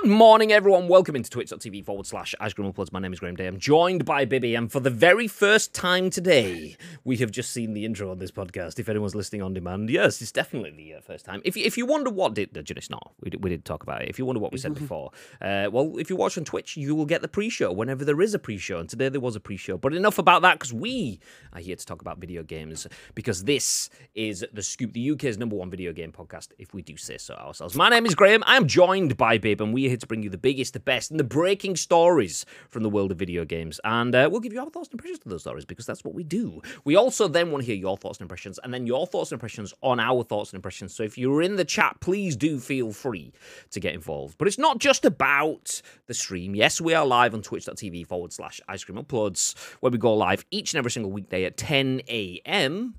[0.00, 0.86] Good morning, everyone.
[0.86, 2.92] Welcome into twitch.tv forward slash Uploads.
[2.92, 3.48] My name is Graham Day.
[3.48, 7.74] I'm joined by Bibby, and for the very first time today, we have just seen
[7.74, 8.78] the intro on this podcast.
[8.78, 11.42] If anyone's listening on demand, yes, it's definitely the uh, first time.
[11.44, 13.12] If you, if you wonder what did, no, it's not.
[13.20, 14.08] We did, we did talk about it.
[14.08, 15.10] If you wonder what we said before,
[15.42, 18.34] uh, well, if you watch on Twitch, you will get the pre-show whenever there is
[18.34, 19.78] a pre-show, and today there was a pre-show.
[19.78, 21.18] But enough about that, because we
[21.52, 22.86] are here to talk about video games,
[23.16, 26.50] because this is the Scoop, the UK's number one video game podcast.
[26.56, 27.74] If we do say so ourselves.
[27.74, 28.44] My name is Graham.
[28.46, 30.80] I am joined by Bib, and we are here to bring you the biggest, the
[30.80, 33.80] best, and the breaking stories from the world of video games.
[33.84, 36.14] And uh, we'll give you our thoughts and impressions to those stories because that's what
[36.14, 36.62] we do.
[36.84, 39.36] We also then want to hear your thoughts and impressions, and then your thoughts and
[39.36, 40.94] impressions on our thoughts and impressions.
[40.94, 43.32] So if you're in the chat, please do feel free
[43.70, 44.38] to get involved.
[44.38, 46.54] But it's not just about the stream.
[46.54, 50.44] Yes, we are live on twitch.tv forward slash ice cream uploads, where we go live
[50.50, 52.94] each and every single weekday at 10 a.m.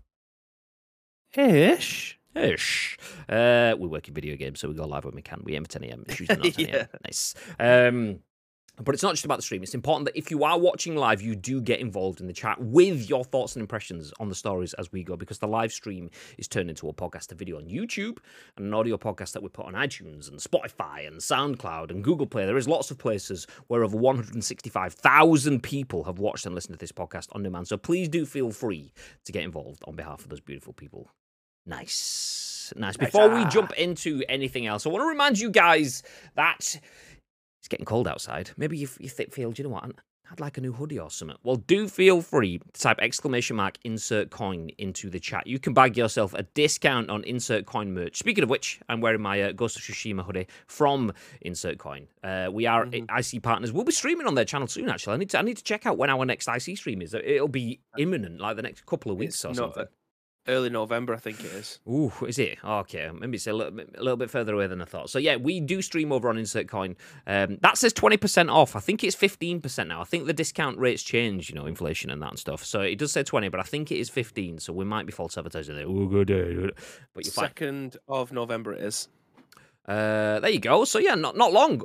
[1.35, 2.18] Ish.
[2.35, 2.97] Ish.
[3.27, 5.41] Uh, we work in video games, so we go live when we can.
[5.43, 6.05] We aim at 10 a.m.
[6.07, 6.75] It's usually not 10 a.m.
[6.75, 6.85] Yeah.
[7.05, 7.35] Nice.
[7.59, 8.19] Um,
[8.81, 9.61] but it's not just about the stream.
[9.61, 12.61] It's important that if you are watching live, you do get involved in the chat
[12.61, 16.09] with your thoughts and impressions on the stories as we go, because the live stream
[16.37, 18.19] is turned into a podcast, a video on YouTube,
[18.55, 22.27] and an audio podcast that we put on iTunes and Spotify and SoundCloud and Google
[22.27, 22.45] Play.
[22.45, 26.93] There is lots of places where over 165,000 people have watched and listened to this
[26.93, 27.67] podcast on demand.
[27.67, 28.93] So please do feel free
[29.25, 31.09] to get involved on behalf of those beautiful people.
[31.69, 32.73] Nice.
[32.75, 32.97] Nice.
[32.97, 36.01] Before we jump into anything else, I want to remind you guys
[36.35, 36.79] that
[37.59, 38.49] it's getting cold outside.
[38.57, 39.91] Maybe you, you feel, do you know what?
[40.31, 41.37] I'd like a new hoodie or something.
[41.43, 45.47] Well, do feel free to type exclamation mark insert coin into the chat.
[45.47, 48.17] You can bag yourself a discount on insert coin merch.
[48.17, 52.07] Speaking of which, I'm wearing my uh, Ghost of Tsushima hoodie from Insert Coin.
[52.23, 53.71] Uh, we are IC partners.
[53.71, 54.89] We'll be streaming on their channel soon.
[54.89, 57.13] Actually, I need to I need to check out when our next IC stream is.
[57.13, 59.85] It'll be imminent, like the next couple of weeks It's or something.
[60.49, 61.79] Early November, I think it is.
[61.87, 62.57] Ooh, is it?
[62.63, 65.09] Okay, maybe it's a little, bit- a little bit further away than I thought.
[65.09, 66.97] So yeah, we do stream over on Insert Coin.
[67.27, 68.75] Um, that says twenty percent off.
[68.75, 70.01] I think it's fifteen percent now.
[70.01, 72.65] I think the discount rates change, you know, inflation and that and stuff.
[72.65, 74.59] So it does say twenty, but I think it is fifteen.
[74.59, 75.85] So we might be false advertising there.
[75.87, 76.69] Oh, good day.
[77.13, 77.45] But you're fine.
[77.49, 79.07] Second of November it is.
[79.87, 80.83] Uh, there you go.
[80.85, 81.81] So yeah, not not long.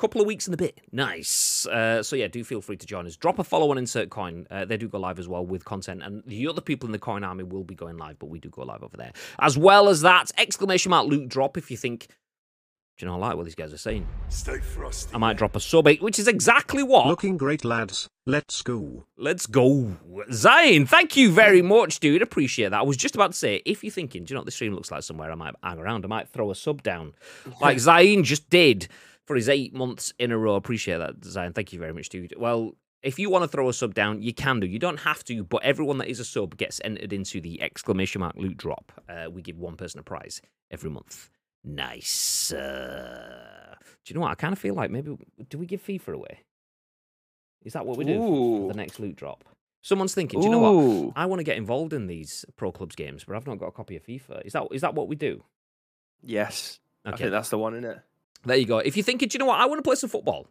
[0.00, 0.80] A couple of weeks in a bit.
[0.92, 1.66] Nice.
[1.66, 3.16] Uh, so yeah, do feel free to join us.
[3.16, 4.46] Drop a follow on Insert Coin.
[4.50, 6.98] Uh, they do go live as well with content, and the other people in the
[6.98, 9.90] Coin Army will be going live, but we do go live over there as well
[9.90, 11.58] as that exclamation mark loot drop.
[11.58, 12.06] If you think,
[12.96, 14.06] do you know, I like what these guys are saying.
[14.30, 15.14] Stay frosty.
[15.14, 17.06] I might drop a sub eight, which is exactly what.
[17.06, 18.08] Looking great, lads.
[18.24, 19.04] Let's go.
[19.18, 19.98] Let's go.
[20.30, 22.22] Zayn, thank you very much, dude.
[22.22, 22.80] Appreciate that.
[22.80, 24.74] I was just about to say, if you're thinking, do you know what this stream
[24.74, 26.06] looks like somewhere, I might hang around.
[26.06, 27.12] I might throw a sub down.
[27.60, 28.88] Like Zayn just did
[29.30, 30.56] for his eight months in a row.
[30.56, 31.54] Appreciate that, Zayn.
[31.54, 32.34] Thank you very much, dude.
[32.36, 34.66] Well, if you want to throw a sub down, you can do.
[34.66, 38.22] You don't have to, but everyone that is a sub gets entered into the exclamation
[38.22, 38.90] mark loot drop.
[39.08, 40.42] Uh, we give one person a prize
[40.72, 41.30] every month.
[41.62, 42.52] Nice.
[42.52, 44.32] Uh, do you know what?
[44.32, 45.16] I kind of feel like maybe
[45.48, 46.40] do we give FIFA away?
[47.64, 49.44] Is that what we do for- for the next loot drop?
[49.82, 51.12] Someone's thinking, do you know what?
[51.14, 53.70] I want to get involved in these pro clubs games, but I've not got a
[53.70, 54.44] copy of FIFA.
[54.44, 55.44] Is that is that what we do?
[56.20, 56.80] Yes.
[57.04, 57.98] I Okay, think that's the one, in it?
[58.44, 58.78] There you go.
[58.78, 59.60] If you're thinking, do you know what?
[59.60, 60.48] I want to play some football.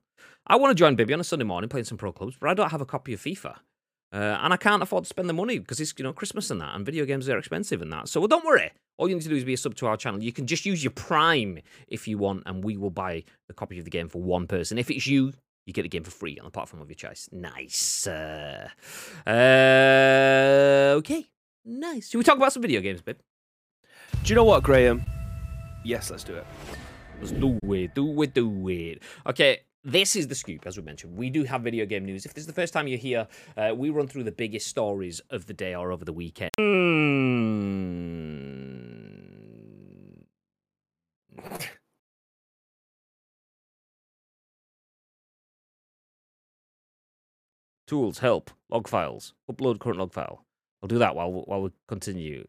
[0.48, 2.54] I want to join Bibby on a Sunday morning playing some pro clubs, but I
[2.54, 3.58] don't have a copy of FIFA.
[4.12, 6.60] Uh, and I can't afford to spend the money because it's you know Christmas and
[6.62, 8.08] that, and video games are expensive and that.
[8.08, 8.72] So well, don't worry.
[8.98, 10.22] All you need to do is be a sub to our channel.
[10.22, 13.78] You can just use your Prime if you want, and we will buy the copy
[13.78, 14.80] of the game for one person.
[14.80, 15.34] If it's you,
[15.68, 17.30] you get the game for free on the platform of your choice.
[17.32, 18.08] Nice.
[18.08, 18.70] Uh,
[19.28, 21.28] uh, okay.
[21.64, 22.10] Nice.
[22.10, 23.18] Should we talk about some video games, babe?
[24.24, 25.06] Do you know what, Graham?
[25.86, 26.46] Yes, let's do it.
[27.20, 29.04] Let's do it, do it, do it.
[29.28, 31.18] Okay, this is the scoop, as we mentioned.
[31.18, 32.26] We do have video game news.
[32.26, 35.20] If this is the first time you're here, uh, we run through the biggest stories
[35.30, 36.52] of the day or over the weekend.
[36.58, 36.80] Hmm.
[47.88, 50.46] Tools, help, log files, upload current log file.
[50.82, 52.48] I'll do that while while we continue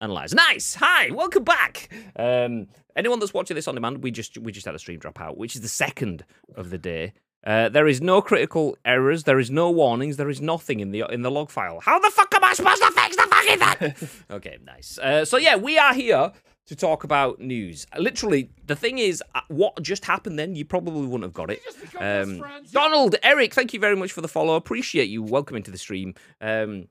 [0.00, 0.34] analyze.
[0.34, 0.74] Nice.
[0.76, 1.88] Hi, welcome back.
[2.16, 5.20] Um, anyone that's watching this on demand, we just we just had a stream drop
[5.20, 7.12] out, which is the second of the day.
[7.44, 9.22] Uh, there is no critical errors.
[9.22, 10.16] There is no warnings.
[10.16, 11.80] There is nothing in the in the log file.
[11.80, 14.10] How the fuck am I supposed to fix the fucking thing?
[14.36, 14.98] okay, nice.
[14.98, 16.32] Uh, so yeah, we are here
[16.66, 17.86] to talk about news.
[17.96, 21.62] Literally, the thing is, uh, what just happened then, you probably wouldn't have got it.
[22.00, 24.56] Um, Donald, Eric, thank you very much for the follow.
[24.56, 25.22] Appreciate you.
[25.22, 26.14] Welcome into the stream.
[26.40, 26.88] Um,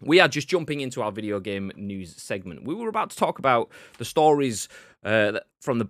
[0.00, 2.64] we are just jumping into our video game news segment.
[2.64, 4.68] We were about to talk about the stories
[5.04, 5.88] uh, from the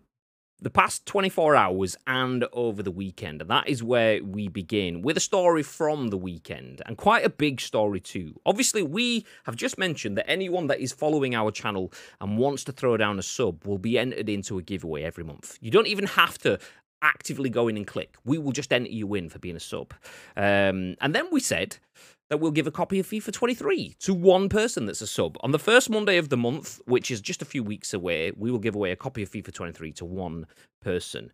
[0.60, 3.42] the past 24 hours and over the weekend.
[3.42, 7.28] And that is where we begin with a story from the weekend and quite a
[7.28, 8.40] big story too.
[8.46, 12.72] Obviously, we have just mentioned that anyone that is following our channel and wants to
[12.72, 15.58] throw down a sub will be entered into a giveaway every month.
[15.60, 16.58] You don't even have to
[17.02, 18.16] actively go in and click.
[18.24, 19.92] We will just enter you in for being a sub.
[20.36, 21.76] Um, and then we said
[22.34, 25.36] that we'll give a copy of FIFA 23 to one person that's a sub.
[25.42, 28.50] On the first Monday of the month, which is just a few weeks away, we
[28.50, 30.46] will give away a copy of FIFA 23 to one
[30.82, 31.30] person.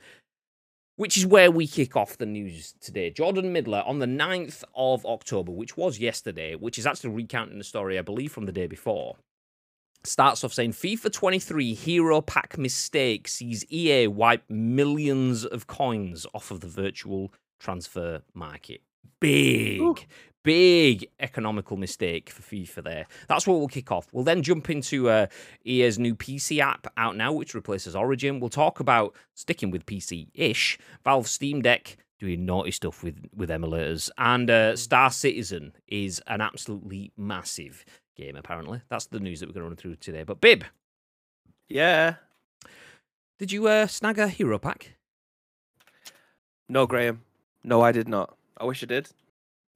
[0.96, 3.08] Which is where we kick off the news today.
[3.08, 7.64] Jordan Middler on the 9th of October, which was yesterday, which is actually recounting the
[7.64, 9.16] story, I believe, from the day before
[10.02, 16.50] starts off saying FIFA 23 Hero Pack mistake sees EA wipe millions of coins off
[16.50, 18.80] of the virtual transfer market.
[19.20, 19.94] Big, Ooh.
[20.42, 23.06] Big economical mistake for FIFA there.
[23.28, 24.08] That's what we'll kick off.
[24.12, 25.26] We'll then jump into uh,
[25.64, 28.40] EA's new PC app out now, which replaces Origin.
[28.40, 33.50] We'll talk about sticking with PC ish, Valve Steam Deck doing naughty stuff with with
[33.50, 34.10] emulators.
[34.18, 37.84] And uh, Star Citizen is an absolutely massive
[38.16, 38.82] game, apparently.
[38.88, 40.22] That's the news that we're going to run through today.
[40.22, 40.64] But, Bib.
[41.68, 42.16] Yeah.
[43.38, 44.96] Did you uh, snag a hero pack?
[46.68, 47.22] No, Graham.
[47.64, 48.36] No, I did not.
[48.56, 49.08] I wish I did,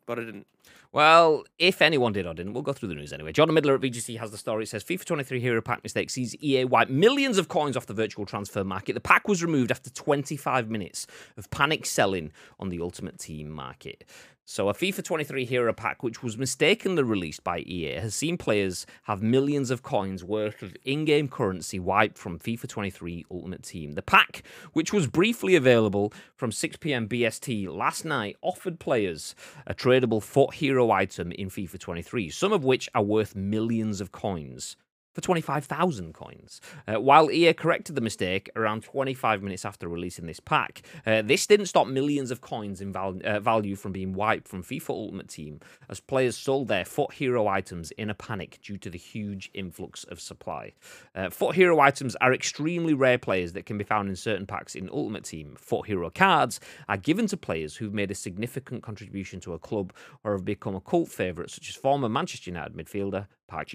[0.06, 0.46] but I didn't.
[0.94, 3.32] Well, if anyone did or didn't, we'll go through the news anyway.
[3.32, 4.62] John Middler at VGC has the story.
[4.62, 7.94] It says FIFA 23 Hero Pack mistake sees EA wipe millions of coins off the
[7.94, 8.92] virtual transfer market.
[8.92, 12.30] The pack was removed after 25 minutes of panic selling
[12.60, 14.04] on the Ultimate Team market.
[14.46, 18.84] So, a FIFA 23 Hero Pack, which was mistakenly released by EA, has seen players
[19.04, 23.92] have millions of coins worth of in game currency wiped from FIFA 23 Ultimate Team.
[23.92, 24.42] The pack,
[24.74, 29.34] which was briefly available from 6 pm BST last night, offered players
[29.66, 34.12] a tradable FUT hero item in FIFA 23, some of which are worth millions of
[34.12, 34.76] coins
[35.14, 36.60] for 25,000 coins.
[36.86, 41.46] Uh, while EA corrected the mistake around 25 minutes after releasing this pack, uh, this
[41.46, 45.28] didn't stop millions of coins in val- uh, value from being wiped from FIFA Ultimate
[45.28, 49.50] Team as players sold their FUT Hero items in a panic due to the huge
[49.54, 50.72] influx of supply.
[51.14, 54.74] Uh, FUT Hero items are extremely rare players that can be found in certain packs
[54.74, 55.56] in Ultimate Team.
[55.58, 56.58] FUT Hero cards
[56.88, 59.92] are given to players who've made a significant contribution to a club
[60.24, 63.68] or have become a cult favourite, such as former Manchester United midfielder Park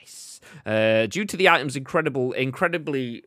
[0.00, 0.72] Ji-sung.
[0.72, 3.24] Uh, due to the item's incredible, incredibly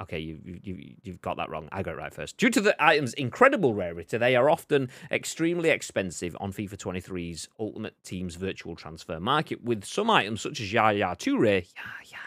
[0.00, 1.68] Okay, you, you, you've got that wrong.
[1.72, 2.36] I got it right first.
[2.36, 8.00] Due to the item's incredible rarity, they are often extremely expensive on FIFA 23's Ultimate
[8.04, 11.66] Team's virtual transfer market, with some items such as Yaya Toure,
[12.10, 12.18] yeah,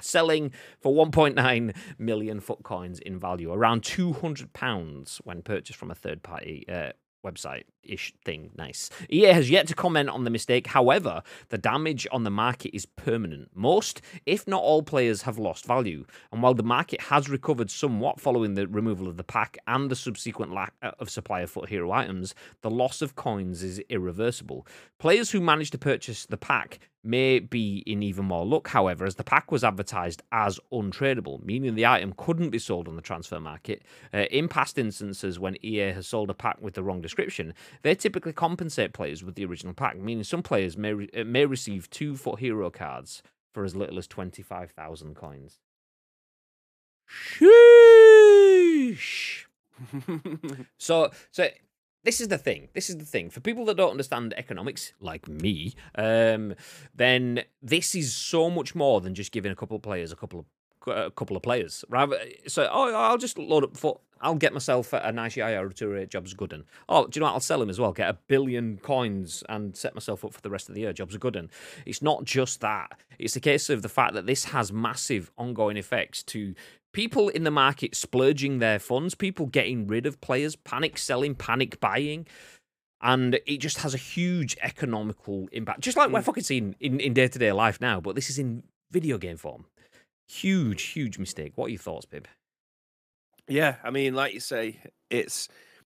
[0.00, 5.94] selling for 1.9 million FUT coins in value, around 200 pounds when purchased from a
[5.94, 6.90] third party uh,
[7.24, 8.50] website ish thing.
[8.56, 8.90] Nice.
[9.10, 10.66] EA has yet to comment on the mistake.
[10.68, 13.50] However, the damage on the market is permanent.
[13.54, 16.04] Most, if not all, players have lost value.
[16.32, 19.96] And while the market has recovered somewhat following the removal of the pack and the
[19.96, 24.66] subsequent lack uh, of supply of FUT hero items, the loss of coins is irreversible.
[24.98, 29.14] Players who manage to purchase the pack may be in even more luck, however, as
[29.14, 33.40] the pack was advertised as untradeable, meaning the item couldn't be sold on the transfer
[33.40, 33.82] market.
[34.12, 37.94] Uh, in past instances, when EA has sold a pack with the wrong description, they
[37.94, 41.90] typically compensate players with the original pack, meaning some players may, re- uh, may receive
[41.90, 45.60] two FUT hero cards for as little as 25,000 coins.
[47.08, 47.46] Sheesh.
[50.78, 51.48] so, so
[52.04, 52.68] this is the thing.
[52.72, 53.30] This is the thing.
[53.30, 56.54] For people that don't understand economics, like me, um,
[56.94, 60.38] then this is so much more than just giving a couple of players a couple
[60.38, 60.46] of
[60.86, 61.84] a couple of players.
[61.88, 64.00] Rather, so oh, I'll just load up for.
[64.20, 67.34] I'll get myself a nice Yaya Toure job's good and oh, do you know what?
[67.34, 67.92] I'll sell him as well.
[67.92, 70.94] Get a billion coins and set myself up for the rest of the year.
[70.94, 71.50] Job's a good and
[71.84, 72.98] it's not just that.
[73.18, 76.54] It's a case of the fact that this has massive ongoing effects to
[76.94, 81.78] people in the market splurging their funds, people getting rid of players, panic selling, panic
[81.78, 82.26] buying.
[83.02, 86.24] And it just has a huge economical impact, just like we're mm.
[86.24, 89.66] fucking seeing in, in day-to-day life now, but this is in video game form.
[90.28, 91.52] Huge, huge mistake.
[91.54, 92.26] What are your thoughts, Bib?
[93.48, 95.48] Yeah, I mean, like you say, it's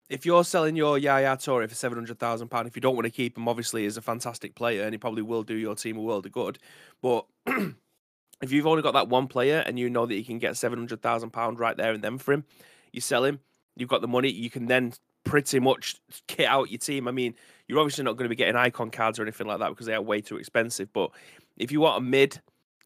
[0.09, 3.05] if you're selling your Yaya Toure for seven hundred thousand pound, if you don't want
[3.05, 5.97] to keep him, obviously, he's a fantastic player and he probably will do your team
[5.97, 6.59] a world of good.
[7.01, 10.55] But if you've only got that one player and you know that you can get
[10.55, 12.45] seven hundred thousand pound right there and then for him,
[12.91, 13.39] you sell him.
[13.75, 14.29] You've got the money.
[14.29, 15.95] You can then pretty much
[16.27, 17.07] kit out your team.
[17.07, 17.35] I mean,
[17.67, 19.93] you're obviously not going to be getting icon cards or anything like that because they
[19.93, 20.91] are way too expensive.
[20.93, 21.11] But
[21.57, 22.39] if you want a mid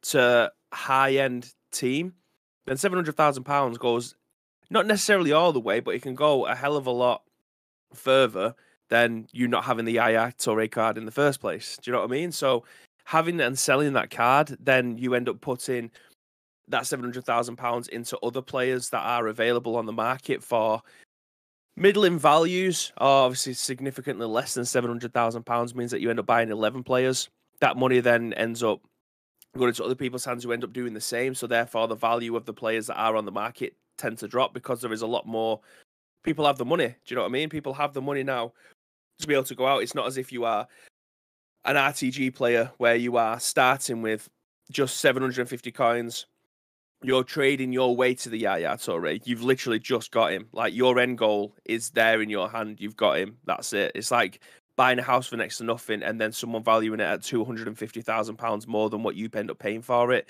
[0.03, 2.13] to high end team,
[2.65, 4.15] then seven hundred thousand pounds goes
[4.69, 7.23] not necessarily all the way, but it can go a hell of a lot
[7.93, 8.55] further
[8.89, 11.77] than you not having the Yaya Toure card in the first place.
[11.81, 12.31] Do you know what I mean?
[12.31, 12.63] So
[13.05, 15.91] having and selling that card, then you end up putting
[16.67, 20.81] that seven hundred thousand pounds into other players that are available on the market for
[21.75, 26.19] middling values are obviously significantly less than seven hundred thousand pounds means that you end
[26.19, 27.29] up buying eleven players.
[27.59, 28.81] That money then ends up
[29.57, 31.35] going into other people's hands who end up doing the same.
[31.35, 34.53] So therefore, the value of the players that are on the market tend to drop
[34.53, 35.59] because there is a lot more
[36.23, 36.87] people have the money.
[36.87, 37.49] Do you know what I mean?
[37.49, 38.53] People have the money now
[39.19, 39.83] to be able to go out.
[39.83, 40.67] It's not as if you are
[41.65, 44.29] an RTG player where you are starting with
[44.71, 46.25] just 750 coins.
[47.03, 49.21] You're trading your way to the Yaya Toure.
[49.25, 50.47] You've literally just got him.
[50.53, 52.77] Like your end goal is there in your hand.
[52.79, 53.37] You've got him.
[53.45, 53.91] That's it.
[53.95, 54.39] It's like
[54.77, 57.67] buying a house for next to nothing and then someone valuing it at two hundred
[57.67, 60.29] and fifty thousand pounds more than what you end up paying for it.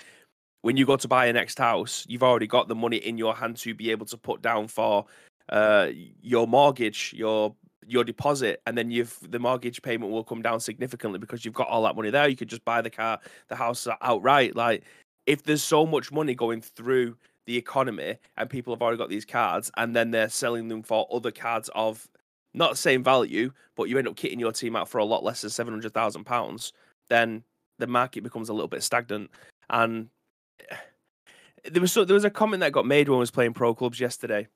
[0.62, 3.34] When you go to buy a next house, you've already got the money in your
[3.34, 5.06] hand to be able to put down for
[5.48, 5.88] uh,
[6.20, 11.18] your mortgage, your your deposit, and then you've the mortgage payment will come down significantly
[11.18, 12.28] because you've got all that money there.
[12.28, 13.18] You could just buy the car,
[13.48, 14.54] the house outright.
[14.54, 14.84] Like
[15.26, 19.24] if there's so much money going through the economy and people have already got these
[19.24, 22.08] cards and then they're selling them for other cards of
[22.54, 25.24] not the same value, but you end up kitting your team out for a lot
[25.24, 26.72] less than seven hundred thousand pounds,
[27.08, 27.42] then
[27.78, 29.30] the market becomes a little bit stagnant.
[29.70, 30.08] And
[30.70, 30.76] eh,
[31.70, 33.74] there was so, there was a comment that got made when I was playing pro
[33.74, 34.48] clubs yesterday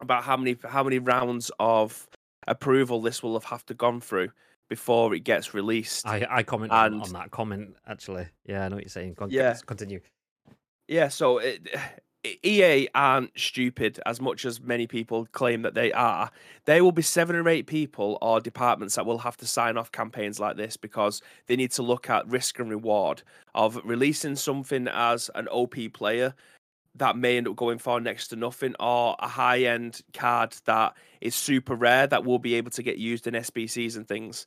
[0.00, 2.08] about how many how many rounds of
[2.46, 4.30] approval this will have have to gone through
[4.68, 6.06] before it gets released.
[6.06, 8.26] I, I comment and, on, that comment actually.
[8.46, 9.14] Yeah, I know what you're saying.
[9.14, 10.00] Con- yeah, continue.
[10.88, 11.80] Yeah, so it, eh,
[12.24, 16.30] EA aren't stupid as much as many people claim that they are.
[16.64, 19.92] There will be seven or eight people or departments that will have to sign off
[19.92, 23.22] campaigns like this because they need to look at risk and reward
[23.54, 26.34] of releasing something as an OP player
[26.96, 30.94] that may end up going for next to nothing or a high end card that
[31.20, 34.46] is super rare that will be able to get used in SBCs and things.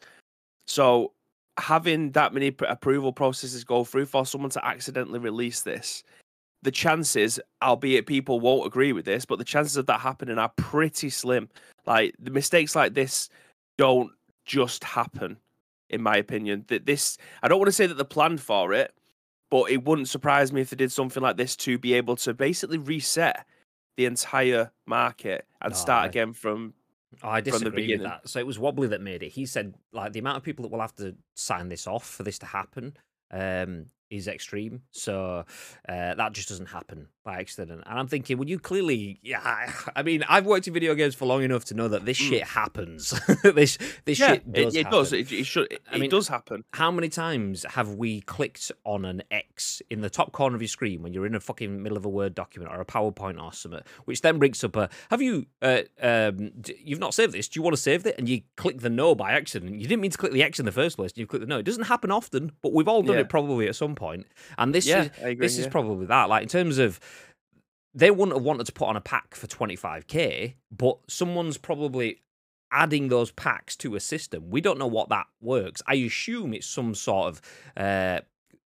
[0.65, 1.11] So
[1.57, 6.03] having that many approval processes go through for someone to accidentally release this,
[6.63, 10.51] the chances, albeit people won't agree with this, but the chances of that happening are
[10.57, 11.49] pretty slim.
[11.85, 13.29] Like the mistakes like this
[13.77, 14.11] don't
[14.45, 15.37] just happen,
[15.89, 16.65] in my opinion.
[16.67, 18.93] That this, I don't want to say that they're planned for it,
[19.49, 22.33] but it wouldn't surprise me if they did something like this to be able to
[22.33, 23.45] basically reset
[23.95, 26.73] the entire market and no, start I, again from.
[27.23, 28.27] I disagree with that.
[28.27, 29.29] So it was Wobbly that made it.
[29.29, 32.23] He said like the amount of people that will have to sign this off for
[32.23, 32.97] this to happen
[33.31, 34.81] um, is extreme.
[34.91, 35.45] So
[35.87, 37.83] uh, that just doesn't happen by accident.
[37.85, 39.71] And I'm thinking, well, you clearly, yeah.
[39.95, 42.29] I mean, I've worked in video games for long enough to know that this mm.
[42.29, 43.09] shit happens.
[43.43, 44.75] this this yeah, shit does.
[44.75, 45.13] It, it does.
[45.13, 45.71] It, it, should.
[45.71, 46.63] It, I mean, does happen.
[46.71, 50.69] How many times have we clicked on an X in the top corner of your
[50.69, 53.51] screen when you're in a fucking middle of a Word document or a PowerPoint or
[53.51, 57.49] something, which then brings up a, have you, uh, um, you've not saved this?
[57.49, 58.15] Do you want to save it?
[58.17, 59.81] And you click the no by accident.
[59.81, 61.11] You didn't mean to click the X in the first place.
[61.15, 61.59] You click the no.
[61.59, 63.21] It doesn't happen often, but we've all done yeah.
[63.21, 64.27] it probably at some point.
[64.57, 65.65] And this yeah, is agree, this yeah.
[65.65, 66.29] is probably that.
[66.29, 66.99] Like in terms of
[67.93, 72.21] they wouldn't have wanted to put on a pack for 25k, but someone's probably
[72.71, 74.49] adding those packs to a system.
[74.49, 75.81] We don't know what that works.
[75.87, 77.41] I assume it's some sort of
[77.75, 78.21] uh,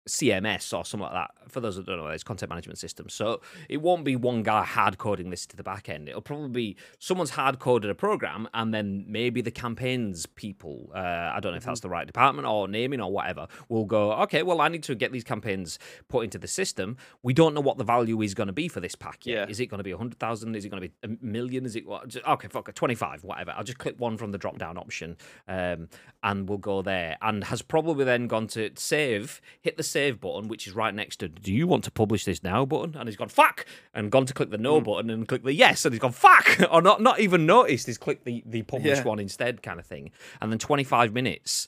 [0.09, 1.51] CMS or something like that.
[1.51, 3.09] For those that don't know, it's content management system.
[3.09, 6.09] So it won't be one guy hard coding this to the back end.
[6.09, 10.99] It'll probably be someone's hard coded a program, and then maybe the campaigns people, uh,
[10.99, 11.87] I don't know if that's mm-hmm.
[11.87, 15.11] the right department or naming or whatever, will go, okay, well, I need to get
[15.11, 16.97] these campaigns put into the system.
[17.23, 19.33] We don't know what the value is going to be for this pack yet.
[19.33, 19.51] Yeah.
[19.51, 20.55] Is it going to be a 100,000?
[20.55, 21.65] Is it going to be a million?
[21.65, 22.15] Is it what?
[22.27, 23.53] Okay, fuck it, 25, whatever.
[23.55, 25.89] I'll just click one from the drop down option um,
[26.23, 27.17] and we'll go there.
[27.21, 31.17] And has probably then gone to save, hit the save button, which is right next
[31.17, 32.95] to do you want to publish this now button?
[32.95, 34.83] And he's gone, fuck, and gone to click the no mm.
[34.83, 37.97] button and click the yes, and he's gone, fuck, or not not even noticed, he's
[37.97, 39.03] clicked the, the publish yeah.
[39.03, 40.11] one instead kind of thing.
[40.41, 41.67] And then 25 minutes,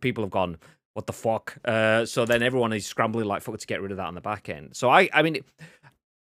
[0.00, 0.58] people have gone,
[0.94, 1.56] what the fuck?
[1.64, 4.20] Uh, so then everyone is scrambling like fuck to get rid of that on the
[4.20, 4.76] back end.
[4.76, 5.38] So I, I mean,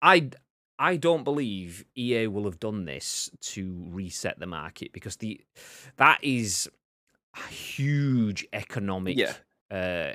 [0.03, 0.31] I,
[0.79, 5.41] I don't believe EA will have done this to reset the market because the
[5.97, 6.69] that is
[7.35, 9.35] a huge economic yeah.
[9.71, 10.15] uh,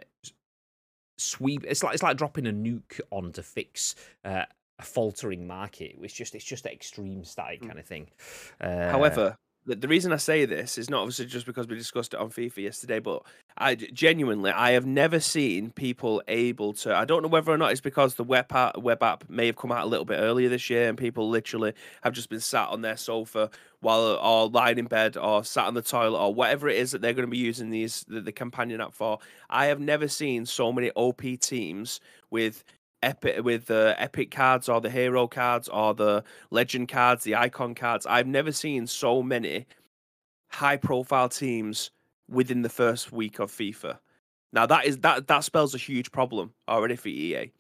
[1.24, 1.64] sweep.
[1.68, 4.44] It's like it's like dropping a nuke on to fix uh,
[4.80, 5.96] a faltering market.
[6.02, 7.68] It's just it's just an extreme static mm.
[7.68, 8.10] kind of thing.
[8.60, 12.14] Uh, However, the, the reason I say this is not obviously just because we discussed
[12.14, 13.24] it on FIFA yesterday, but
[13.58, 16.96] I genuinely I have never seen people able to.
[16.96, 19.56] I don't know whether or not it's because the web app, web app may have
[19.56, 22.70] come out a little bit earlier this year, and people literally have just been sat
[22.70, 23.50] on their sofa
[23.84, 26.92] while uh, or lying in bed or sat on the toilet or whatever it is
[26.92, 29.20] that they're going to be using these the, the companion app for.
[29.50, 32.00] I have never seen so many OP teams
[32.32, 32.64] with
[33.04, 37.76] epic with the epic cards or the hero cards or the legend cards, the icon
[37.76, 38.06] cards.
[38.06, 39.68] I've never seen so many
[40.50, 41.92] high profile teams
[42.30, 44.00] within the first week of FIFA.
[44.54, 47.52] Now that is that that spells a huge problem already for EA.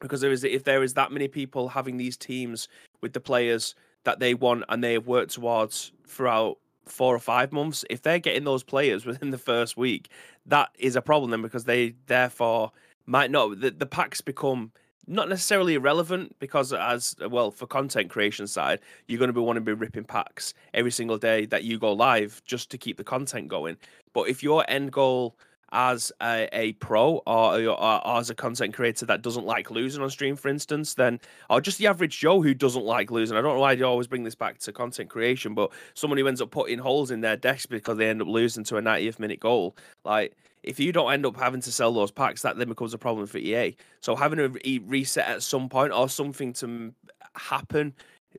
[0.00, 2.68] Because there is if there is that many people having these teams
[3.00, 3.74] with the players
[4.06, 8.20] that they want and they have worked towards throughout four or five months, if they're
[8.20, 10.08] getting those players within the first week,
[10.46, 12.70] that is a problem then because they therefore
[13.04, 14.72] might not the, the packs become
[15.08, 19.64] not necessarily irrelevant because as well for content creation side, you're going to be wanting
[19.64, 23.04] to be ripping packs every single day that you go live just to keep the
[23.04, 23.76] content going.
[24.12, 25.36] But if your end goal
[25.72, 30.02] as a, a pro or, or, or, as a content creator that doesn't like losing
[30.02, 31.20] on stream, for instance, then
[31.50, 33.36] or just the average Joe who doesn't like losing.
[33.36, 36.28] I don't know why you always bring this back to content creation, but someone who
[36.28, 39.18] ends up putting holes in their decks because they end up losing to a 90th
[39.18, 42.68] minute goal, like if you don't end up having to sell those packs, that then
[42.68, 43.76] becomes a problem for EA.
[44.00, 46.92] So having a re- reset at some point or something to mm,
[47.34, 47.94] happen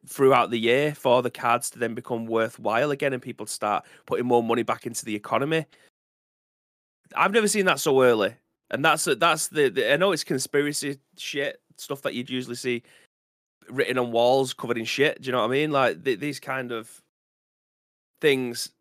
[0.05, 4.25] throughout the year for the cards to then become worthwhile again and people start putting
[4.25, 5.65] more money back into the economy
[7.15, 8.35] I've never seen that so early,
[8.71, 12.83] and that's that's the, the I know it's conspiracy shit stuff that you'd usually see
[13.69, 15.21] written on walls covered in shit.
[15.21, 15.71] Do you know what I mean?
[15.71, 17.01] Like th- these kind of
[18.21, 18.71] things.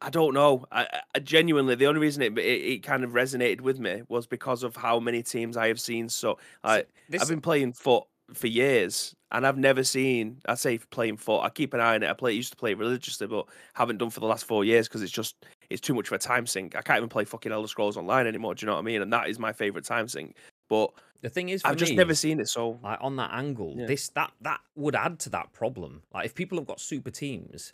[0.00, 0.64] I don't know.
[0.72, 4.26] I, I genuinely, the only reason it, it, it kind of resonated with me was
[4.26, 6.08] because of how many teams I have seen.
[6.08, 7.22] So, I this...
[7.22, 10.38] I've been playing FUT for years, and I've never seen.
[10.46, 11.44] I say playing FUT.
[11.44, 12.10] I keep an eye on it.
[12.10, 15.02] I play used to play religiously, but haven't done for the last four years because
[15.02, 15.36] it's just
[15.70, 16.76] it's too much of a time sink.
[16.76, 18.54] I can't even play fucking Elder Scrolls Online anymore.
[18.54, 19.02] Do you know what I mean?
[19.02, 20.36] And that is my favorite time sink.
[20.68, 20.90] But
[21.22, 22.48] the thing is, I've just never seen it.
[22.48, 23.86] So like on that angle, yeah.
[23.86, 26.02] this that that would add to that problem.
[26.12, 27.72] Like if people have got super teams,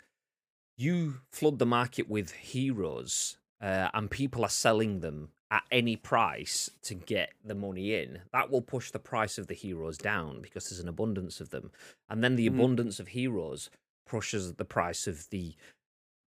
[0.77, 6.69] you flood the market with heroes, uh, and people are selling them at any price
[6.81, 10.69] to get the money in, that will push the price of the heroes down because
[10.69, 11.71] there's an abundance of them.
[12.09, 12.55] And then the mm.
[12.55, 13.69] abundance of heroes
[14.07, 15.53] pushes the price of the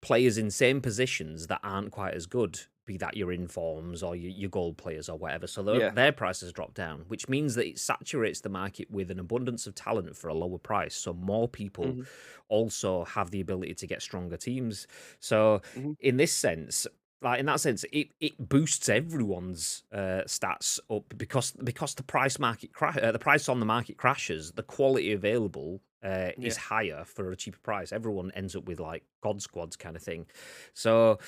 [0.02, 4.32] players in same positions that aren't quite as good, be that your informs or your,
[4.32, 5.48] your gold players or whatever.
[5.48, 5.90] So their, yeah.
[5.92, 9.76] their prices drop down, which means that it saturates the market with an abundance of
[9.76, 10.96] talent for a lower price.
[10.96, 12.02] So more people mm-hmm.
[12.50, 14.88] also have the ability to get stronger teams.
[15.20, 15.92] So mm-hmm.
[16.00, 16.88] in this sense,
[17.22, 22.40] like in that sense, it, it boosts everyone's uh, stats up because because the price
[22.40, 26.48] market cra- uh, the price on the market crashes, the quality available uh, yeah.
[26.48, 27.92] is higher for a cheaper price.
[27.92, 30.26] Everyone ends up with like God squads kind of thing.
[30.74, 31.20] So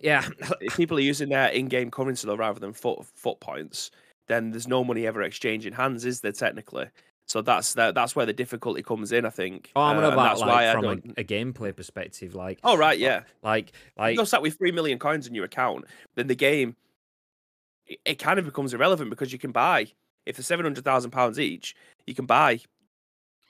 [0.00, 0.26] yeah,
[0.60, 3.90] if people are using their in-game currency though rather than FUT FUT points,
[4.28, 6.32] then there's no money ever exchanging hands, is there?
[6.32, 6.86] Technically,
[7.26, 9.70] so that's that, that's where the difficulty comes in, I think.
[9.76, 12.58] Oh, I'm uh, about like from a, a, gameplay perspective, like.
[12.64, 13.22] Oh right, yeah.
[13.42, 14.16] Like like.
[14.16, 16.76] You're sat with three million coins in your account, then the game,
[17.86, 19.88] it, it kind of becomes irrelevant because you can buy
[20.26, 21.74] if they're seven hundred thousand pounds each,
[22.06, 22.60] you can buy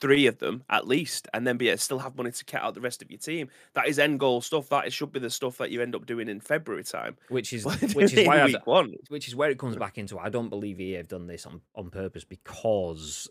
[0.02, 2.60] three of them at least, and then be able to still have money to cut
[2.60, 3.48] out the rest of your team.
[3.74, 4.68] That is end goal stuff.
[4.68, 7.16] That it should be the stuff that you end up doing in February time.
[7.28, 8.94] Which is which is why week one.
[9.08, 10.18] Which is where it comes back into.
[10.18, 13.30] I don't believe EA have done this on on purpose because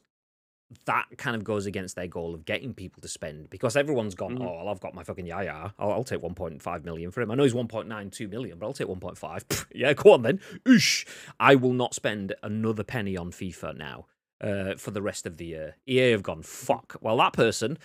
[0.86, 4.38] that kind of goes against their goal of getting people to spend because everyone's gone,
[4.38, 4.47] mm.
[4.47, 5.73] oh, well, I've got my fucking Yaya.
[5.77, 7.29] I'll, I'll, take 1.5 million for him.
[7.29, 9.65] I know he's 1.92 million, but I'll take 1.5.
[9.75, 10.39] yeah, go on then.
[10.63, 11.05] Oosh.
[11.41, 14.05] I will not spend another penny on FIFA now
[14.41, 15.75] uh, for the rest of the year.
[15.88, 16.95] EA have gone, fuck.
[17.01, 17.77] Well, that person,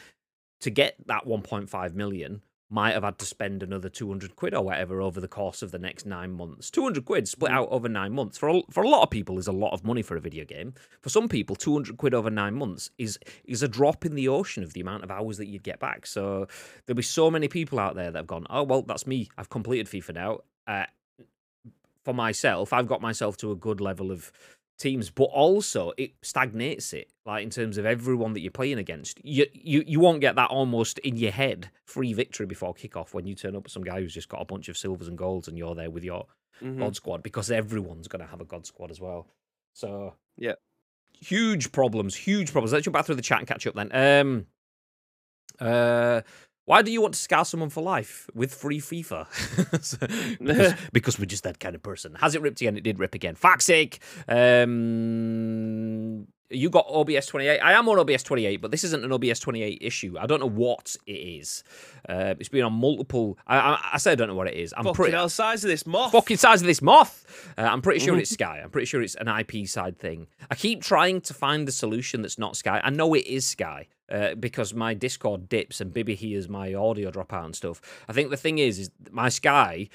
[0.61, 5.01] to get that 1.5 million, might have had to spend another 200 quid or whatever
[5.01, 6.69] over the course of the next nine months.
[6.71, 7.55] 200 quid split mm.
[7.55, 8.37] out over nine months.
[8.37, 10.45] For a, for a lot of people is a lot of money for a video
[10.45, 10.75] game.
[11.01, 14.65] For some people, 200 quid over nine months is, is a drop in the ocean
[14.65, 16.07] of the amount of hours that you'd get back.
[16.07, 16.49] So
[16.87, 19.29] there'll be so many people out there that have gone, oh, well, that's me.
[19.39, 20.39] I've completed FIFA now.
[20.67, 20.87] Uh,
[22.05, 24.33] for myself, I've got myself to a good level of
[24.79, 27.11] teams, but also it stagnates it.
[27.25, 30.51] Like in terms of everyone that you're playing against, you you you won't get that
[30.51, 34.01] almost in your head free victory before kickoff when you turn up with some guy
[34.01, 36.27] who's just got a bunch of silvers and golds and you're there with your
[36.63, 36.79] mm-hmm.
[36.79, 39.27] god squad because everyone's going to have a god squad as well.
[39.73, 40.55] So yeah,
[41.13, 42.73] huge problems, huge problems.
[42.73, 43.91] Let's jump back through the chat and catch up then.
[43.93, 44.47] Um,
[45.59, 46.23] uh,
[46.67, 49.27] why do you want to scar someone for life with free FIFA?
[50.41, 52.17] because, because, we're just that kind of person.
[52.17, 52.77] Has it ripped again?
[52.77, 53.37] It did rip again.
[53.37, 54.01] Fuck's sake.
[54.29, 57.61] Um, you got OBS 28.
[57.61, 60.17] I am on OBS 28, but this isn't an OBS 28 issue.
[60.19, 61.63] I don't know what it is.
[62.09, 63.39] Uh, it's been on multiple.
[63.47, 64.75] I, I, I say I don't know what it is.
[64.77, 65.13] I'm fucking pretty.
[65.13, 66.11] Hell, size of this moth.
[66.13, 67.53] Fucking size of this moth.
[67.57, 68.61] Uh, I'm pretty sure it's Sky.
[68.63, 70.27] I'm pretty sure it's an IP side thing.
[70.51, 72.81] I keep trying to find the solution that's not Sky.
[72.83, 77.11] I know it is Sky uh, because my Discord dips and Bibby hears my audio
[77.11, 77.81] drop out and stuff.
[78.09, 79.89] I think the thing is, is my Sky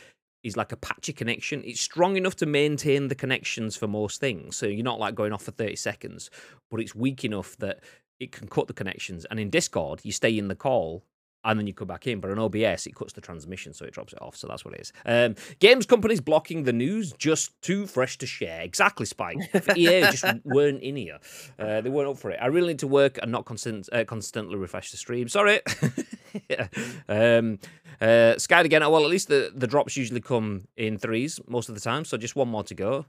[0.43, 1.61] is like a patchy connection.
[1.63, 5.33] It's strong enough to maintain the connections for most things, so you're not like going
[5.33, 6.29] off for thirty seconds,
[6.69, 7.79] but it's weak enough that
[8.19, 9.25] it can cut the connections.
[9.25, 11.03] And in Discord, you stay in the call
[11.43, 12.19] and then you come back in.
[12.19, 14.35] But on OBS, it cuts the transmission, so it drops it off.
[14.35, 14.93] So that's what it is.
[15.05, 18.61] Um, games companies blocking the news, just too fresh to share.
[18.61, 19.37] Exactly, Spike.
[19.75, 21.19] EA just weren't in here.
[21.57, 22.39] Uh, they weren't up for it.
[22.41, 25.27] I really need to work and not constant, uh, constantly refresh the stream.
[25.27, 25.61] Sorry.
[26.49, 26.67] yeah.
[27.09, 27.59] um,
[27.99, 28.81] uh, Sky again.
[28.81, 32.05] Well, at least the, the drops usually come in threes most of the time.
[32.05, 33.05] So just one more to go.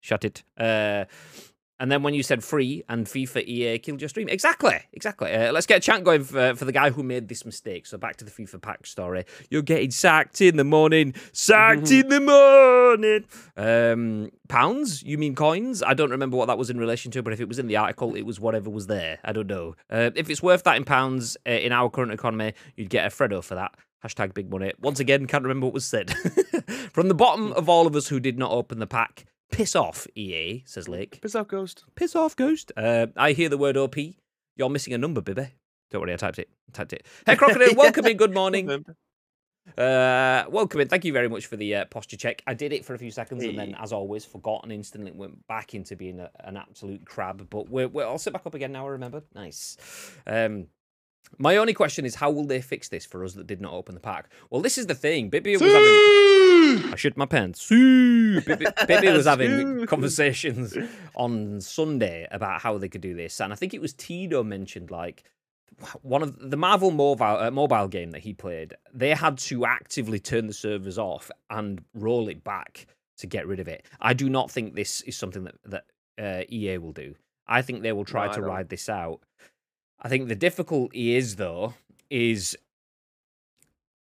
[0.00, 0.42] Shut it.
[1.78, 5.32] Uh, And then when you said free and FIFA EA killed your stream, exactly, exactly.
[5.34, 7.84] Uh, let's get a chant going for, for the guy who made this mistake.
[7.86, 9.24] So back to the FIFA pack story.
[9.50, 13.24] You're getting sacked in the morning, sacked in the morning.
[13.56, 15.02] Um, pounds?
[15.02, 15.82] You mean coins?
[15.82, 17.76] I don't remember what that was in relation to, but if it was in the
[17.76, 19.18] article, it was whatever was there.
[19.24, 19.74] I don't know.
[19.90, 23.10] Uh, if it's worth that in pounds uh, in our current economy, you'd get a
[23.10, 23.74] Freddo for that.
[24.04, 24.72] Hashtag big money.
[24.80, 26.10] Once again, can't remember what was said.
[26.92, 30.06] From the bottom of all of us who did not open the pack, piss off,
[30.14, 31.20] EA, says Lake.
[31.20, 31.84] Piss off, Ghost.
[31.94, 32.72] Piss off, Ghost.
[32.76, 33.96] Uh, I hear the word OP.
[34.56, 35.48] You're missing a number, baby.
[35.90, 36.48] Don't worry, I typed it.
[36.72, 37.06] Typed it.
[37.26, 38.16] Hey, Crocodile, welcome in.
[38.16, 38.84] Good morning.
[39.78, 40.88] Uh, welcome in.
[40.88, 42.42] Thank you very much for the uh, posture check.
[42.46, 45.46] I did it for a few seconds and then, as always, forgot and instantly went
[45.46, 47.46] back into being a, an absolute crab.
[47.48, 48.86] But we're, we're, I'll sit back up again now.
[48.86, 49.22] I remember.
[49.34, 49.76] Nice.
[50.26, 50.66] Um,
[51.38, 53.94] my only question is, how will they fix this for us that did not open
[53.94, 54.30] the pack?
[54.50, 55.30] Well, this is the thing.
[55.30, 56.33] Bibby was having.
[56.92, 57.68] I shit my pants.
[57.68, 58.42] Bibby
[59.12, 60.76] was having conversations
[61.14, 64.90] on Sunday about how they could do this, and I think it was Tito mentioned
[64.90, 65.24] like
[66.02, 68.74] one of the Marvel mobile uh, mobile game that he played.
[68.92, 72.86] They had to actively turn the servers off and roll it back
[73.18, 73.86] to get rid of it.
[74.00, 75.84] I do not think this is something that that
[76.18, 77.14] uh, EA will do.
[77.46, 79.20] I think they will try No, to ride this out.
[80.00, 81.74] I think the difficulty is though
[82.10, 82.56] is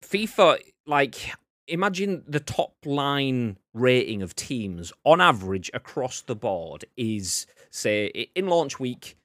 [0.04, 1.32] FIFA like
[1.68, 8.48] imagine the top line rating of teams on average across the board is say in
[8.48, 9.18] launch week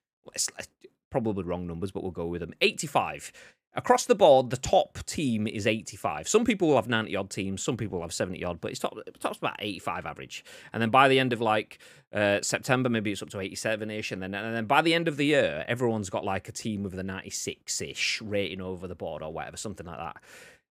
[1.11, 3.33] probably wrong numbers but we'll go with them 85
[3.75, 7.63] across the board the top team is 85 some people will have 90 odd teams
[7.63, 10.45] some people will have 70 odd but it's top top's about 85 average.
[10.73, 11.79] And then by the end of like
[12.13, 15.09] uh, September maybe it's up to 87 ish and then and then by the end
[15.09, 18.95] of the year everyone's got like a team with the 96 ish rating over the
[18.95, 20.17] board or whatever something like that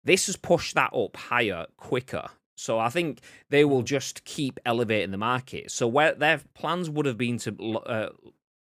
[0.08, 2.28] this has pushed that up higher quicker.
[2.56, 5.70] So I think they will just keep elevating the market.
[5.70, 8.10] So where their plans would have been to uh,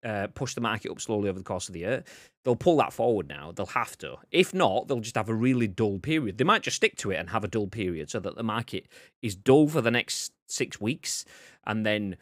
[0.04, 2.04] uh, push the market up slowly over the course of the year,
[2.44, 3.52] they'll pull that forward now.
[3.52, 4.16] They'll have to.
[4.30, 6.38] If not, they'll just have a really dull period.
[6.38, 8.86] They might just stick to it and have a dull period so that the market
[9.20, 11.24] is dull for the next six weeks
[11.66, 12.16] and then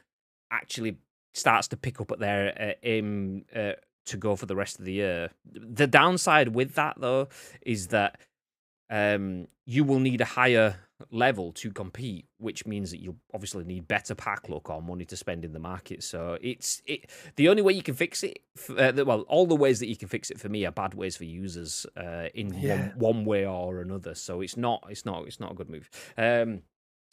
[0.50, 0.96] actually
[1.34, 3.72] starts to pick up at their uh, aim uh,
[4.06, 5.30] to go for the rest of the year.
[5.44, 7.28] The downside with that, though,
[7.62, 8.20] is that
[8.90, 10.76] um, you will need a higher
[11.10, 15.16] level to compete, which means that you'll obviously need better pack luck or money to
[15.16, 16.02] spend in the market.
[16.02, 17.08] So it's it.
[17.36, 18.40] The only way you can fix it,
[18.76, 21.16] uh, well, all the ways that you can fix it for me are bad ways
[21.16, 22.90] for users uh, in Yeah.
[22.96, 24.14] one, one way or another.
[24.14, 25.88] So it's not it's not it's not a good move.
[26.18, 26.62] Um,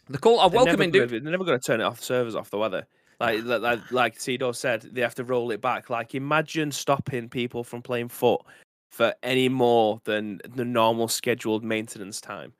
[0.10, 0.40] the call.
[0.40, 1.10] I welcome in, dude.
[1.10, 2.88] They're never going to turn it off servers off the weather.
[3.20, 5.90] Like like like, like Tito said, they have to roll it back.
[5.90, 8.46] Like imagine stopping people from playing FUT
[8.90, 12.54] for any more than the normal scheduled maintenance time.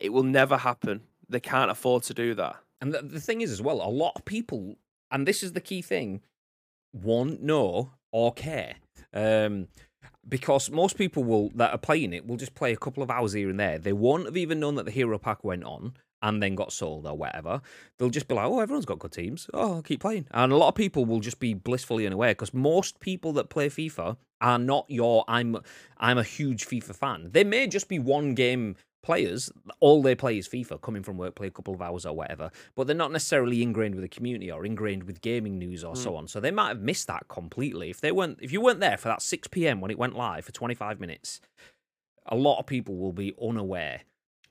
[0.00, 1.02] It will never happen.
[1.28, 2.56] They can't afford to do that.
[2.80, 4.76] And the, the thing is, as well, a lot of people,
[5.10, 6.20] and this is the key thing,
[6.92, 8.76] won't know or care.
[9.12, 9.68] Um,
[10.28, 13.32] because most people will that are playing it will just play a couple of hours
[13.32, 13.78] here and there.
[13.78, 15.94] They won't have even known that the hero pack went on
[16.24, 17.60] and then got sold or whatever.
[17.98, 19.48] They'll just be like, "Oh, everyone's got good teams.
[19.54, 22.52] Oh, I'll keep playing." And a lot of people will just be blissfully unaware because
[22.52, 25.24] most people that play FIFA are not your.
[25.28, 25.58] I'm
[25.98, 27.28] I'm a huge FIFA fan.
[27.30, 29.52] They may just be one game players.
[29.80, 32.50] All they play is FIFA, coming from work, play a couple of hours or whatever.
[32.74, 36.12] But they're not necessarily ingrained with the community or ingrained with gaming news or so
[36.12, 36.16] hmm.
[36.16, 36.28] on.
[36.28, 37.90] So they might have missed that completely.
[37.90, 40.46] If they weren't, if you weren't there for that six PM when it went live
[40.46, 41.42] for 25 minutes,
[42.26, 44.00] a lot of people will be unaware.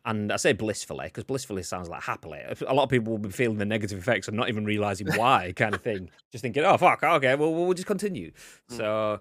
[0.05, 2.41] And I say blissfully because blissfully sounds like happily.
[2.67, 5.53] A lot of people will be feeling the negative effects and not even realizing why,
[5.55, 6.09] kind of thing.
[6.31, 8.31] Just thinking, oh fuck, okay, well we'll just continue.
[8.69, 8.75] Hmm.
[8.75, 9.19] So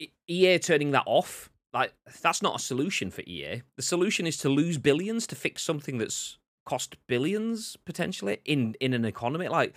[0.00, 3.62] E- EA turning that off, like that's not a solution for EA.
[3.76, 8.94] The solution is to lose billions to fix something that's cost billions potentially in in
[8.94, 9.48] an economy.
[9.48, 9.74] Like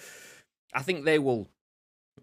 [0.73, 1.47] I think they will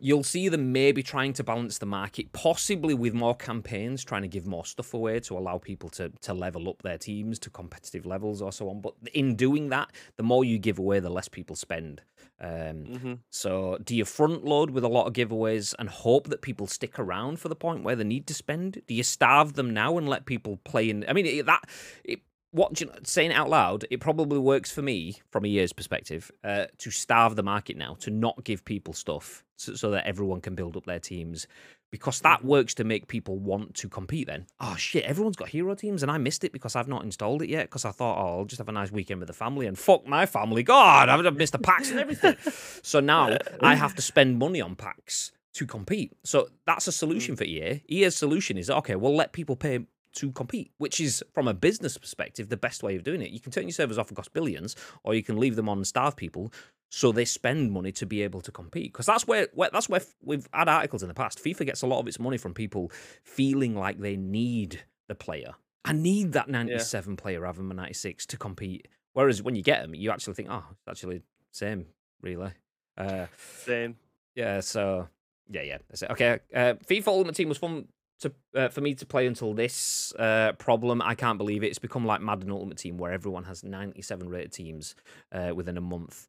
[0.00, 4.28] you'll see them maybe trying to balance the market, possibly with more campaigns, trying to
[4.28, 8.06] give more stuff away to allow people to to level up their teams to competitive
[8.06, 8.80] levels or so on.
[8.80, 12.02] But in doing that, the more you give away, the less people spend.
[12.40, 13.14] Um, Mm-hmm.
[13.30, 16.98] so, do you front load with a lot of giveaways and hope that people stick
[16.98, 18.82] around for the point where they need to spend?
[18.86, 21.04] Do you starve them now and let people play in?
[21.08, 21.62] I mean, that
[22.04, 25.48] it, what you know, saying it out loud, it probably works for me from a
[25.48, 29.90] year's perspective uh, to starve the market now, to not give people stuff so, so
[29.90, 31.46] that everyone can build up their teams.
[31.90, 34.26] Because that works to make people want to compete.
[34.26, 37.40] Then, oh shit, everyone's got hero teams, and I missed it because I've not installed
[37.42, 37.66] it yet.
[37.66, 40.04] Because I thought, oh, I'll just have a nice weekend with the family, and fuck
[40.04, 40.64] my family.
[40.64, 42.36] God, I've I've missed the packs and everything.
[42.82, 46.12] so now I have to spend money on packs to compete.
[46.24, 47.38] So that's a solution mm.
[47.38, 47.82] for EA.
[47.88, 51.98] EA's solution is okay, we'll let people pay to compete, which is from a business
[51.98, 53.30] perspective the best way of doing it.
[53.30, 55.78] You can turn your servers off and cost billions, or you can leave them on
[55.78, 56.52] and starve people
[56.90, 58.92] so they spend money to be able to compete.
[58.92, 61.42] Because that's where, where that's where we've had articles in the past.
[61.42, 62.92] FIFA gets a lot of its money from people
[63.24, 65.54] feeling like they need the player.
[65.84, 68.88] I need that 97 player rather than 96 to compete.
[69.12, 71.86] Whereas when you get them, you actually think, oh, it's actually same,
[72.22, 72.52] really.
[72.96, 73.96] Uh, Same.
[74.34, 75.08] yeah, so
[75.50, 76.10] yeah, yeah, that's it.
[76.10, 77.88] Okay, uh, FIFA Ultimate Team was fun
[78.20, 81.02] to uh, for me to play until this uh, problem.
[81.02, 81.68] I can't believe it.
[81.68, 84.94] It's become like Madden Ultimate Team, where everyone has ninety-seven rated teams
[85.32, 86.28] uh, within a month.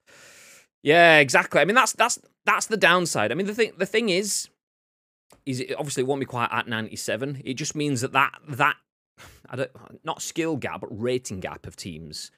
[0.84, 1.62] Yeah, exactly.
[1.62, 3.32] I mean, that's that's that's the downside.
[3.32, 4.50] I mean, the thing the thing is,
[5.45, 7.41] is it obviously it won't be quite at ninety-seven.
[7.45, 8.76] It just means that that that
[9.50, 9.71] I don't
[10.04, 12.32] not skill gap, but rating gap of teams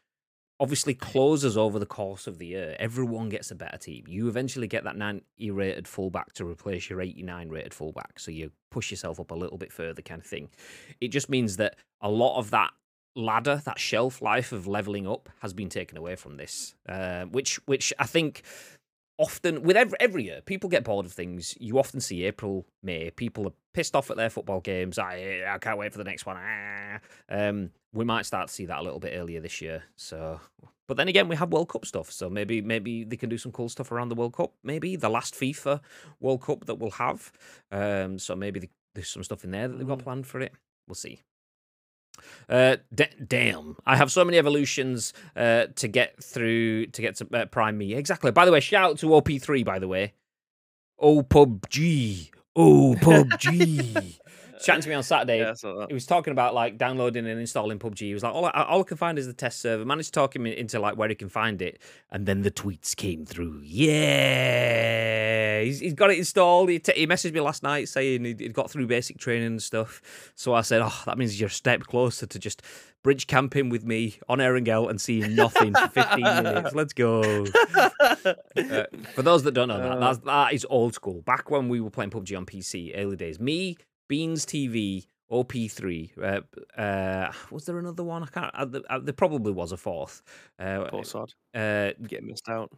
[0.60, 2.76] obviously closes over the course of the year.
[2.80, 4.06] Everyone gets a better team.
[4.08, 8.20] You eventually get that 90 rated fullback to replace your 89 rated fullback.
[8.20, 10.50] So you push yourself up a little bit further, kind of thing.
[11.00, 12.72] It just means that a lot of that
[13.16, 17.60] ladder, that shelf life of leveling up, has been taken away from this, uh, which
[17.66, 18.44] which I think
[19.18, 21.56] often with every every year people get bored of things.
[21.60, 24.98] You often see april may people are pissed off at their football games.
[25.00, 26.38] I i can't wait for the next one.
[26.40, 27.00] Ah.
[27.30, 30.40] um we might start to see that a little bit earlier this year so
[30.88, 33.52] but then again we have world cup stuff so maybe maybe they can do some
[33.52, 34.54] cool stuff around the world cup.
[34.64, 35.82] Maybe the last fifa
[36.20, 37.32] world cup that we'll have
[37.72, 40.04] um so maybe the, there's some stuff in there that they've got Mm.
[40.04, 40.54] planned for it.
[40.88, 41.22] We'll see
[42.50, 43.76] uh, da- damn!
[43.86, 47.94] I have so many evolutions uh, to get through to get to uh, Prime Me.
[47.94, 48.32] Exactly.
[48.32, 49.66] By the way, shout out to OP3.
[49.66, 50.14] By the way,
[51.00, 54.20] oh PUBG, oh PUBG.
[54.64, 55.40] Chatting to me on Saturday.
[55.40, 55.54] Yeah.
[55.88, 58.00] He was talking about like downloading and installing PUBG.
[58.00, 59.86] He was like, all I, all I can find is the test server.
[59.86, 61.80] Managed to talk him into like where he can find it,
[62.12, 63.62] and then the tweets came through.
[63.64, 66.70] Yeah, he's, he's got it installed.
[66.70, 69.64] He, t- he messaged me last night saying he'd, he'd got through basic training and
[69.64, 70.32] stuff.
[70.36, 72.62] So I said, oh, that means you're a step closer to just
[73.04, 76.74] bridge camping with me on Erangel and seeing nothing for 15 minutes.
[76.76, 77.46] Let's go.
[77.76, 78.34] Uh,
[79.14, 80.00] for those that don't know that, Uh.
[80.00, 81.22] that's, that is old school.
[81.22, 83.40] Back when we were playing PUBG on PC, early days.
[83.40, 86.12] Me, Beans TV, OP3.
[86.78, 88.24] Uh, uh, was there another one?
[88.24, 88.54] I can't.
[88.56, 90.22] Uh, there, uh, there probably was a fourth.
[90.60, 91.34] Uh, Poor sod.
[91.54, 92.72] uh, Getting missed out.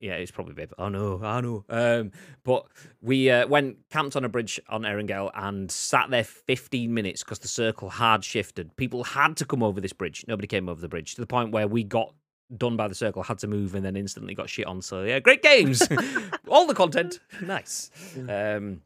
[0.00, 0.72] yeah, it's probably Babe.
[0.78, 1.64] I know, I know.
[1.68, 2.12] Um,
[2.44, 2.66] but
[3.00, 7.38] we uh, went camped on a bridge on Erangel and sat there 15 minutes because
[7.40, 8.76] the circle had shifted.
[8.76, 10.24] People had to come over this bridge.
[10.28, 12.14] Nobody came over the bridge to the point where we got
[12.56, 14.80] done by the circle, had to move, and then instantly got shit on.
[14.80, 15.86] So yeah, great games.
[16.48, 17.90] all the content, nice.
[18.28, 18.80] Um,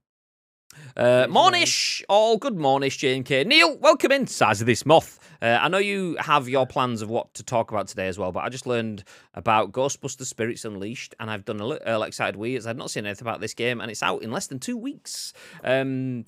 [0.97, 3.45] uh, Mornish, all good Mornish, J&K.
[3.45, 5.19] Neil, welcome in, size of this moth.
[5.41, 8.31] Uh, I know you have your plans of what to talk about today as well,
[8.31, 9.05] but I just learned
[9.35, 13.07] about Ghostbusters Spirits Unleashed, and I've done a little excited wee as I've not seen
[13.07, 15.33] anything about this game, and it's out in less than two weeks.
[15.65, 16.25] Um,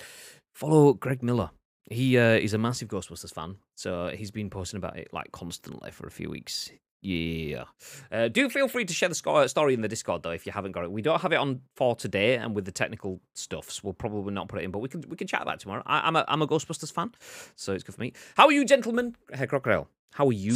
[0.52, 1.50] follow Greg Miller.
[1.90, 5.90] He uh, he's a massive Ghostbusters fan, so he's been posting about it like constantly
[5.90, 6.70] for a few weeks.
[7.04, 7.64] Yeah.
[8.10, 10.72] Uh, do feel free to share the story in the Discord though if you haven't
[10.72, 10.90] got it.
[10.90, 14.48] We don't have it on for today, and with the technical stuffs, we'll probably not
[14.48, 15.82] put it in, but we can we can chat about it tomorrow.
[15.84, 17.12] I, I'm a I'm a Ghostbusters fan,
[17.56, 18.14] so it's good for me.
[18.36, 19.16] How are you, gentlemen?
[19.34, 19.86] Hey, Crocodile.
[20.14, 20.54] How are you?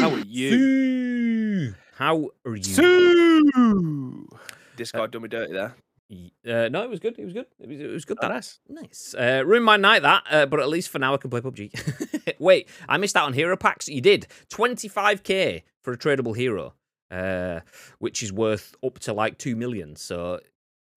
[0.00, 1.74] How are you?
[1.94, 4.28] How are you?
[4.76, 5.76] Discord done me dirty there.
[6.10, 7.18] Uh, no, it was good.
[7.18, 7.46] It was good.
[7.60, 8.16] It was, it was good.
[8.22, 8.58] Oh, That nice.
[8.68, 9.14] Nice.
[9.18, 12.34] Uh, ruined my night that, uh, but at least for now I can play PUBG.
[12.38, 13.88] Wait, I missed out on hero packs.
[13.88, 16.74] You did 25k for a tradable hero,
[17.10, 17.60] uh,
[17.98, 19.96] which is worth up to like two million.
[19.96, 20.40] So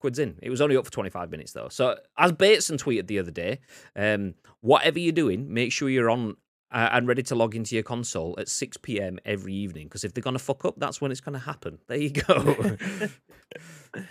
[0.00, 0.38] quids in.
[0.42, 1.68] It was only up for 25 minutes though.
[1.68, 3.60] So as Bateson tweeted the other day,
[3.94, 6.36] um, whatever you're doing, make sure you're on.
[6.72, 9.18] Uh, and ready to log into your console at 6 p.m.
[9.26, 11.78] every evening because if they're going to fuck up, that's when it's going to happen.
[11.86, 12.76] There you go.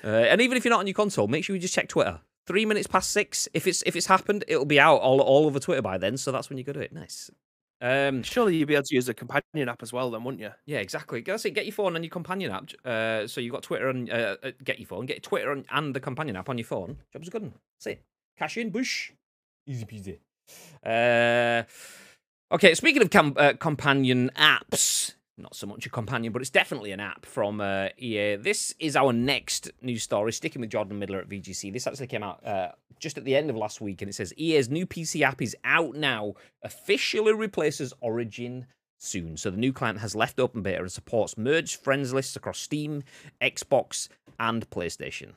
[0.03, 2.19] Uh, and even if you're not on your console, make sure you just check Twitter.
[2.45, 3.47] Three minutes past six.
[3.55, 6.17] If it's if it's happened, it'll be out all, all over Twitter by then.
[6.17, 6.93] So that's when you go to it.
[6.93, 7.31] Nice.
[7.81, 10.51] Um, Surely you'd be able to use a companion app as well, then, wouldn't you?
[10.67, 11.21] yeah, exactly.
[11.21, 11.51] That's it.
[11.55, 12.69] Get your phone and your companion app.
[12.85, 15.95] Uh, so you've got Twitter and uh, uh, get your phone, get Twitter and, and
[15.95, 16.97] the companion app on your phone.
[17.11, 17.53] Job's a good one.
[17.79, 18.03] That's it.
[18.37, 19.11] Cash in, bush.
[19.65, 20.19] Easy peasy.
[20.85, 21.63] Uh,
[22.51, 26.91] okay, speaking of com- uh, companion apps, not so much a companion, but it's definitely
[26.91, 28.35] an app from uh, EA.
[28.35, 31.73] This is our next news story, sticking with Jordan Middler at VGC.
[31.73, 34.33] This actually came out uh, just at the end of last week, and it says
[34.37, 38.67] EA's new PC app is out now, officially replaces Origin
[38.99, 39.35] soon.
[39.37, 43.03] So the new client has left open beta and supports merged friends lists across Steam,
[43.41, 44.09] Xbox,
[44.39, 45.33] and PlayStation.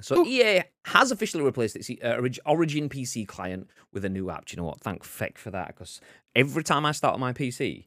[0.00, 4.46] So EA has officially replaced its uh, Origin PC client with a new app.
[4.46, 4.80] Do you know what?
[4.80, 6.00] Thank feck for that because
[6.36, 7.86] every time I start on my PC,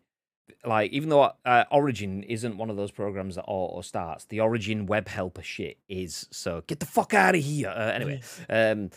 [0.66, 4.86] like even though uh, Origin isn't one of those programs that auto starts, the Origin
[4.86, 6.28] web helper shit is.
[6.32, 7.70] So get the fuck out of here.
[7.70, 8.90] Uh, anyway, um,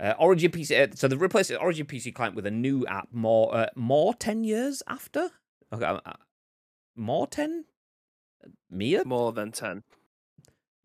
[0.00, 0.90] Uh, Origin PC.
[0.90, 3.08] Uh, so they've replaced the Origin PC client with a new app.
[3.12, 5.30] More, uh, more ten years after.
[5.72, 5.98] Okay,
[6.96, 7.66] more ten.
[8.70, 9.04] Mia.
[9.04, 9.84] More than ten.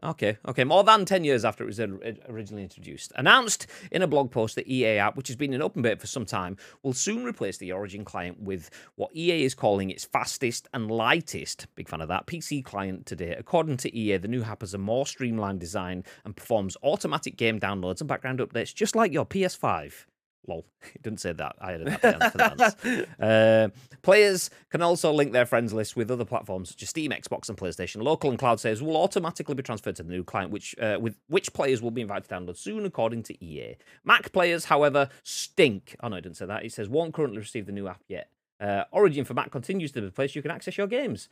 [0.01, 3.11] Okay, okay, more than 10 years after it was originally introduced.
[3.15, 6.07] Announced in a blog post that EA app, which has been in open beta for
[6.07, 10.69] some time, will soon replace the Origin client with what EA is calling its fastest
[10.73, 13.35] and lightest, big fan of that, PC client today.
[13.37, 17.59] According to EA, the new app has a more streamlined design and performs automatic game
[17.59, 20.05] downloads and background updates just like your PS5.
[20.47, 20.65] Lol.
[20.95, 21.55] It didn't say that.
[21.59, 23.07] I had an happy for that.
[23.19, 23.69] Uh,
[24.01, 27.57] players can also link their friends list with other platforms such as Steam, Xbox, and
[27.57, 28.01] PlayStation.
[28.01, 31.17] Local and cloud saves will automatically be transferred to the new client, which uh, with
[31.27, 33.75] which players will be invited to download soon, according to EA.
[34.03, 35.95] Mac players, however, stink.
[36.01, 36.65] Oh no, I didn't say that.
[36.65, 38.29] It says won't currently receive the new app yet.
[38.59, 41.29] Uh, Origin for Mac continues to be the place you can access your games.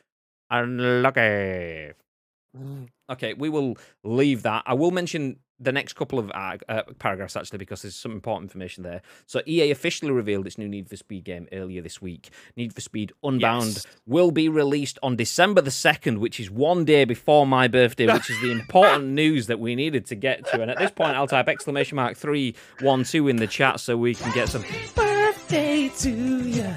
[0.50, 1.94] Unlucky.
[2.58, 2.88] Mm.
[3.10, 4.64] Okay, we will leave that.
[4.66, 6.58] I will mention the next couple of uh,
[7.00, 9.02] paragraphs actually because there's some important information there.
[9.26, 12.30] So EA officially revealed its new Need for Speed game earlier this week.
[12.56, 13.88] Need for Speed Unbound yes.
[14.06, 18.30] will be released on December the 2nd, which is one day before my birthday, which
[18.30, 20.62] is the important news that we needed to get to.
[20.62, 24.32] And at this point, I'll type exclamation mark 312 in the chat so we can
[24.34, 24.64] get some
[24.96, 26.76] birthday to you.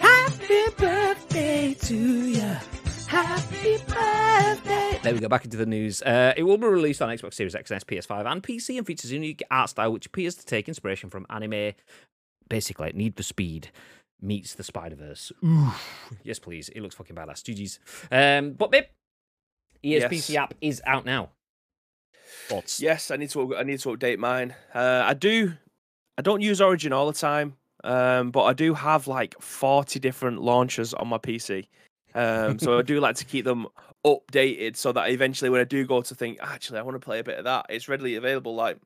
[0.00, 2.77] Happy birthday to you.
[3.08, 5.00] Happy birthday.
[5.02, 6.02] There we go, back into the news.
[6.02, 8.86] Uh, it will be released on Xbox Series X and S, PS5, and PC and
[8.86, 11.72] features a unique art style which appears to take inspiration from anime.
[12.50, 13.70] Basically, Need for Speed
[14.20, 15.32] meets the Spider Verse.
[16.22, 16.68] Yes, please.
[16.68, 17.42] It looks fucking badass.
[17.42, 17.78] GG's.
[18.12, 18.84] Um, but, babe,
[19.82, 20.34] EA's yes.
[20.36, 21.30] App is out now.
[22.48, 22.78] Thoughts?
[22.78, 23.56] Yes, I need to.
[23.56, 24.54] I need to update mine.
[24.74, 25.54] Uh, I do.
[26.18, 30.42] I don't use Origin all the time, um, but I do have like forty different
[30.42, 31.68] launchers on my PC.
[32.14, 33.66] Um, so I do like to keep them
[34.04, 37.18] updated so that eventually when I do go to think, actually, I want to play
[37.18, 38.54] a bit of that, it's readily available.
[38.54, 38.78] Like,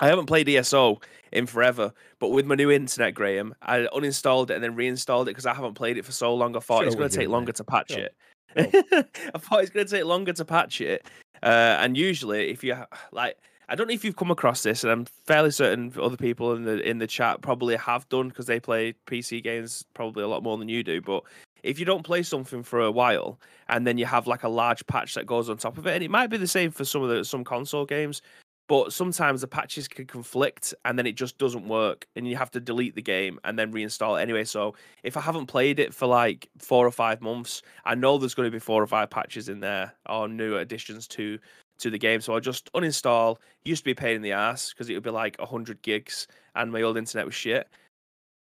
[0.00, 1.00] I haven't played ESO
[1.32, 5.32] in forever, but with my new internet, Graham, I uninstalled it and then reinstalled it
[5.32, 6.56] because I haven't played it for so long.
[6.56, 8.00] I thought sure it's going to take longer to patch sure.
[8.00, 8.14] it.
[9.34, 11.06] I thought it's going to take longer to patch it.
[11.42, 12.76] Uh, and usually, if you
[13.12, 13.36] like,
[13.68, 16.64] I don't know if you've come across this, and I'm fairly certain other people in
[16.64, 20.42] the in the chat probably have done because they play PC games probably a lot
[20.42, 21.00] more than you do.
[21.00, 21.22] But
[21.62, 24.86] if you don't play something for a while and then you have like a large
[24.86, 27.02] patch that goes on top of it, and it might be the same for some
[27.02, 28.22] of the some console games,
[28.70, 32.52] but sometimes the patches can conflict and then it just doesn't work and you have
[32.52, 34.44] to delete the game and then reinstall it anyway.
[34.44, 38.32] So if I haven't played it for like four or five months, I know there's
[38.32, 41.40] going to be four or five patches in there or new additions to
[41.80, 42.20] to the game.
[42.20, 43.38] So I just uninstall.
[43.64, 45.82] It used to be a pain in the ass because it would be like 100
[45.82, 47.66] gigs and my old internet was shit.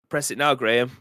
[0.10, 0.91] Press it now, Graham.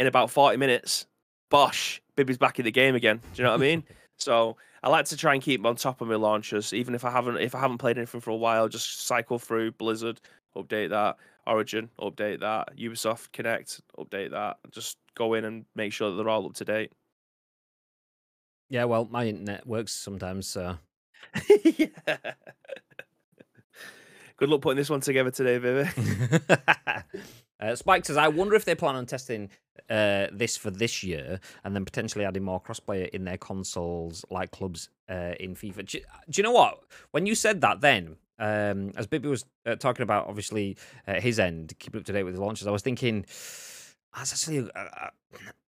[0.00, 1.06] In about 40 minutes,
[1.50, 3.18] bosh, Bibby's back in the game again.
[3.18, 3.84] Do you know what I mean?
[4.16, 7.10] So I like to try and keep on top of my launchers, even if I
[7.10, 8.68] haven't if I haven't played anything for a while.
[8.68, 10.20] Just cycle through Blizzard,
[10.56, 11.16] update that,
[11.48, 14.58] Origin, update that, Ubisoft Connect, update that.
[14.70, 16.92] Just go in and make sure that they're all up to date.
[18.70, 20.78] Yeah, well, my internet works sometimes, so.
[21.76, 21.86] yeah.
[24.36, 25.90] Good luck putting this one together today, Vivi.
[27.60, 29.48] Uh, Spike says, I wonder if they plan on testing
[29.90, 34.50] uh, this for this year and then potentially adding more crossplay in their consoles like
[34.50, 35.86] clubs uh, in FIFA.
[35.86, 35.98] Do,
[36.30, 36.80] do, you know what?
[37.10, 41.74] When you said that then, um, as Bibby was uh, talking about, obviously, his end,
[41.78, 43.24] keep up to date with the launches, I was thinking,
[44.16, 44.70] that's actually.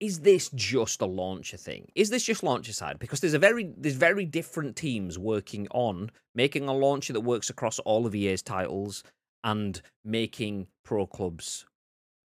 [0.00, 1.90] is this just a launcher thing?
[1.94, 2.98] Is this just launcher side?
[2.98, 7.50] Because there's a very there's very different teams working on making a launcher that works
[7.50, 9.02] across all of EA's titles
[9.42, 11.66] and making pro clubs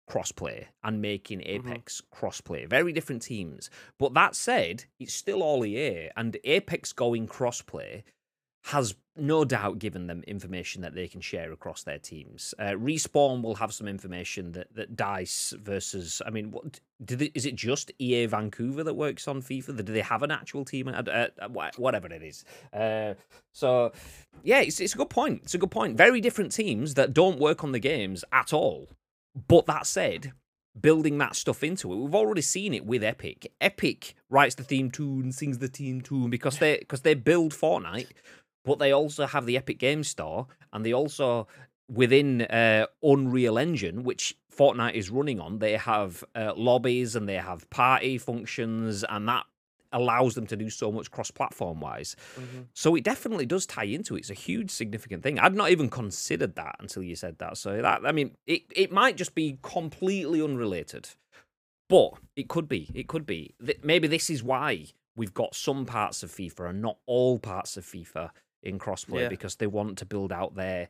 [0.10, 1.70] crossplay and making mm-hmm.
[1.70, 2.26] Apex mm-hmm.
[2.26, 2.68] crossplay.
[2.68, 3.70] Very different teams.
[3.98, 8.04] But that said, it's still all EA, and Apex going crossplay
[8.66, 12.54] has no doubt given them information that they can share across their teams.
[12.60, 17.32] Uh, Respawn will have some information that, that Dice versus, I mean, what did they,
[17.34, 19.86] is it just EA Vancouver that works on FIFA?
[19.86, 20.88] Do they have an actual team?
[20.88, 21.28] Uh,
[21.78, 22.46] whatever it is.
[22.74, 23.16] Uh,
[23.54, 23.92] so,
[24.44, 25.42] yeah, it's, it's a good point.
[25.44, 25.98] It's a good point.
[25.98, 28.90] Very different teams that don't work on the games at all.
[29.48, 30.34] But that said,
[30.80, 31.98] building that stuff into it.
[31.98, 33.52] We've already seen it with Epic.
[33.60, 38.08] Epic writes the theme tune, sings the theme tune because they because they build Fortnite,
[38.66, 41.48] but they also have the Epic Game Store, and they also
[41.90, 47.38] within uh, Unreal Engine, which Fortnite is running on, they have uh, lobbies and they
[47.38, 49.46] have party functions, and that
[49.92, 52.16] allows them to do so much cross-platform wise.
[52.36, 52.62] Mm-hmm.
[52.74, 54.20] So it definitely does tie into it.
[54.20, 55.40] It's a huge significant thing.
[55.40, 57.58] I'd not even considered that until you said that.
[57.58, 61.10] So that I mean, it it might just be completely unrelated.
[61.88, 62.90] But it could be.
[62.94, 63.56] It could be.
[63.84, 64.86] Maybe this is why
[65.16, 68.30] we've got some parts of FIFA and not all parts of FIFA
[68.62, 69.30] in crossplay yeah.
[69.30, 70.88] because they want to build out their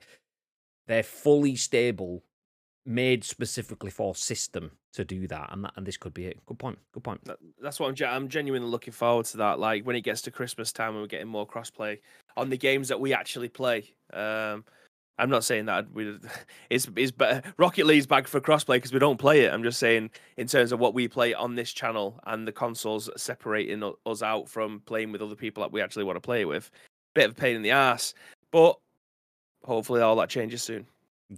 [0.88, 2.24] they're fully stable,
[2.86, 6.44] made specifically for system to do that, and that, and this could be it.
[6.46, 6.80] Good point.
[6.94, 7.24] Good point.
[7.26, 8.08] That- That's what I'm.
[8.10, 9.60] I'm genuinely looking forward to that.
[9.60, 12.00] Like when it gets to Christmas time and we're getting more crossplay
[12.38, 13.94] on the games that we actually play.
[14.14, 14.64] Um,
[15.20, 16.18] I'm not saying that we.
[16.70, 17.42] It's it's better.
[17.58, 19.54] Rocket League's back for crossplay because we don't play it.
[19.54, 23.10] I'm just saying in terms of what we play on this channel and the consoles
[23.18, 26.72] separating us out from playing with other people that we actually want to play with.
[27.16, 28.14] Bit of a pain in the ass,
[28.52, 28.78] but
[29.64, 30.86] hopefully all that changes soon.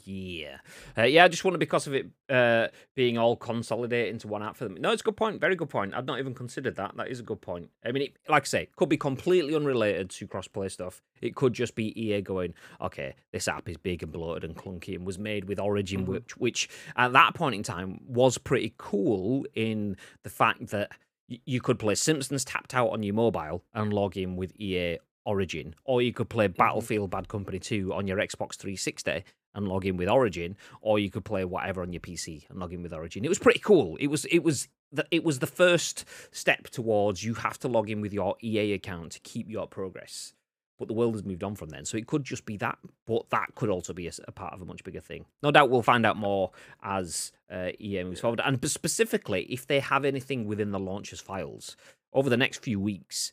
[0.06, 0.58] Yeah,
[0.98, 1.26] uh, yeah.
[1.26, 4.76] I just wonder because of it uh, being all consolidated into one app for them.
[4.80, 5.42] No, it's a good point.
[5.42, 5.94] Very good point.
[5.94, 6.96] I've not even considered that.
[6.96, 7.70] That is a good point.
[7.86, 11.02] I mean, it, like I say, could be completely unrelated to crossplay stuff.
[11.22, 14.96] It could just be EA going, okay, this app is big and bloated and clunky
[14.96, 16.08] and was made with Origin, Mhm.
[16.08, 20.92] which, which at that point in time was pretty cool in the fact that
[21.30, 25.00] y- you could play Simpsons tapped out on your mobile and log in with EA
[25.26, 29.24] Origin, or you could play Battlefield Bad Company 2 on your Xbox 360
[29.54, 32.74] and log in with Origin, or you could play whatever on your PC and log
[32.74, 33.26] in with Origin.
[33.26, 33.98] It was pretty cool.
[33.98, 37.90] It was it was the, it was the first step towards you have to log
[37.90, 40.34] in with your EA account to keep your progress.
[40.78, 42.80] But the world has moved on from then, so it could just be that.
[43.06, 45.26] But that could also be a part of a much bigger thing.
[45.44, 49.80] No doubt we'll find out more as uh, EA moves forward, and specifically if they
[49.80, 51.78] have anything within the launchers files
[52.14, 53.32] over the next few weeks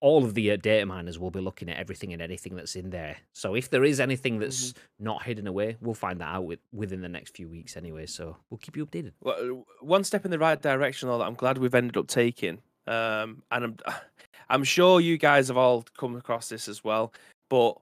[0.00, 2.90] all of the uh, data miners will be looking at everything and anything that's in
[2.90, 3.16] there.
[3.32, 7.00] So if there is anything that's not hidden away, we'll find that out with, within
[7.00, 8.06] the next few weeks anyway.
[8.06, 9.12] So we'll keep you updated.
[9.22, 12.58] Well, one step in the right direction, though, that I'm glad we've ended up taking.
[12.86, 13.76] Um, and I'm,
[14.48, 17.12] I'm sure you guys have all come across this as well.
[17.48, 17.78] But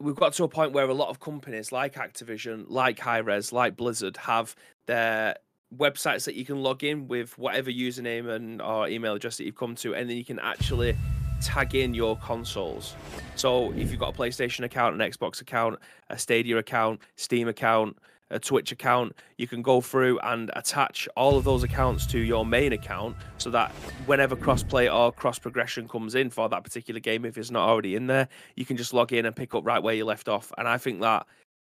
[0.00, 3.76] we've got to a point where a lot of companies like Activision, like Hi-Rez, like
[3.76, 4.56] Blizzard have
[4.86, 5.36] their
[5.78, 9.56] websites that you can log in with whatever username and or email address that you've
[9.56, 10.96] come to, and then you can actually
[11.40, 12.94] tag in your consoles.
[13.36, 17.98] So if you've got a PlayStation account, an Xbox account, a Stadia account, Steam account,
[18.30, 22.46] a Twitch account, you can go through and attach all of those accounts to your
[22.46, 23.70] main account so that
[24.06, 27.94] whenever crossplay or cross progression comes in for that particular game, if it's not already
[27.94, 30.52] in there, you can just log in and pick up right where you left off.
[30.56, 31.26] And I think that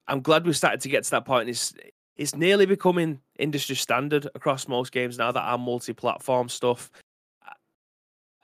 [0.07, 1.49] I'm glad we've started to get to that point.
[1.49, 1.73] It's
[2.18, 6.91] it's nearly becoming industry standard across most games now that are multi-platform stuff.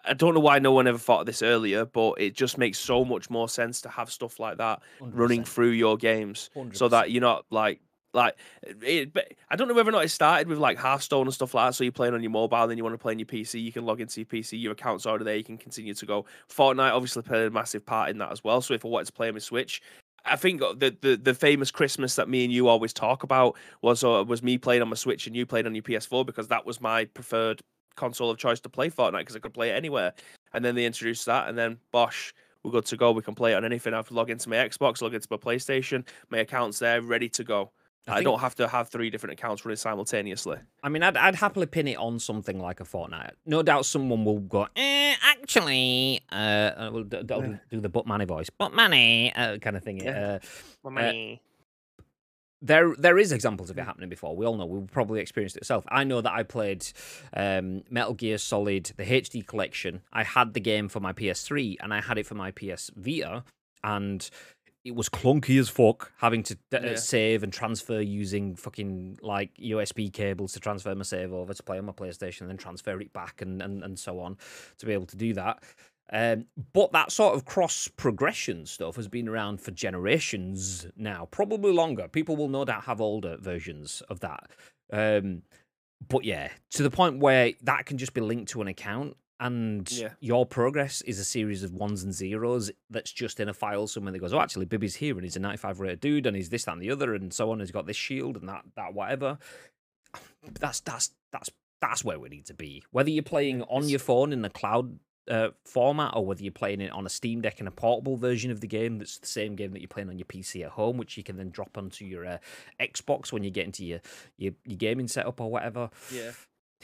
[0.06, 2.78] I- don't know why no one ever thought of this earlier, but it just makes
[2.78, 4.82] so much more sense to have stuff like that
[5.18, 7.80] running through your games so that you're not like
[8.16, 11.34] like it, but I don't know whether or not it started with like Hearthstone and
[11.34, 11.74] stuff like that.
[11.74, 13.72] So you're playing on your mobile, then you want to play on your PC, you
[13.72, 16.26] can log into your PC, your account's already there, you can continue to go.
[16.48, 18.62] Fortnite obviously played a massive part in that as well.
[18.62, 19.82] So if I wanted to play on my Switch,
[20.26, 24.04] I think the, the the famous Christmas that me and you always talk about was
[24.04, 26.66] uh, was me playing on my Switch and you played on your PS4 because that
[26.66, 27.62] was my preferred
[27.96, 30.14] console of choice to play Fortnite because I could play it anywhere.
[30.54, 33.12] And then they introduced that, and then Bosh, we're good to go.
[33.12, 33.94] We can play it on anything.
[33.94, 37.72] I've log into my Xbox, log into my PlayStation, my account's there, ready to go.
[38.08, 40.58] I, think- don't have to have three different accounts running simultaneously.
[40.84, 43.32] I mean, I'd, I'd happily pin it on something like a Fortnite.
[43.46, 47.56] No doubt someone will go, eh, actually, uh, uh, we'll d- d- Yeah.
[47.72, 50.02] do the but money voice, but money uh, kind of thing.
[50.04, 50.40] Yeah.
[50.86, 51.36] Uh,
[52.62, 54.36] there there is examples of it happening before.
[54.38, 55.84] We all know we've probably experienced it yourself.
[55.90, 56.86] I know that I played
[57.36, 60.02] um, Metal Gear Solid, the HD collection.
[60.14, 63.44] I had the game for my PS3 and I had it for my PS Vita,
[63.84, 64.30] and
[64.86, 66.96] it was clunky as fuck having to uh, Yeah.
[66.96, 71.78] save and transfer using fucking like USB cables to transfer my save over to play
[71.78, 74.38] on my PlayStation and then transfer it back and, and, and so on
[74.80, 75.64] to be able to do that.
[76.12, 81.72] Um, but that sort of cross progression stuff has been around for generations now, probably
[81.72, 82.08] longer.
[82.08, 84.50] People will no doubt have older versions of that.
[84.92, 85.44] Um,
[86.10, 89.92] but yeah, to the point where that can just be linked to an account and
[89.92, 90.14] Yeah.
[90.20, 94.12] your progress is a series of ones and zeros that's just in a file somewhere
[94.14, 96.64] that goes, oh, actually, Bibby's here and he's a 95 rated dude and he's this,
[96.66, 97.60] that, and the other and so on.
[97.60, 99.38] He's got this shield and that, that, whatever.
[100.60, 101.50] That's, that's, that's,
[101.82, 102.84] that's where we need to be.
[102.92, 106.82] Whether you're playing on your phone in the cloud uh, format or whether you're playing
[106.82, 109.56] it on a Steam Deck in a portable version of the game that's the same
[109.56, 112.04] game that you're playing on your PC at home, which you can then drop onto
[112.06, 112.38] your uh,
[112.80, 114.00] Xbox when you get into your,
[114.38, 115.90] your your gaming setup or whatever.
[116.14, 116.32] Yeah.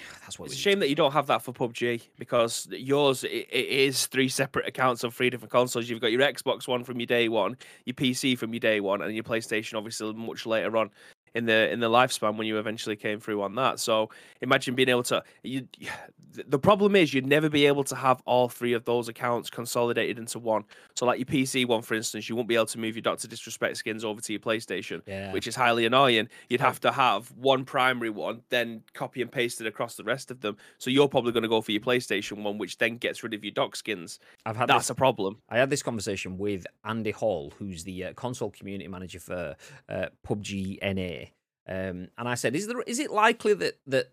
[0.21, 3.47] That's what It's a shame that you don't have that for PUBG because yours it,
[3.51, 5.89] it is three separate accounts on three different consoles.
[5.89, 9.01] You've got your Xbox one from your day one, your PC from your day one,
[9.01, 10.89] and your PlayStation obviously much later on
[11.35, 13.79] in the in the lifespan when you eventually came through on that.
[13.79, 14.09] So
[14.41, 15.67] imagine being able to you
[16.47, 20.19] the problem is you'd never be able to have all three of those accounts consolidated
[20.19, 20.63] into one.
[20.95, 23.27] So like your PC one for instance, you won't be able to move your Doctor
[23.27, 25.31] Disrespect skins over to your PlayStation, Yeah.
[25.33, 26.29] which is highly annoying.
[26.49, 30.29] You'd have to have one primary one, then copy and paste it across the rest
[30.31, 30.57] of them.
[30.77, 33.43] So you're probably going to go for your PlayStation one, which then gets rid of
[33.43, 34.19] your dock skins.
[34.45, 35.37] I've had That's this, a problem.
[35.49, 39.55] I had this conversation with Andy Hall, who's the uh, console community manager for
[39.89, 41.29] uh, PUBG NA,
[41.67, 44.11] um, and I said, "Is there is it likely that that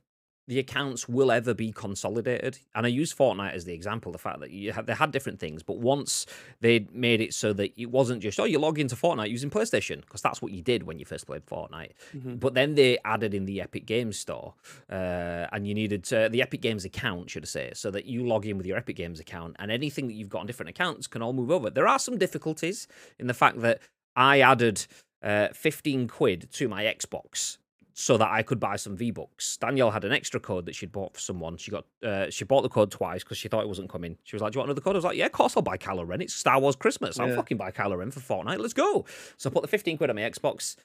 [0.48, 4.40] the accounts will ever be consolidated?" And I use Fortnite as the example, the fact
[4.40, 6.26] that you had, they had different things, but once
[6.60, 10.00] they made it so that it wasn't just oh you log into Fortnite using PlayStation
[10.02, 12.38] because that's what you did when you first played Fortnite, Mhm.
[12.40, 14.54] but then they added in the Epic Games store,
[14.90, 18.26] uh, and you needed to, the Epic Games account, should I say, so that you
[18.26, 21.06] log in with your Epic Games account, and anything that you've got on different accounts
[21.06, 21.70] can all move over.
[21.70, 22.86] There are some difficulties
[23.18, 23.80] in the fact that
[24.14, 24.86] I added
[25.22, 27.58] uh, 15 quid to my Xbox
[27.98, 29.56] so that I could buy some V Bucks.
[29.56, 31.56] Danielle had an extra code that she'd bought for someone.
[31.56, 34.18] She got uh, she bought the code twice because she thought it wasn't coming.
[34.22, 35.62] She was like, "Do you want another code?" I was like, "Yeah, of course I'll
[35.62, 36.20] buy Kylo Ren.
[36.20, 37.18] It's Star Wars Christmas.
[37.18, 37.36] I'll Yeah.
[37.36, 38.58] fucking buy Kylo Ren for Fortnite.
[38.58, 39.06] Let's go."
[39.38, 40.76] So I put the 15 quid on my Xbox.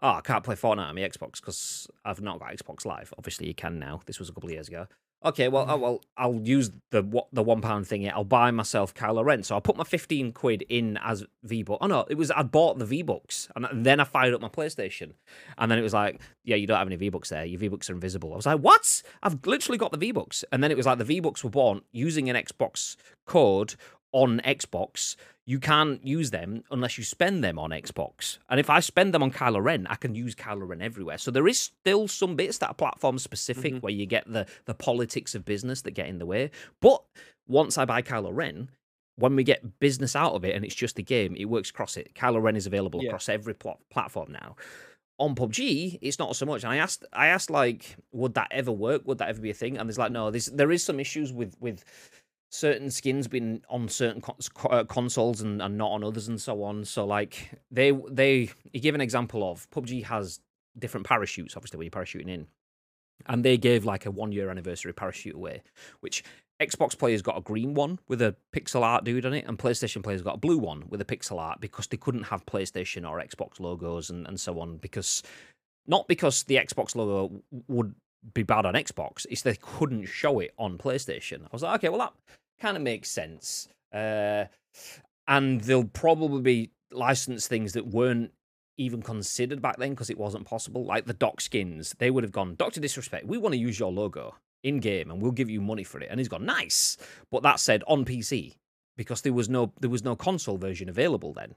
[0.00, 3.12] Oh, I can't play Fortnite on my Xbox because I've not got Xbox Live.
[3.18, 4.00] Obviously, you can now.
[4.06, 4.86] This was a couple of years ago.
[5.24, 5.80] Okay, well, oh, mm.
[5.80, 8.10] well, I'll use the what the one pound thingy.
[8.12, 9.42] I'll buy myself Kylo Ren.
[9.42, 11.78] So I put my fifteen quid in as V Bucks.
[11.80, 14.48] Oh no, it was I bought the V Bucks, and then I fired up my
[14.48, 15.12] PlayStation,
[15.58, 17.44] and then it was like, yeah, you don't have any V Bucks there.
[17.44, 18.32] Your V Bucks are invisible.
[18.32, 19.02] I was like, what?
[19.22, 21.50] I've literally got the V Bucks, and then it was like the V Bucks were
[21.50, 22.96] born using an Xbox
[23.26, 23.76] code
[24.12, 25.16] on Xbox.
[25.44, 28.38] You can't use them unless you spend them on Xbox.
[28.48, 31.18] And if I spend them on Kylo Ren, I can use Kylo Ren everywhere.
[31.18, 33.80] So there is still some bits that are platform specific mm-hmm.
[33.80, 36.50] where you get the the politics of business that get in the way.
[36.80, 37.02] But
[37.48, 38.68] once I buy Kylo Ren,
[39.16, 41.96] when we get business out of it and it's just a game, it works across
[41.96, 42.14] it.
[42.14, 43.08] Kylo Ren is available Yeah.
[43.08, 44.56] across every pl- platform now.
[45.18, 46.64] On PUBG, it's not so much.
[46.64, 49.02] And I asked, I asked, like, would that ever work?
[49.06, 49.76] Would that ever be a thing?
[49.76, 51.84] And there's like, no, there's there is some issues with with
[52.52, 54.22] certain skins been on certain
[54.68, 56.84] uh, consoles and, and not on others and so on.
[56.84, 60.38] So like they they you give an example of PUBG has
[60.78, 62.46] different parachutes, obviously when you're parachuting in,
[63.26, 65.62] and they gave like a one year anniversary parachute away,
[66.00, 66.22] which
[66.60, 70.02] Xbox players got a green one with a pixel art dude on it, and PlayStation
[70.02, 73.18] players got a blue one with a pixel art because they couldn't have PlayStation or
[73.18, 75.22] Xbox logos and, and so on because
[75.86, 77.94] not because the Xbox logo would
[78.34, 81.44] be bad on Xbox, it's they couldn't show it on PlayStation.
[81.44, 82.12] I was like, okay, well that
[82.62, 83.68] kind of makes sense.
[83.92, 84.44] Uh,
[85.28, 88.30] and they'll probably be licensed things that weren't
[88.78, 90.84] even considered back then because it wasn't possible.
[90.84, 93.92] Like the Doc skins, they would have gone, Doctor Disrespect, we want to use your
[93.92, 96.08] logo in game and we'll give you money for it.
[96.10, 96.96] And he's gone, nice.
[97.30, 98.54] But that said, on PC,
[98.96, 101.54] because there was no there was no console version available then.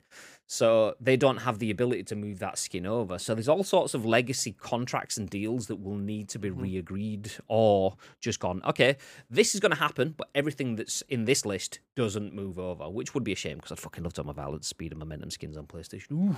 [0.48, 3.18] So they don't have the ability to move that skin over.
[3.18, 6.62] So there's all sorts of legacy contracts and deals that will need to be Mhm.
[6.62, 8.98] re-agreed or just gone, okay,
[9.30, 13.14] this is going to happen, but everything that's in this list doesn't move over, which
[13.14, 15.32] would be a shame because I'd fucking love to have my Valence Speed and Momentum
[15.32, 16.12] skins on PlayStation.
[16.12, 16.36] Ooh.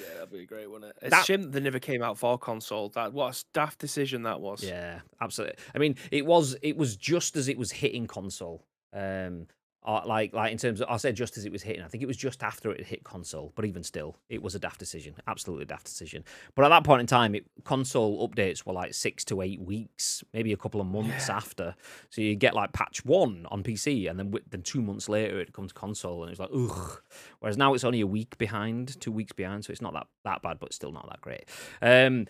[0.00, 0.96] Yeah, that'd be a great, wouldn't it?
[1.02, 2.88] It's That- a shame that they never came out for console.
[2.90, 4.62] That what a daft decision that was.
[4.64, 5.56] Yeah, absolutely.
[5.74, 8.64] I mean, it was it was just as it was hitting console.
[8.94, 9.46] Um,
[9.84, 11.82] uh, like like in terms of I said just as it was hitting.
[11.82, 14.58] I think it was just after it hit console, but even still, it was a
[14.58, 15.14] daft decision.
[15.26, 16.24] Absolutely daft decision.
[16.54, 20.22] But at that point in time, it, console updates were like six to eight weeks,
[20.32, 21.74] maybe a couple of months after.
[22.10, 25.52] So you get like patch one on PC, and then then two months later it
[25.52, 27.00] comes to console, and it's like ugh.
[27.40, 30.42] Whereas now it's only a week behind, two weeks behind, so it's not that that
[30.42, 31.44] bad, but still not that great.
[31.80, 32.26] Um,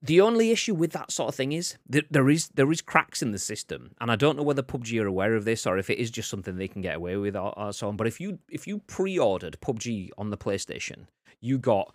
[0.00, 3.20] the only issue with that sort of thing is that there is there is cracks
[3.20, 5.90] in the system, and I don't know whether PUBG are aware of this or if
[5.90, 7.96] it is just something they can get away with or, or so on.
[7.96, 11.06] But if you if you pre-ordered PUBG on the PlayStation,
[11.40, 11.94] you got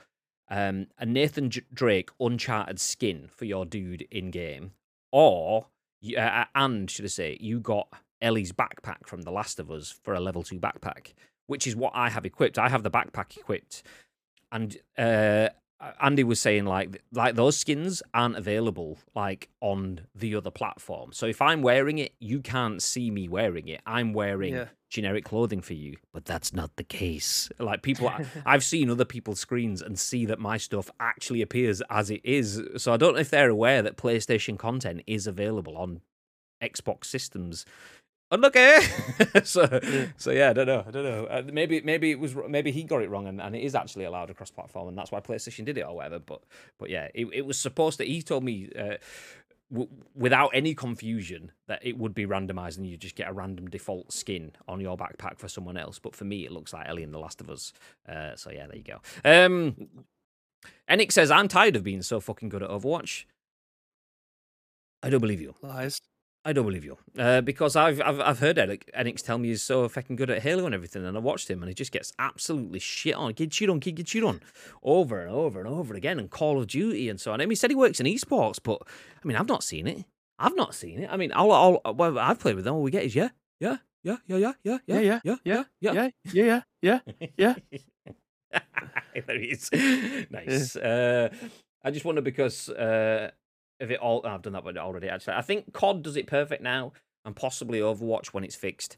[0.49, 4.71] um, a Nathan Drake Uncharted skin for your dude in game,
[5.11, 5.67] or
[6.17, 7.87] uh, and should I say you got
[8.21, 11.13] Ellie's backpack from The Last of Us for a level two backpack,
[11.47, 12.59] which is what I have equipped.
[12.59, 13.83] I have the backpack equipped,
[14.51, 15.49] and uh,
[16.01, 21.11] Andy was saying like like those skins aren't available like on the other platform.
[21.13, 23.81] So if I'm wearing it, you can't see me wearing it.
[23.85, 24.65] I'm wearing Yeah.
[24.89, 27.49] generic clothing for you, but that's not the case.
[27.59, 28.11] Like people,
[28.45, 32.61] I've seen other people's screens and see that my stuff actually appears as it is.
[32.77, 36.01] So I don't know if they're aware that PlayStation content is available on
[36.61, 37.65] Xbox systems.
[38.33, 38.81] Unlucky.
[39.43, 39.79] so,
[40.17, 40.83] so yeah, I don't know.
[40.87, 41.25] I don't know.
[41.25, 42.35] Uh, maybe, maybe it was.
[42.49, 45.11] Maybe he got it wrong, and, and it is actually allowed across platform, and that's
[45.11, 46.17] why PlayStation did it or whatever.
[46.17, 46.41] But,
[46.79, 48.05] but yeah, it, it was supposed to.
[48.05, 48.95] He told me uh,
[49.71, 53.69] w- without any confusion that it would be randomized, and you just get a random
[53.69, 55.99] default skin on your backpack for someone else.
[55.99, 57.71] But for me, it looks like Ellie in The Last of Us.
[58.09, 59.01] Uh, so yeah, there you go.
[59.23, 59.87] Um,
[60.89, 63.25] Enix says, I'm tired of being so fucking good at Overwatch.
[65.03, 65.53] I don't believe you.
[65.61, 65.99] Lies.
[66.45, 66.97] I don't believe you.
[67.17, 70.41] Uh, because I've, I've I've heard Eric, Enix tell me he's so fucking good at
[70.41, 73.53] Halo and everything, and I watched him and he just gets absolutely shit on, get
[73.53, 74.41] shit on, get, get shit on,
[74.83, 77.39] over and over and over again, and Call of Duty and so on.
[77.39, 78.81] I mean, he said he works in esports, but
[79.23, 80.05] I mean, I've not seen it.
[80.37, 81.09] I've not seen it.
[81.11, 82.75] I mean, all, all well, I've played with them.
[82.75, 83.29] All we get is yeah,
[83.59, 86.09] yeah, yeah, yeah, yeah, yeah, yeah, Yeah, yeah, yeah, yeah.
[86.33, 86.99] Yeah, yeah, yeah,
[87.37, 88.59] yeah, yeah.
[89.27, 89.69] there he is.
[90.29, 90.75] Nice.
[90.75, 91.29] Uh,
[91.83, 93.31] I just wonder because uh,
[93.79, 94.25] of it all.
[94.25, 95.09] I've done that one already.
[95.09, 96.93] Actually, I think COD does it perfect now,
[97.25, 98.97] and possibly Overwatch when it's fixed.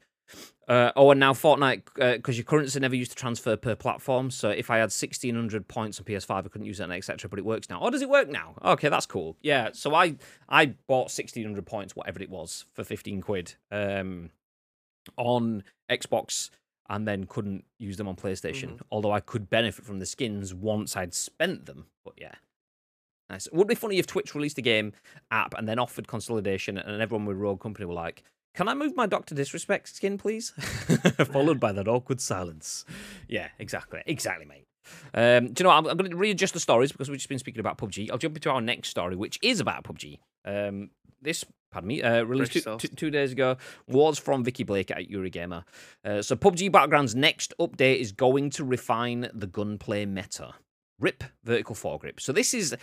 [0.68, 1.84] Uh, oh, and now Fortnite
[2.16, 4.32] because your currency never used to transfer per platform.
[4.32, 7.30] So if I had sixteen hundred points on PS5, I couldn't use it, etc.
[7.30, 7.80] But it works now.
[7.82, 8.56] Oh, does it work now?
[8.64, 9.38] Okay, that's cool.
[9.42, 9.70] Yeah.
[9.74, 10.16] So I
[10.50, 14.32] I bought sixteen hundred points, whatever it was, for fifteen quid um,
[15.18, 16.50] on Xbox
[16.90, 18.80] and then couldn't use them on PlayStation.
[18.92, 21.88] Although I could benefit from the skins once I'd spent them.
[22.04, 22.36] But yeah.
[23.30, 23.48] Nice.
[23.48, 24.94] It would be funny if Twitch released a game
[25.32, 28.24] app and then offered consolidation and everyone with Rogue Company were like,
[28.54, 30.52] Can I move my Doctor Disrespect skin, please?
[31.32, 32.86] Followed by that awkward silence.
[33.28, 34.02] Yeah, exactly.
[34.06, 34.68] Exactly, mate.
[35.14, 35.78] Um, do you know what?
[35.78, 38.12] I'm, I'm going to readjust the stories because we've just been speaking about PUBG.
[38.12, 40.20] I'll jump into our next story, which is about PUBG.
[40.46, 43.58] Um, this, pardon me, uh, released two, two, two days ago,
[43.88, 45.64] was from Vikki Blake at Eurogamer.
[46.04, 50.54] Uh, so PUBG Battlegrounds' next update is going to refine the gunplay meta.
[51.00, 52.20] RIP vertical foregrip.
[52.20, 52.76] So this is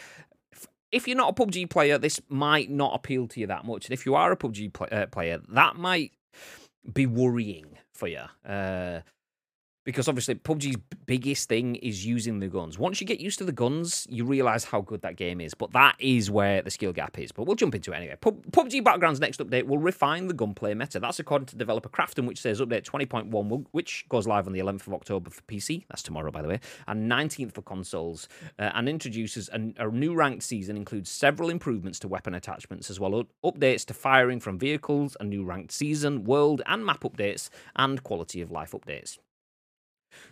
[0.90, 3.86] if you're not a PUBG player, this might not appeal to you that much.
[3.86, 6.12] And if you are a PUBG uh, player, that might
[6.92, 8.24] be worrying for you.
[8.46, 9.00] Uh,
[9.84, 10.76] because obviously, PUBG's
[11.06, 12.78] biggest thing is using the guns.
[12.78, 15.54] Once you get used to the guns, you realize how good that game is.
[15.54, 17.32] But that is where the skill gap is.
[17.32, 18.16] But we'll jump into it anyway.
[18.20, 21.00] PUBG Battlegrounds next update will refine the gunplay meta.
[21.00, 24.86] That's according to developer Krafton, which says update 20.1, which goes live on the 11th
[24.86, 25.84] of October for PC.
[25.88, 28.28] That's tomorrow, by the way, and 19th for consoles,
[28.58, 30.76] uh, and introduces a, a new ranked season.
[30.76, 35.44] Includes several improvements to weapon attachments, as well updates to firing from vehicles, a new
[35.44, 39.18] ranked season, world and map updates, and quality of life updates.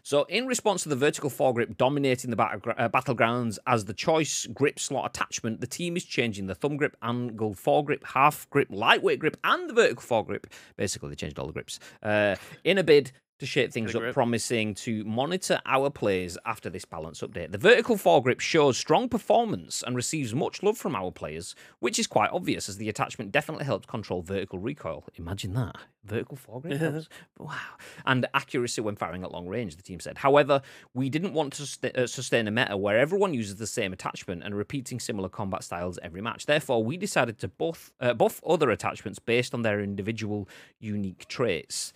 [0.03, 4.79] So, in response to the vertical foregrip dominating the uh, battlegrounds as the choice grip
[4.79, 9.37] slot attachment, the team is changing the thumb grip, angle foregrip, half grip, lightweight grip,
[9.45, 10.45] and the vertical foregrip.
[10.77, 14.15] Basically, they changed all the grips uh, in a bid to shape things up, grip.
[14.15, 17.51] promising to monitor our players after this balance update.
[17.53, 22.07] The vertical foregrip shows strong performance and receives much love from our players, which is
[22.07, 25.05] quite obvious as the attachment definitely helps control vertical recoil.
[25.17, 25.77] Imagine that.
[26.05, 26.79] Vertical foregrip?
[26.79, 27.57] helps- Wow.
[28.07, 30.19] And accuracy when firing at long range, the team said.
[30.19, 30.63] However,
[30.95, 34.43] we didn't want to st- uh, sustain a meta where everyone uses the same attachment
[34.45, 36.47] and repeating similar combat styles every match.
[36.47, 41.93] Therefore, we decided to buff, uh, buff other attachments based on their individual unique traits.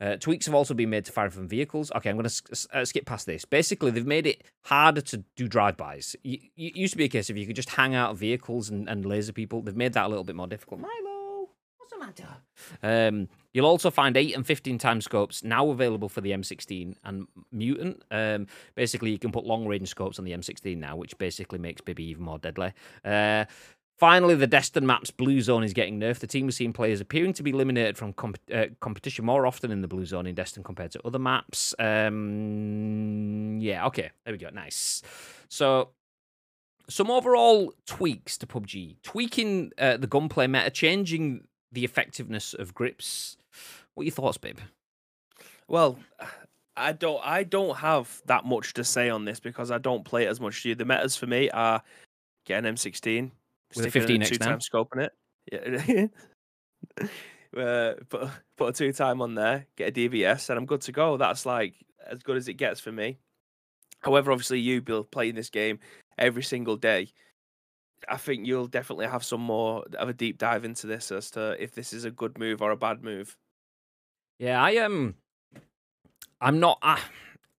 [0.00, 1.92] Uh, tweaks have also been made to fire from vehicles.
[1.96, 3.44] Okay, I'm going to uh, skip past this.
[3.44, 6.16] Basically, they've made it harder to do drive-bys.
[6.24, 8.88] It used to be a case if you could just hang out of vehicles and,
[8.88, 9.62] and laser people.
[9.62, 10.80] They've made that a little bit more difficult.
[10.80, 12.28] Milo, what's the matter?
[12.82, 17.26] Um, you'll also find 8 and 15 time scopes now available for the M16 and
[17.52, 18.02] Mutant.
[18.10, 22.04] Um, basically, you can put long-range scopes on the M16 now, which basically makes Bibby
[22.04, 22.72] even more deadly.
[23.04, 23.44] Uh,
[23.96, 26.18] Finally, the Deston map's blue zone is getting nerfed.
[26.18, 29.70] The team has seen players appearing to be eliminated from comp- uh, competition more often
[29.70, 31.74] in the blue zone in Deston compared to other maps.
[31.78, 34.50] Um, yeah, okay, there we go.
[34.52, 35.02] Nice.
[35.48, 35.90] So,
[36.88, 43.36] some overall tweaks to PUBG, tweaking uh, the gunplay meta, changing the effectiveness of grips.
[43.94, 44.58] What are your thoughts, babe?
[45.68, 45.98] Well,
[46.76, 50.24] I don't I don't have that much to say on this because I don't play
[50.24, 50.74] it as much as you.
[50.74, 51.80] The metas for me are
[52.44, 53.30] get an M16
[53.76, 54.46] With a stick 15x two now?
[54.46, 55.12] time scope in it.
[55.52, 56.06] Yeah.
[57.56, 60.92] uh, put put a two time on there, get a DVS, and I'm good to
[60.92, 61.16] go.
[61.16, 61.74] That's like
[62.06, 63.18] as good as it gets for me.
[64.00, 65.78] However, obviously you Bill playing this game
[66.18, 67.12] every single day.
[68.08, 71.56] I think you'll definitely have some more of a deep dive into this as to
[71.62, 73.36] if this is a good move or a bad move.
[74.38, 75.14] Yeah, I am.
[76.40, 76.78] I'm not.
[76.82, 77.00] I,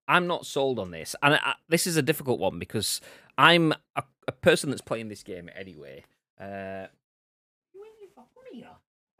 [0.07, 3.01] I'm not sold on this, and I, this is a difficult one because
[3.37, 6.03] I'm a, a person that's playing this game anyway.
[6.39, 6.87] Uh,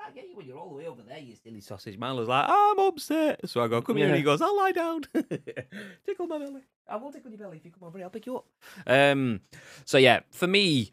[0.06, 1.97] I get you when you're all the way over there, you silly sausage.
[1.97, 3.39] Milo's like, I'm upset.
[3.49, 4.08] So I go, come here.
[4.08, 5.01] And he goes, I'll lie down.
[6.06, 6.62] tickle my belly.
[6.88, 8.06] I will tickle your belly if you come over here.
[8.06, 8.45] I'll pick you up.
[8.86, 9.41] Um,
[9.84, 10.91] so yeah, for me,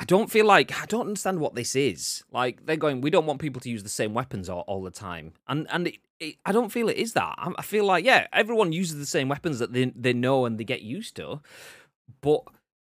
[0.00, 2.24] I don't feel like I don't understand what this is.
[2.32, 4.90] Like they're going, we don't want people to use the same weapons all, all the
[4.90, 7.36] time, and and it, it, I don't feel it is that.
[7.38, 10.58] I, I feel like yeah, everyone uses the same weapons that they they know and
[10.58, 11.40] they get used to,
[12.20, 12.42] but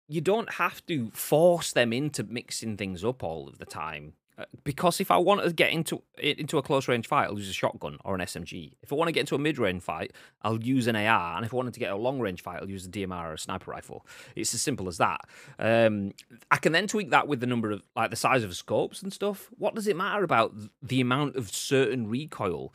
[0.08, 4.14] you don't have to force them into mixing things up all of the time.
[4.38, 7.50] Uh, Because if I want to get into into a close range fight, I'll use
[7.50, 8.74] a shotgun or an SMG.
[8.84, 11.46] If I want to get into a mid range fight, I'll use an AR, and
[11.46, 13.40] if I wanted to get a long range fight, I'll use a DMR or a
[13.40, 14.06] sniper rifle.
[14.36, 15.22] It's as simple as that.
[15.58, 16.14] Um,
[16.52, 19.12] I can then tweak that with the number of like the size of scopes and
[19.12, 19.50] stuff.
[19.58, 22.74] What does it matter about the amount of certain recoil?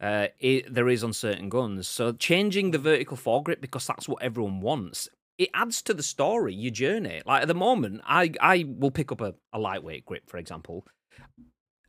[0.00, 1.88] uh, it, there is on certain guns.
[1.88, 5.08] So changing the vertical foregrip because that's what everyone wants.
[5.38, 7.22] It adds to the story, your journey.
[7.26, 10.86] Like at the moment, I I will pick up a, a lightweight grip, for example,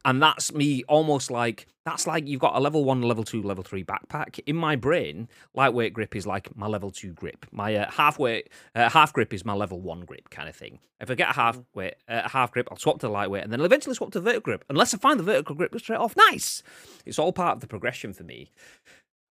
[0.03, 3.63] and that's me almost like that's like you've got a level one, level two, level
[3.63, 4.39] three backpack.
[4.45, 7.45] In my brain, lightweight grip is like my level two grip.
[7.51, 10.79] My uh, halfweight uh, half grip is my level one grip kind of thing.
[10.99, 13.51] If I get a half weight, uh, half grip, I'll swap to the lightweight, and
[13.51, 14.65] then I'll eventually swap to the vertical grip.
[14.69, 16.63] Unless I find the vertical grip straight off, nice.
[17.05, 18.51] It's all part of the progression for me.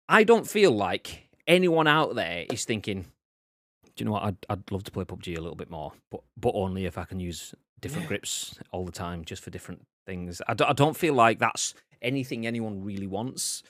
[0.09, 3.05] I don't feel like anyone out there is thinking,
[3.97, 4.23] do you know what?
[4.23, 7.03] I'd, I'd love to play PUBG a little bit more, but but only if I
[7.03, 10.41] can use different grips all the time, just for different things.
[10.47, 13.63] I don't, I don't feel like that's anything anyone really wants.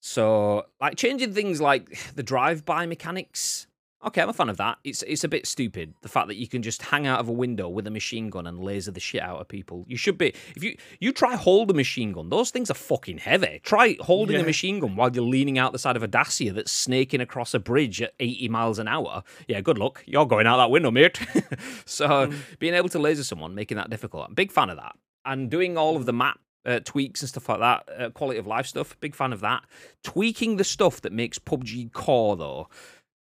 [0.00, 3.68] So, like changing things like the drive-by mechanics.
[4.04, 4.78] Okay, I'm a fan of that.
[4.82, 7.32] It's it's a bit stupid the fact that you can just hang out of a
[7.32, 9.84] window with a machine gun and laser the shit out of people.
[9.86, 12.28] You should be if you you try hold a machine gun.
[12.28, 13.60] Those things are fucking heavy.
[13.62, 16.72] Try holding a machine gun while you're leaning out the side of a Dacia that's
[16.72, 19.22] snaking across a bridge at 80 miles an hour.
[19.46, 20.02] Yeah, good luck.
[20.06, 21.20] You're going out that window, mate.
[21.84, 24.96] so being able to laser someone, making that difficult, I'm a big fan of that.
[25.24, 28.46] And doing all of the map uh, tweaks and stuff like that, uh, quality of
[28.46, 29.62] life stuff, big fan of that.
[30.02, 32.68] Tweaking the stuff that makes PUBG core though,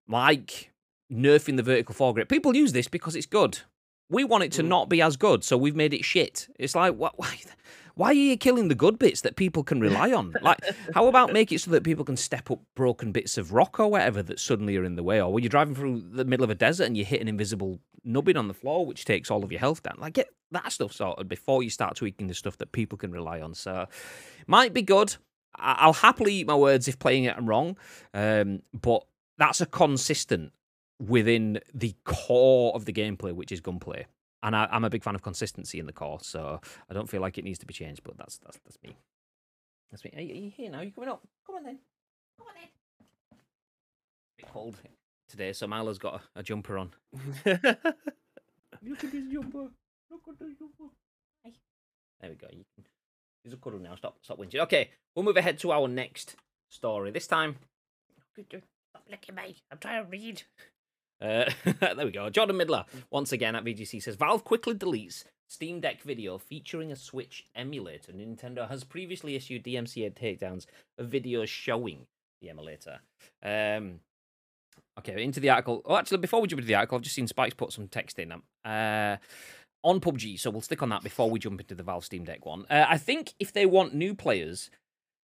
[0.09, 0.73] like
[1.13, 2.29] nerfing the vertical foregrip.
[2.29, 3.61] People use this because it's good.
[4.09, 6.49] We want it to not be as good, so we've made it shit.
[6.59, 7.37] It's like, what, why,
[7.97, 10.35] why are you killing the good bits that people can rely on?
[10.43, 10.61] Like,
[10.95, 13.89] how about make it so that people can step up broken bits of rock or
[13.89, 15.21] whatever that suddenly are in the way?
[15.21, 17.81] Or when you're driving through the middle of a desert and you hit an invisible
[18.05, 19.97] nubbin on the floor, which takes all of your health down.
[19.99, 23.41] Like, get that stuff sorted before you start tweaking the stuff that people can rely
[23.41, 23.55] on.
[23.55, 23.87] So,
[24.47, 25.17] might be good.
[25.59, 27.79] I'll happily eat my words if playing it I'm wrong,
[28.13, 29.07] um, but
[29.39, 30.53] that's a consistent
[30.99, 34.07] within the core of the gameplay, which is gunplay.
[34.43, 37.21] And I, I'm a big fan of consistency in the core, so I don't feel
[37.21, 38.03] like it needs to be changed.
[38.05, 38.97] But that's that's that's me.
[39.91, 40.13] That's me.
[40.17, 40.81] Are you, are you here now?
[40.81, 41.23] You coming up?
[41.47, 41.79] Come on then.
[42.39, 43.39] Come on then.
[44.39, 44.77] bit cold
[45.29, 46.93] today, so Milo's got a, a jumper on.
[47.45, 49.69] Look at this jumper.
[50.11, 50.93] Look at this jumper.
[52.21, 52.47] There we go.
[52.51, 52.85] You can.
[53.43, 53.95] He's a cuddle now.
[53.95, 54.19] Stop.
[54.23, 54.61] Stop whinging.
[54.61, 56.37] Okay, we'll move ahead to our next
[56.69, 57.11] story.
[57.11, 57.57] This time.
[59.09, 59.57] Stop at me.
[59.71, 60.43] I'm trying to read.
[61.21, 61.51] Uh,
[61.95, 62.29] there we go.
[62.31, 66.97] Jordan Middler, once again at VGC, says Valve quickly deletes Steam Deck video featuring a
[66.97, 68.13] Switch emulator.
[68.13, 70.67] Nintendo has previously issued DMCA takedowns
[70.99, 72.07] of videos showing
[72.41, 73.01] the emulator.
[73.43, 74.01] Um,
[74.99, 75.83] okay, into the article.
[75.85, 78.19] Oh, actually, before we jump into the article, I've just seen Spikes put some text
[78.19, 78.33] in.
[78.65, 79.17] Uh,
[79.85, 82.45] on PUBG, so we'll stick on that before we jump into the Valve Steam Deck
[82.45, 82.67] one.
[82.69, 84.69] Uh, I think if they want new players,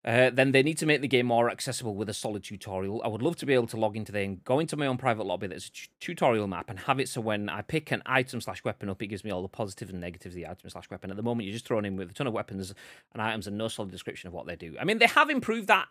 [0.07, 3.03] uh, then they need to make the game more accessible with a solid tutorial.
[3.05, 4.99] I would love to be able to log into there and go into my own
[4.99, 8.03] private lobby that's a t- tutorial map and have it so when I pick an
[8.07, 10.71] item slash weapon up, it gives me all the positives and negatives of the item
[10.71, 11.11] slash weapon.
[11.11, 12.73] At the moment, you're just thrown in with a ton of weapons
[13.13, 14.77] and items and no solid description of what they do.
[14.81, 15.89] I mean, they have improved that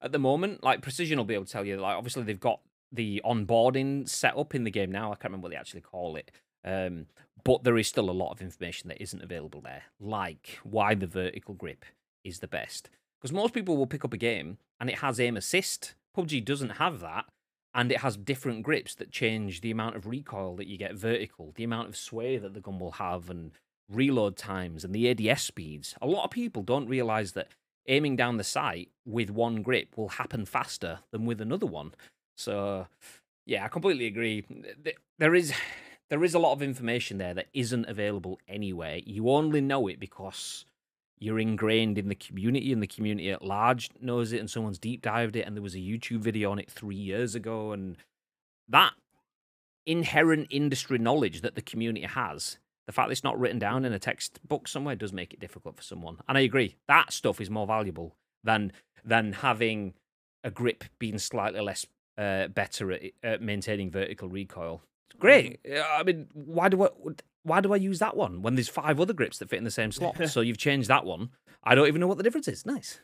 [0.00, 0.64] at the moment.
[0.64, 1.76] Like Precision will be able to tell you.
[1.76, 2.60] Like obviously they've got
[2.90, 5.12] the onboarding set up in the game now.
[5.12, 6.30] I can't remember what they actually call it.
[6.64, 7.04] Um,
[7.44, 11.06] but there is still a lot of information that isn't available there, like why the
[11.06, 11.84] vertical grip
[12.24, 12.88] is the best.
[13.20, 15.94] Because most people will pick up a game and it has aim assist.
[16.16, 17.26] PUBG doesn't have that,
[17.74, 21.52] and it has different grips that change the amount of recoil that you get vertical,
[21.54, 23.52] the amount of sway that the gun will have, and
[23.88, 25.94] reload times and the ADS speeds.
[26.00, 27.48] A lot of people don't realize that
[27.86, 31.92] aiming down the sight with one grip will happen faster than with another one.
[32.36, 32.86] So,
[33.46, 34.44] yeah, I completely agree.
[35.18, 35.52] There is
[36.08, 39.00] there is a lot of information there that isn't available anywhere.
[39.04, 40.64] You only know it because
[41.20, 45.02] you're ingrained in the community and the community at large knows it and someone's deep
[45.02, 47.96] dived it and there was a YouTube video on it 3 years ago and
[48.68, 48.92] that
[49.86, 52.58] inherent industry knowledge that the community has
[52.88, 55.76] the fact that it's not written down in a textbook somewhere does make it difficult
[55.76, 56.16] for someone.
[56.26, 58.72] And i agree that stuff is more valuable than
[59.04, 59.92] than having
[60.42, 64.80] a grip being slightly less uh, better at, at maintaining vertical recoil.
[65.18, 65.60] Great.
[65.70, 66.88] Uh, i mean why do i
[67.48, 69.70] why do i use that one when there's five other grips that fit in the
[69.70, 71.30] same slot so you've changed that one
[71.64, 73.00] i don't even know what the difference is nice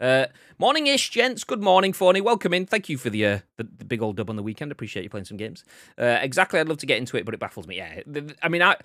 [0.00, 0.26] uh,
[0.58, 1.44] morning ish, gents.
[1.44, 2.22] Good morning, Phony.
[2.22, 2.64] Welcome in.
[2.64, 4.72] Thank you for the, uh, the the big old dub on the weekend.
[4.72, 5.62] Appreciate you playing some games.
[5.98, 7.76] Uh, exactly, I'd love to get into it, but it baffles me.
[7.76, 8.00] Yeah,
[8.42, 8.76] I mean, I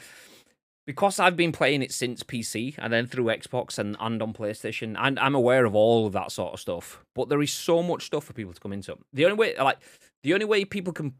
[0.85, 4.95] because I've been playing it since PC and then through Xbox and, and on PlayStation,
[4.99, 7.03] and I'm aware of all of that sort of stuff.
[7.15, 8.97] But there is so much stuff for people to come into.
[9.13, 9.79] The only way, like,
[10.23, 11.15] the only way people can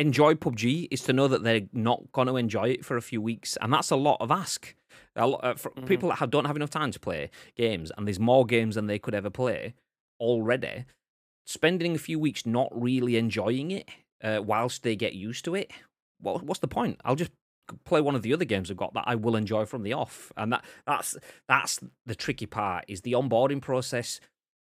[0.00, 3.20] enjoy PUBG is to know that they're not going to enjoy it for a few
[3.20, 4.74] weeks, and that's a lot of ask.
[5.16, 5.86] A lot, uh, for Mhm.
[5.86, 8.86] people that have, don't have enough time to play games, and there's more games than
[8.86, 9.74] they could ever play
[10.20, 10.84] already.
[11.46, 13.88] Spending a few weeks not really enjoying it,
[14.22, 15.70] uh, whilst they get used to it,
[16.20, 17.00] what, what's the point?
[17.04, 17.32] I'll just
[17.84, 20.32] play one of the other games I've got that I will enjoy from the off,
[20.36, 21.16] and that that's
[21.48, 22.84] that's the tricky part.
[22.88, 24.20] Is the onboarding process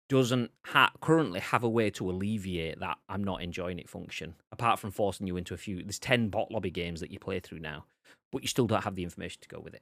[0.08, 4.80] doesn't ha- currently have a way to alleviate that I'm not enjoying it function, apart
[4.80, 5.82] from forcing you into a few.
[5.82, 7.86] There's 10 bot lobby games that you play through now,
[8.32, 9.82] but you still don't have the information to go with it.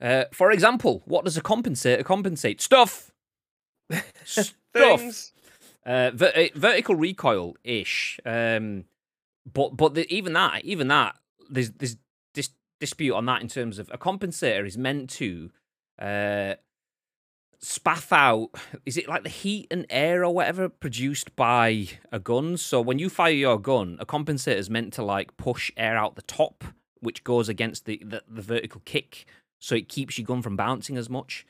[0.00, 2.60] Uh, for example, what does a compensator compensate?
[2.60, 3.12] Stuff!
[4.24, 5.32] Stuff!
[5.84, 8.18] Uh, ver- uh, vertical recoil ish.
[8.24, 8.84] Um,
[9.52, 11.16] but but the, even that, even that,
[11.50, 11.96] there's there's
[12.34, 12.50] dis-
[12.80, 15.50] dispute on that in terms of a compensator is meant to
[16.00, 16.54] uh,
[17.64, 18.50] spaff out.
[18.84, 22.56] Is it like the heat and air or whatever produced by a gun?
[22.56, 26.16] So when you fire your gun, a compensator is meant to like push air out
[26.16, 26.64] the top,
[27.00, 29.26] which goes against the, the, the vertical kick,
[29.60, 31.46] so it keeps your gun from bouncing as much.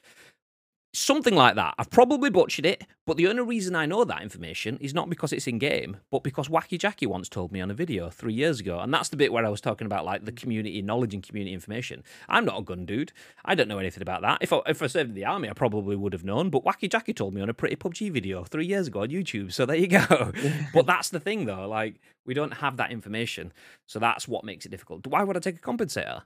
[0.95, 1.75] Something like that.
[1.79, 5.33] I've probably butchered it, but the only reason I know that information is not because
[5.33, 8.61] it's in game, but because Wacky Jacky once told me on a video three years
[8.61, 8.79] ago.
[8.79, 11.55] And that's the bit where I was talking about like the community knowledge and community
[11.55, 12.05] information.
[12.29, 13.13] I'm not a gun dude.
[13.43, 14.39] I don't know anything about that.
[14.43, 16.51] If I, if I served in the army, I probably would have known.
[16.51, 19.51] But Wacky Jacky told me on a pretty PUBG video three years ago on YouTube.
[19.51, 20.33] So there you go.
[20.75, 21.67] but that's the thing though.
[21.67, 23.55] Like we don't have that information.
[23.87, 25.07] So that's what makes it difficult.
[25.07, 26.23] Why would I take a compensator?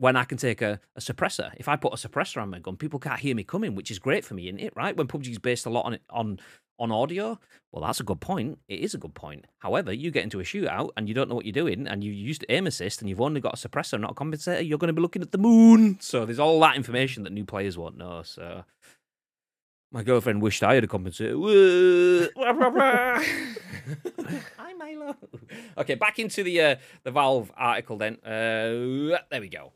[0.00, 1.52] When I can take a, a suppressor.
[1.58, 3.98] If I put a suppressor on my gun, people can't hear me coming, which is
[3.98, 4.72] great for me, isn't it?
[4.74, 4.96] Right?
[4.96, 6.40] When PUBG's based a lot on it on
[6.78, 7.38] on audio,
[7.70, 8.58] well, that's a good point.
[8.66, 9.44] It is a good point.
[9.58, 12.12] However, you get into a shootout and you don't know what you're doing, and you
[12.12, 14.66] used aim assist, and you've only got a suppressor, not a compensator.
[14.66, 15.98] You're going to be looking at the moon.
[16.00, 18.22] So there's all that information that new players won't know.
[18.22, 18.64] So
[19.92, 21.36] my girlfriend wished I had a compensator.
[24.56, 25.14] Hi, Milo.
[25.76, 28.14] Okay, back into the uh, the Valve article then.
[28.24, 29.74] Uh, there we go.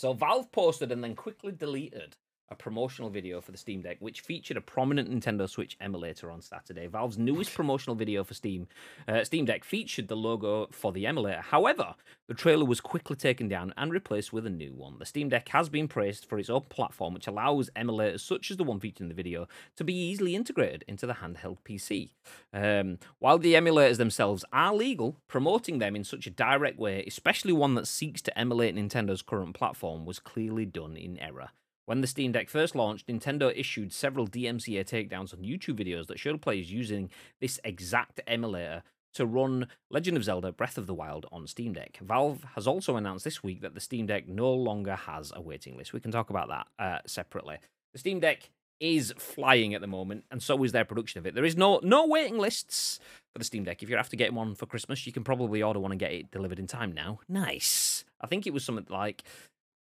[0.00, 2.16] So Valve posted and then quickly deleted
[2.50, 6.42] a promotional video for the Steam Deck, which featured a prominent Nintendo Switch emulator on
[6.42, 6.88] Saturday.
[6.88, 8.66] Valve's newest promotional video for Steam
[9.06, 11.42] uh, Steam Deck featured the logo for the emulator.
[11.42, 11.94] However,
[12.26, 14.98] the trailer was quickly taken down and replaced with a new one.
[14.98, 18.56] The Steam Deck has been praised for its own platform, which allows emulators such as
[18.56, 19.46] the one featured in the video
[19.76, 22.10] to be easily integrated into the handheld PC.
[22.52, 27.52] Um, while the emulators themselves are legal, promoting them in such a direct way, especially
[27.52, 31.50] one that seeks to emulate Nintendo's current platform, was clearly done in error.
[31.90, 36.20] When the Steam Deck first launched, Nintendo issued several DMCA takedowns on YouTube videos that
[36.20, 37.10] showed players using
[37.40, 38.84] this exact emulator
[39.14, 41.98] to run Legend of Zelda Breath of the Wild on Steam Deck.
[42.00, 45.76] Valve has also announced this week that the Steam Deck no longer has a waiting
[45.76, 45.92] list.
[45.92, 47.58] We can talk about that uh, separately.
[47.92, 51.34] The Steam Deck is flying at the moment, and so is their production of it.
[51.34, 53.00] There is no no waiting lists
[53.32, 53.82] for the Steam Deck.
[53.82, 56.30] If you're after getting one for Christmas, you can probably order one and get it
[56.30, 57.18] delivered in time now.
[57.28, 58.04] Nice.
[58.20, 59.24] I think it was something like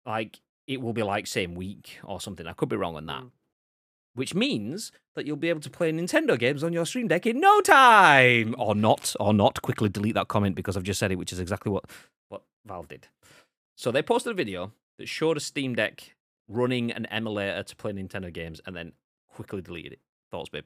[0.06, 0.40] like
[0.70, 2.46] it will be like same week or something.
[2.46, 3.22] I could be wrong on that.
[3.22, 3.30] Mm.
[4.14, 7.40] Which means that you'll be able to play Nintendo games on your Stream Deck in
[7.40, 9.62] no time, or not, or not.
[9.62, 11.86] Quickly delete that comment because I've just said it, which is exactly what
[12.28, 13.08] what Valve did.
[13.76, 16.14] So they posted a video that showed a Steam Deck
[16.48, 18.92] running an emulator to play Nintendo games, and then
[19.28, 20.00] quickly deleted it.
[20.30, 20.64] Thoughts, babe?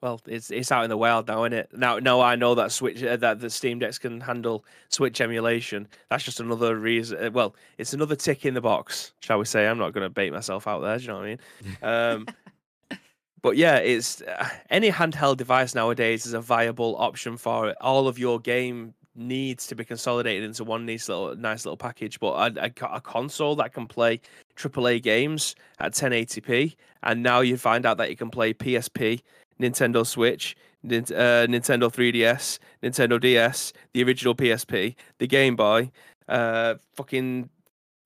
[0.00, 1.70] Well, it's it's out in the wild now, isn't it?
[1.76, 5.88] Now, now I know that Switch uh, that the Steam Decks can handle Switch emulation.
[6.08, 7.18] That's just another reason.
[7.18, 9.66] uh, Well, it's another tick in the box, shall we say?
[9.66, 10.96] I'm not going to bait myself out there.
[10.98, 11.38] Do you know what I mean?
[11.82, 12.98] Um,
[13.42, 17.76] but yeah, it's uh, any handheld device nowadays is a viable option for it.
[17.80, 22.20] All of your game needs to be consolidated into one nice little nice little package.
[22.20, 24.20] But a, a, a console that can play
[24.56, 29.22] AAA games at 1080p, and now you find out that you can play PSP,
[29.60, 30.56] Nintendo Switch,
[30.86, 35.90] Nint- uh, Nintendo 3DS, Nintendo DS, the original PSP, the Game Boy,
[36.28, 37.48] uh, fucking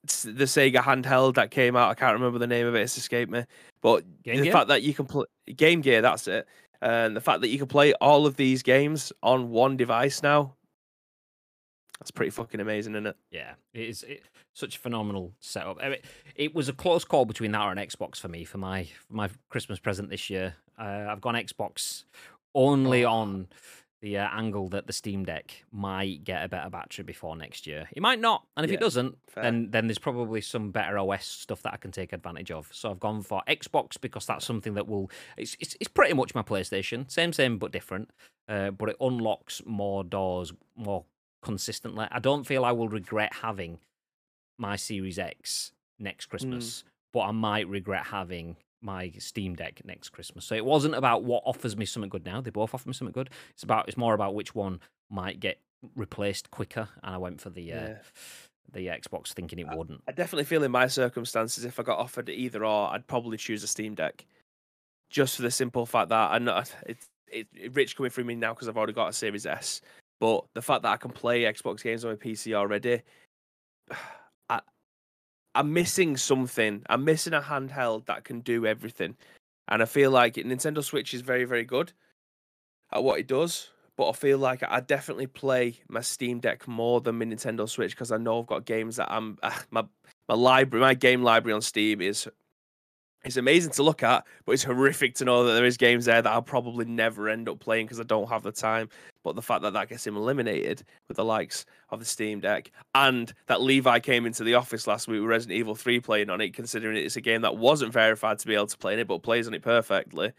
[0.05, 1.91] the Sega handheld that came out.
[1.91, 3.45] I can't remember the name of it; it's escaped me.
[3.83, 4.53] But Game the Gear?
[4.53, 5.27] fact that you can play
[5.57, 6.47] Game Gear, that's it.
[6.81, 10.55] And the fact that you can play all of these games on one device now,
[12.03, 13.17] that's pretty fucking amazing, isn't it?
[13.31, 14.25] Yeah, it is it,
[14.55, 15.79] such a phenomenal setup.
[15.81, 15.99] I mean,
[16.35, 19.15] it was a close call between that or an Xbox for me for my for
[19.15, 20.57] my Christmas present this year.
[20.77, 22.03] Uh, I've gone Xbox
[22.57, 23.47] only on
[24.01, 27.89] the uh, angle that the Steam Deck might get a better battery before next year.
[27.93, 29.45] It might not, and if Yeah, it doesn't, fair.
[29.45, 32.69] then then there's probably some better OS stuff that I can take advantage of.
[32.73, 35.09] So I've gone for Xbox because that's something that will.
[35.37, 38.11] It's it's, it's pretty much my PlayStation, same same but different.
[38.49, 41.05] Uh, but it unlocks more doors more
[41.43, 42.07] consistently.
[42.11, 43.79] I don't feel I will regret having
[44.59, 50.45] my Series X next Christmas, but I might regret having my Steam Deck next Christmas.
[50.45, 52.41] So it wasn't about what offers me something good now.
[52.41, 53.31] They both offer me something good.
[53.51, 54.81] It's about it's more about which one
[55.11, 55.61] might get
[55.97, 57.95] replaced quicker, and I went for the uh,
[58.73, 60.03] the Xbox, thinking it wouldn't.
[60.09, 63.63] I definitely feel in my circumstances, if I got offered either or, I'd probably choose
[63.63, 64.25] a Steam Deck,
[65.11, 68.35] just for the simple fact that I know it's it, it rich coming through me
[68.35, 69.81] now because I've already got a Series S.
[70.23, 73.03] But the fact that I can play Xbox games on my PC already,
[74.49, 74.61] I,
[75.57, 76.85] I'm missing something.
[76.89, 79.17] I'm missing a handheld that can do everything,
[79.67, 81.93] and I feel like Nintendo Switch is very very good
[82.93, 83.71] at what it does.
[83.97, 87.91] But I feel like I definitely play my Steam Deck more than my Nintendo Switch
[87.91, 89.39] because I know I've got games that I'm
[89.73, 89.85] my
[90.29, 92.29] my library, my game library on Steam is
[93.25, 96.21] it's amazing to look at, but it's horrific to know that there is games there
[96.21, 98.89] that I'll probably never end up playing because I don't have the time.
[99.23, 102.73] But the fact that that gets him eliminated with the likes of the Steam Deck
[102.95, 106.41] and that Levi came into the office last week with Resident Evil 3 playing on
[106.41, 109.07] it, considering it's a game that wasn't verified to be able to play in it,
[109.07, 110.33] but plays on it perfectly,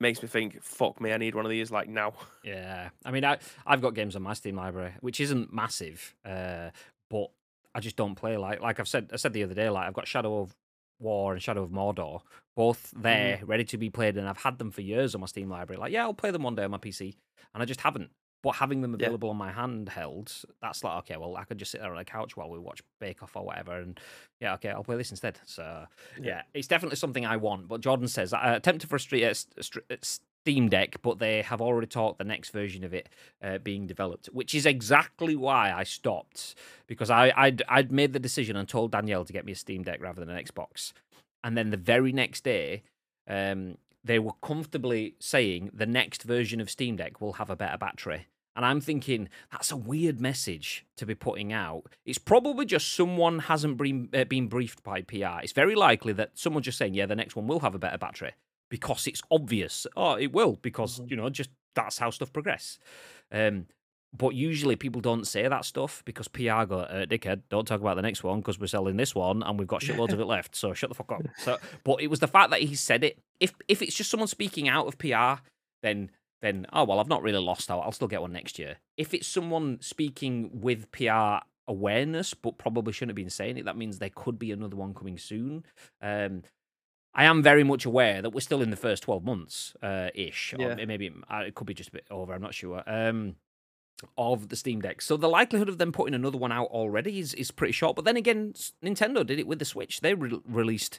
[0.00, 2.14] makes me think, fuck me, I need one of these like now.
[2.42, 6.70] Yeah, I mean, I I've got games on my Steam library, which isn't massive, uh,
[7.08, 7.30] but
[7.74, 9.94] I just don't play like like I've said I said the other day, like I've
[9.94, 10.54] got Shadow of
[11.02, 12.20] War and Shadow of Mordor,
[12.56, 15.50] both there ready to be played, and I've had them for years on my Steam
[15.50, 15.78] library.
[15.80, 17.14] Like, yeah, I'll play them one day on my PC,
[17.54, 18.10] and I just haven't.
[18.42, 19.06] But having them Yeah.
[19.06, 22.04] available on my handheld, that's like okay, well, I could just sit there on the
[22.04, 24.00] couch while we watch Bake Off or whatever, and
[24.40, 25.38] yeah, okay, I'll play this instead.
[25.46, 25.86] So
[26.20, 27.68] yeah, it's definitely something I want.
[27.68, 29.22] But Jordan says uh, attempt to frustrate.
[29.22, 29.96] uh, st- st- uh,
[30.42, 33.08] Steam Deck, but they have already talked the next version of it
[33.42, 38.18] uh, being developed, which is exactly why I stopped because I I'd, I'd made the
[38.18, 40.92] decision and told Danielle to get me a Steam Deck rather than an Xbox,
[41.44, 42.82] and then the very next day,
[43.28, 47.78] um, they were comfortably saying the next version of Steam Deck will have a better
[47.78, 48.26] battery.
[48.54, 51.84] And I'm thinking that's a weird message to be putting out.
[52.04, 55.40] It's probably just someone hasn't been uh, been briefed by PR.
[55.42, 57.96] It's very likely that someone's just saying, "Yeah, the next one will have a better
[57.96, 58.32] battery,"
[58.72, 59.86] because it's obvious.
[59.96, 61.10] Oh, it will because Mhm.
[61.10, 62.78] you know just that's how stuff progress.
[63.30, 63.66] Um,
[64.16, 67.96] but usually people don't say that stuff because PR go, uh, "Dickhead, don't talk about
[67.96, 70.54] the next one because we're selling this one and we've got shitloads of it left."
[70.56, 71.22] So shut the fuck up.
[71.38, 73.18] So, but it was the fact that he said it.
[73.40, 75.42] If if it's just someone speaking out of PR,
[75.82, 76.10] then
[76.40, 77.80] then oh well, I've not really lost out.
[77.80, 78.78] I'll still get one next year.
[78.96, 83.76] If it's someone speaking with PR awareness, but probably shouldn't have been saying it, that
[83.76, 85.64] means there could be another one coming soon.
[86.02, 86.42] Um,
[87.14, 90.54] I am very much aware that we're still in the first twelve months, uh, ish.
[90.58, 90.68] Yeah.
[90.80, 92.32] Or maybe uh, it could be just a bit over.
[92.32, 92.82] I'm not sure.
[92.86, 93.36] Um,
[94.18, 97.34] of the Steam Deck, so the likelihood of them putting another one out already is
[97.34, 97.94] is pretty short.
[97.96, 98.54] But then again,
[98.84, 100.00] Nintendo did it with the Switch.
[100.00, 100.98] They re- released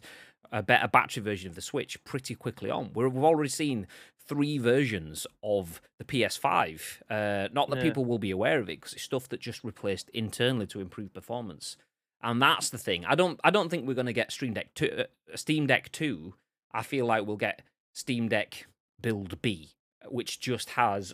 [0.52, 2.92] a better battery version of the Switch pretty quickly on.
[2.94, 3.88] We're, we've already seen
[4.26, 7.02] three versions of the PS5.
[7.10, 7.84] Uh, not that Yeah.
[7.84, 11.14] people will be aware of it because it's stuff that just replaced internally to improve
[11.14, 11.76] performance.
[12.24, 13.06] And that's the thing.
[13.06, 13.40] I don't.
[13.44, 14.90] I don't think we're going to get Stream Deck two.
[15.00, 16.34] Uh, Steam Deck two.
[16.74, 17.62] I feel like we'll get
[17.94, 18.66] Steam Deck
[19.02, 19.72] Build B,
[20.08, 21.14] which just has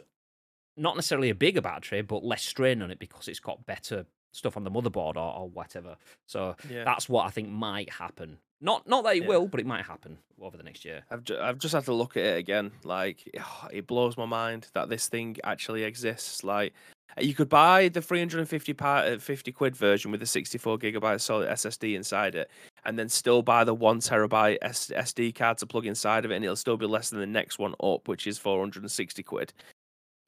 [0.78, 4.56] not necessarily a bigger battery, but less strain on it because it's got better stuff
[4.56, 5.98] on the motherboard or, or whatever.
[6.28, 6.84] So Yeah.
[6.86, 8.38] that's what I think might happen.
[8.62, 9.28] Not not that it Yeah.
[9.30, 11.04] will, but it might happen over the next year.
[11.10, 12.72] I've, ju- I've just had to look at it again.
[12.84, 13.28] Like,
[13.74, 16.44] it blows my mind that this thing actually exists.
[16.44, 16.74] Like,
[17.18, 21.50] you could buy the 350 pa- uh, 50 quid version with a 64 gigabyte solid
[21.50, 22.50] SSD inside it,
[22.86, 26.44] and then still buy the one terabyte SD card to plug inside of it, and
[26.44, 29.54] it'll still be less than the next one up, which is 460 quid.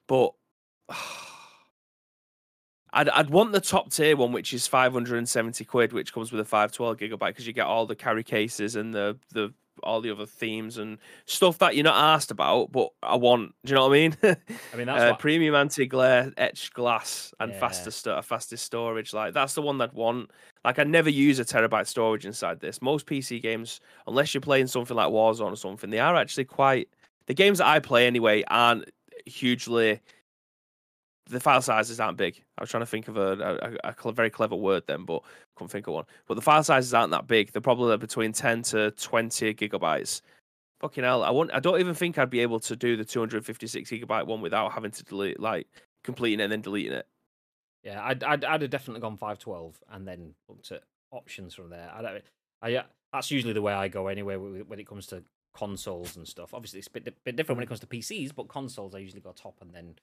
[0.08, 0.32] But
[2.94, 6.44] I'd I'd want the top tier one, which is 570 quid, which comes with a
[6.44, 10.26] 512 gigabyte, because you get all the carry cases and the the all the other
[10.26, 13.54] themes and stuff that you're not asked about, but I want.
[13.64, 14.16] Do you know what I mean?
[14.22, 17.58] I mean, that's uh, what, premium anti-glare etched glass and Yeah.
[17.60, 19.12] faster sto- fastest storage.
[19.12, 20.30] Like that's the one that want.
[20.64, 22.80] Like I never use a terabyte storage inside this.
[22.80, 26.88] Most PC games, unless you're playing something like Warzone or something, they are actually quite.
[27.26, 28.90] The games that I play anyway aren't
[29.26, 30.00] hugely.
[31.26, 32.42] The file sizes aren't big.
[32.58, 35.22] I was trying to think of a, a, a very clever word then, but
[35.54, 36.04] couldn't think of one.
[36.26, 37.52] But the file sizes aren't that big.
[37.52, 40.20] They're probably between 10 to 20 gigabytes.
[40.80, 43.88] Fucking hell, I won't, I don't even think I'd be able to do the 256
[43.90, 45.68] gigabyte one without having to delete, like
[46.02, 47.06] completing it and then deleting it.
[47.84, 51.70] yeah, I'd, I'd I'd have definitely gone five twelve and then looked at options from
[51.70, 51.90] there.
[51.94, 52.24] I don't.
[52.62, 55.22] I uh, that's usually the way I go anyway when it comes to
[55.54, 56.54] consoles and stuff.
[56.54, 59.20] Obviously, it's a bit, bit different when it comes to PCs, but consoles I usually
[59.20, 59.94] go top and then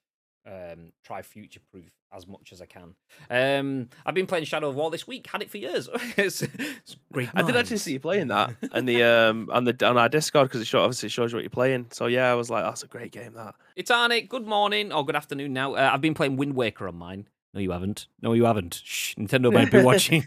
[0.49, 2.95] um, try future proof as much as I can.
[3.29, 5.27] Um, I've been playing Shadow of War this week.
[5.27, 5.87] Had it for years.
[6.17, 7.29] it's, it's great.
[7.33, 10.47] I did actually see you playing that and the um on the on our Discord
[10.47, 11.87] because it show, obviously shows you what you're playing.
[11.91, 13.33] So yeah, I was like, that's a great game.
[13.33, 14.29] That It's Arnick.
[14.29, 15.75] Good morning or good afternoon now.
[15.75, 17.27] Uh, I've been playing Wind Waker on mine.
[17.53, 18.07] No, you haven't.
[18.21, 18.81] No, you haven't.
[18.83, 20.23] Shh, Nintendo might be watching.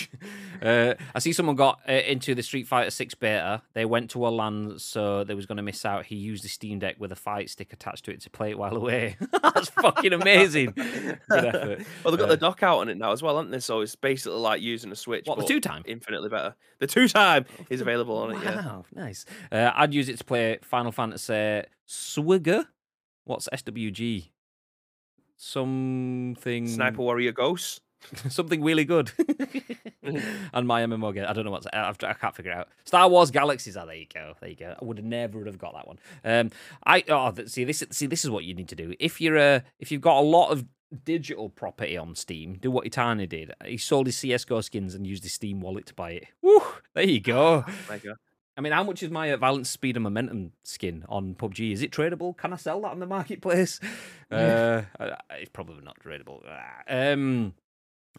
[0.00, 0.10] Much.
[0.62, 3.62] Uh, I see someone got uh, into the Street Fighter 6 beta.
[3.72, 6.04] They went to a LAN, so they was going to miss out.
[6.04, 8.58] He used the Steam Deck with a fight stick attached to it to play it
[8.58, 9.16] while away.
[9.42, 10.72] That's fucking amazing.
[10.76, 11.86] Good effort.
[12.04, 13.60] Well, they've got Uh, the dock out on it now as well, haven't they?
[13.60, 15.24] So it's basically like using a Switch.
[15.26, 15.82] What, the two time?
[15.86, 16.54] Infinitely better.
[16.78, 18.42] The two time is available on it.
[18.42, 18.56] Yeah.
[18.56, 19.24] Wow, nice.
[19.50, 22.66] Uh, I'd use it to play Final Fantasy Swigger.
[23.24, 24.28] What's SWG?
[25.38, 26.68] Something.
[26.68, 27.80] Sniper Warrior Ghosts.
[28.28, 29.10] something really good.
[30.02, 31.26] and my MMO game.
[31.28, 31.66] I don't know what's.
[31.72, 32.68] I, I can't figure it out.
[32.84, 33.76] Star Wars Galaxies.
[33.76, 34.34] Ah, there you go.
[34.40, 34.74] There you go.
[34.80, 35.98] I would have never have got that one.
[36.24, 36.50] Um,
[36.84, 37.84] I oh see this.
[37.90, 38.94] See this is what you need to do.
[38.98, 40.64] If you're a if you've got a lot of
[41.04, 43.52] digital property on Steam, do what Itani did.
[43.64, 46.24] He sold his CS:GO skins and used his Steam wallet to buy it.
[46.42, 46.60] Woo!
[46.94, 47.64] There you go.
[47.88, 48.16] Mega.
[48.56, 51.72] I mean, how much is my uh, Violence, Speed, and Momentum skin on PUBG?
[51.72, 52.36] Is it tradable?
[52.36, 53.80] Can I sell that on the marketplace?
[54.30, 54.82] Uh,
[55.30, 56.42] it's probably not tradable.
[56.46, 57.54] Ah, Um,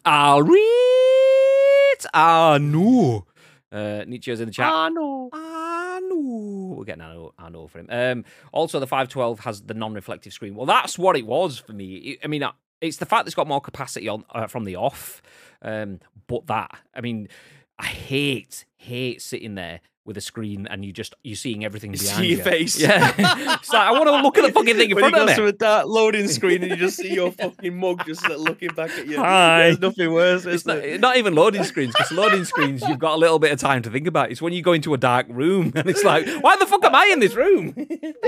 [0.06, 1.98] I'll read.
[2.14, 3.26] Ah, no.
[3.72, 4.70] Uh, Nietzsche's in the chat.
[4.72, 5.30] Ah no.
[5.32, 6.76] Ah, no.
[6.78, 7.88] We're getting Arno, Arno for him.
[7.90, 10.56] Um, also, the 512 has the non reflective screen.
[10.56, 12.18] Well, that's what it was for me.
[12.24, 14.76] I mean, uh, it's the fact that it's got more capacity on uh, from the
[14.76, 15.22] off.
[15.62, 17.30] Um, but that, I mean,
[17.78, 22.00] I hate, hate sitting there with a screen and you just you're seeing everything You
[22.00, 22.44] behind see your you.
[22.44, 22.80] face.
[22.80, 23.14] Yeah,
[23.60, 25.28] it's like I want to look at the fucking thing in when front you of
[25.28, 25.36] go me.
[25.36, 28.70] to a dark loading screen and you just see your fucking mug just like, looking
[28.70, 29.18] back at you.
[29.22, 29.60] Hi.
[29.64, 33.18] There's nothing worse, It's not, not even loading screens because loading screens you've got a
[33.18, 34.32] little bit of time to think about.
[34.32, 36.96] It's when you go into a dark room and it's like, why the fuck am
[36.96, 37.74] I in this room?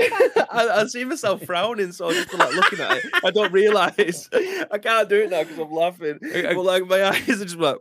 [0.50, 3.04] I, I see myself frowning, so I'm just like looking at it.
[3.24, 4.28] I don't realise.
[4.32, 6.18] I can't do it now because I'm laughing.
[6.22, 7.78] But like my eyes are just like,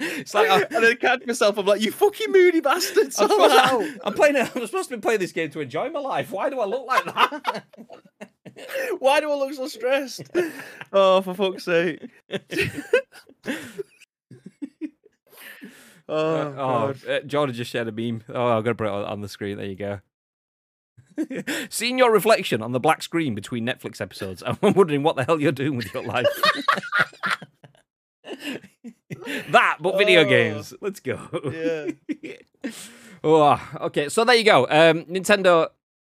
[0.00, 1.58] it's like I, and I catch myself.
[1.58, 3.18] I'm like, you fucking moody bastards.
[3.18, 3.80] I'm, I'm supposed out.
[3.80, 4.36] to, I'm playing.
[4.36, 6.30] I'm supposed to be playing this game to enjoy my life.
[6.30, 7.64] Why do I look like that?
[8.98, 10.22] Why do I look so stressed?
[10.92, 12.08] Oh, for fuck's sake.
[16.08, 17.08] oh, oh, God.
[17.08, 18.24] uh, Jordan just shared a meme.
[18.28, 19.58] Oh, I'm gonna put it on, on the screen.
[19.58, 20.00] There you go.
[21.70, 25.40] Seeing your reflection on the black screen between Netflix episodes, I'm wondering what the hell
[25.40, 26.26] you're doing with your life.
[29.50, 30.24] that, but video Oh.
[30.28, 30.74] games.
[30.80, 31.20] Let's go.
[32.22, 32.70] Yeah.
[33.24, 34.08] oh, okay.
[34.08, 34.64] So there you go.
[34.64, 35.68] Um, Nintendo,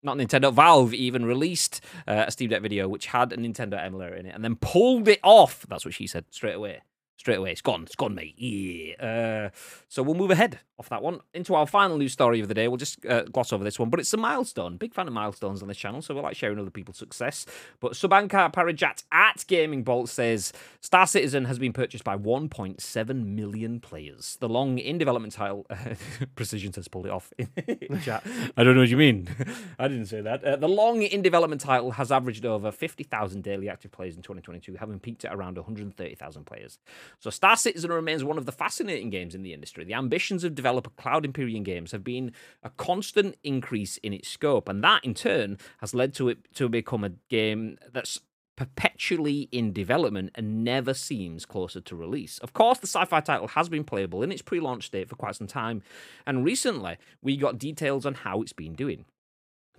[0.03, 4.15] not Nintendo, Valve even released uh, a Steam Deck video which had a Nintendo emulator
[4.15, 5.67] in it, and then pulled it off.
[5.69, 6.83] That's what she said straight away.
[7.17, 8.35] Straight away, it's gone, it's gone, mate.
[8.39, 8.95] Yeah.
[8.95, 9.51] Uh,
[9.89, 12.67] so we'll move ahead off that one into our final news story of the day.
[12.67, 14.79] We'll just uh, gloss over this one, but it's a milestone.
[14.79, 17.45] Big fan of milestones on this channel, so we like sharing other people's success.
[17.81, 23.79] But Shubhankar Parijat at Gaming Bolt says Star Citizen has been purchased by 1.7 million
[23.79, 24.39] players.
[24.41, 25.67] The long in development title,
[26.35, 28.27] Precision has pulled it off in chat.
[28.57, 29.29] I don't know what you mean.
[29.79, 30.43] I didn't say that.
[30.43, 34.77] Uh, the long in development title has averaged over 50,000 daily active players in 2022,
[34.77, 36.79] having peaked at around 130,000 players.
[37.19, 39.85] So Star Citizen remains one of the fascinating games in the industry.
[39.85, 44.69] The ambitions of developer Cloud Imperium Games have been a constant increase in its scope,
[44.69, 48.21] and that in turn has led to it to become a game that's
[48.57, 52.39] perpetually in development and never seems closer to release.
[52.39, 55.17] Of course, the sci fi title has been playable in its pre launch state for
[55.17, 55.83] quite some time,
[56.25, 59.07] and recently we got details on how it's been doing.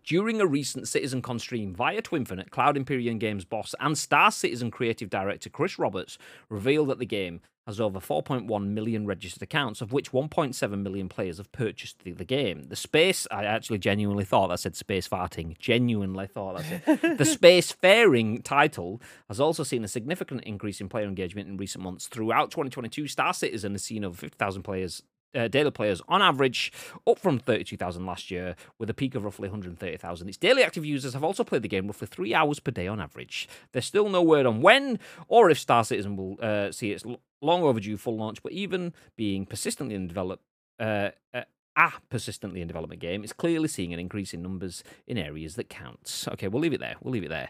[0.04, 4.72] During a recent Citizen Con stream via Twinfinite, Cloud Imperium Games boss and Star Citizen
[4.72, 6.18] creative director Chris Roberts
[6.50, 11.38] revealed that the game has over 4.1 million registered accounts, of which 1.7 million players
[11.38, 12.64] have purchased the, the game.
[12.64, 15.58] The space, I actually genuinely thought that said space farting.
[15.60, 21.50] Genuinely thought the space faring title has also seen a significant increase in player engagement
[21.50, 22.08] in recent months.
[22.08, 25.04] Throughout 2022, Star Citizen has seen over 50,000 players
[25.36, 26.72] uh, daily players on average,
[27.08, 30.28] up from 32,000 last year, with a peak of roughly 130,000.
[30.28, 33.00] Its daily active users have also played the game roughly three hours per day on
[33.00, 33.48] average.
[33.72, 37.04] There's still no word on when or if Star Citizen will uh, see its
[37.42, 40.42] long overdue full launch, but even being persistently in develop.
[40.80, 41.44] Uh, uh,
[41.78, 45.70] a persistently in development game, it's clearly seeing an increase in numbers in areas that
[45.70, 46.28] counts.
[46.28, 46.96] Okay, we'll leave it there.
[47.02, 47.50] We'll leave it there.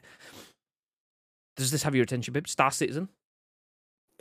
[1.57, 2.47] Does this have your attention, Bib?
[2.47, 3.09] Star Citizen?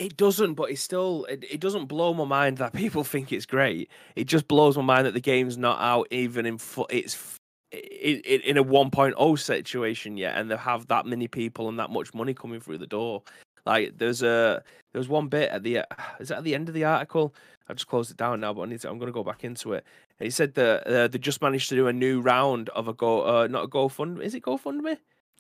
[0.01, 3.45] It doesn't, but it's still it, it doesn't blow my mind that people think it's
[3.47, 3.91] great.
[4.17, 7.37] It just blows my mind that the game's not out even in fu- it's f-
[7.71, 12.15] in, in a 1.0 situation yet, and they have that many people and that much
[12.15, 13.23] money coming through the door.
[13.67, 14.63] Like there's a
[14.95, 15.85] there's one bit at the
[16.19, 17.35] is that at the end of the article?
[17.69, 19.45] I've just closed it down now, but I need to, I'm going to go back
[19.45, 19.85] into it.
[20.19, 23.23] He said that uh, they just managed to do a new round of a go
[23.43, 24.97] uh, not a GoFund is it GoFundMe?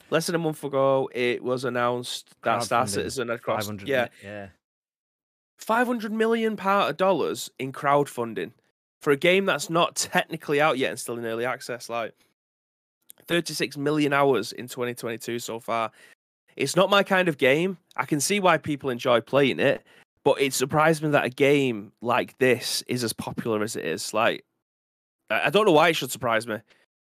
[0.09, 4.09] Less than a month ago, it was announced that Star Citizen had crossed 500 yeah
[4.24, 4.48] yeah.
[5.59, 8.52] 500 million part of uh, dollars in crowdfunding
[9.02, 12.14] for a game that's not technically out yet and still in early access like
[13.27, 15.90] 36 million hours in 2022 so far
[16.56, 19.85] it's not my kind of game i can see why people enjoy playing it
[20.24, 24.12] but it surprised me that a game like this is as popular as it is.
[24.12, 24.44] Like,
[25.31, 26.59] I don't know why it should surprise me.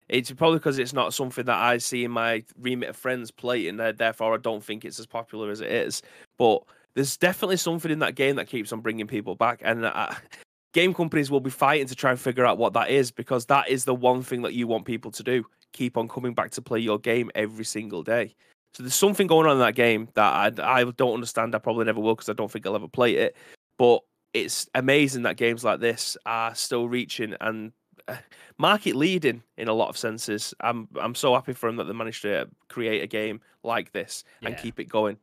[0.09, 3.67] It's probably because it's not something that I see in my remit of friends play,
[3.67, 6.01] and therefore I don't think it's as popular as it is.
[6.37, 6.63] But
[6.95, 10.13] there's definitely something in that game that keeps on bringing people back, and uh,
[10.73, 13.69] game companies will be fighting to try and figure out what that is because that
[13.69, 16.61] is the one thing that you want people to do: keep on coming back to
[16.61, 18.35] play your game every single day.
[18.73, 21.55] So there's something going on in that game that I, I don't understand.
[21.55, 23.35] I probably never will because I don't think I'll ever play it.
[23.77, 24.01] But
[24.33, 27.71] it's amazing that games like this are still reaching and
[28.57, 30.53] market leading in a lot of senses.
[30.59, 34.23] I'm I'm so happy for them that they managed to create a game like this
[34.41, 34.61] and Yeah.
[34.61, 35.17] keep it going.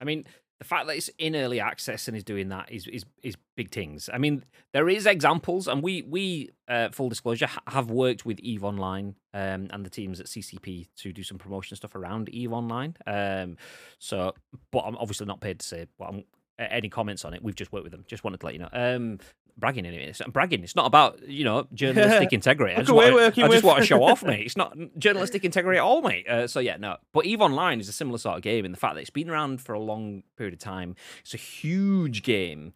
[0.00, 0.24] I mean,
[0.58, 3.70] the fact that it's in early access and is doing that is is is big
[3.70, 4.10] things.
[4.12, 8.38] I mean, there is examples, and we we uh, full disclosure ha- have worked with
[8.40, 12.52] Eve Online um, and the teams at CCP to do some promotion stuff around Eve
[12.52, 12.94] Online.
[13.06, 13.56] Um,
[13.98, 14.34] so,
[14.70, 16.24] but I'm obviously not paid to say what I'm,
[16.58, 17.42] any comments on it.
[17.42, 18.04] We've just worked with them.
[18.06, 18.68] Just wanted to let you know.
[18.72, 19.18] Um,
[19.60, 20.06] bragging anyway.
[20.06, 20.64] It's, I'm bragging.
[20.64, 22.74] It's not about you know journalistic integrity.
[22.74, 24.46] I just, want, working I just want to show off, mate.
[24.46, 26.28] It's not journalistic integrity at all, mate.
[26.28, 26.96] Uh, so yeah, no.
[27.12, 29.30] But Eve Online is a similar sort of game in the fact that it's been
[29.30, 30.96] around for a long period of time.
[31.20, 32.72] It's a huge game.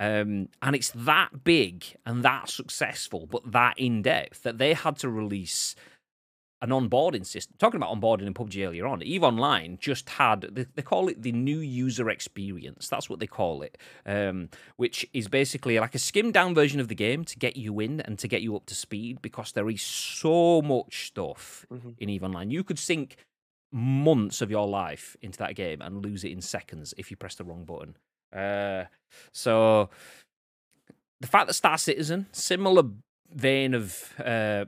[0.00, 4.98] Um, and it's that big and that successful, but that in depth that they had
[4.98, 5.76] to release
[6.64, 7.54] an onboarding system.
[7.58, 11.20] Talking about onboarding in PUBG earlier on, Eve Online just had they, they call it
[11.22, 12.88] the new user experience.
[12.88, 13.76] That's what they call it,
[14.06, 17.78] um, which is basically like a skimmed down version of the game to get you
[17.80, 21.94] in and to get you up to speed because there is so much stuff Mhm.
[21.98, 22.50] in Eve Online.
[22.50, 23.16] You could sink
[23.70, 27.34] months of your life into that game and lose it in seconds if you press
[27.34, 27.96] the wrong button.
[28.32, 28.84] Uh,
[29.32, 29.90] so
[31.20, 32.84] the fact that Star Citizen, similar
[33.30, 34.64] vein of uh,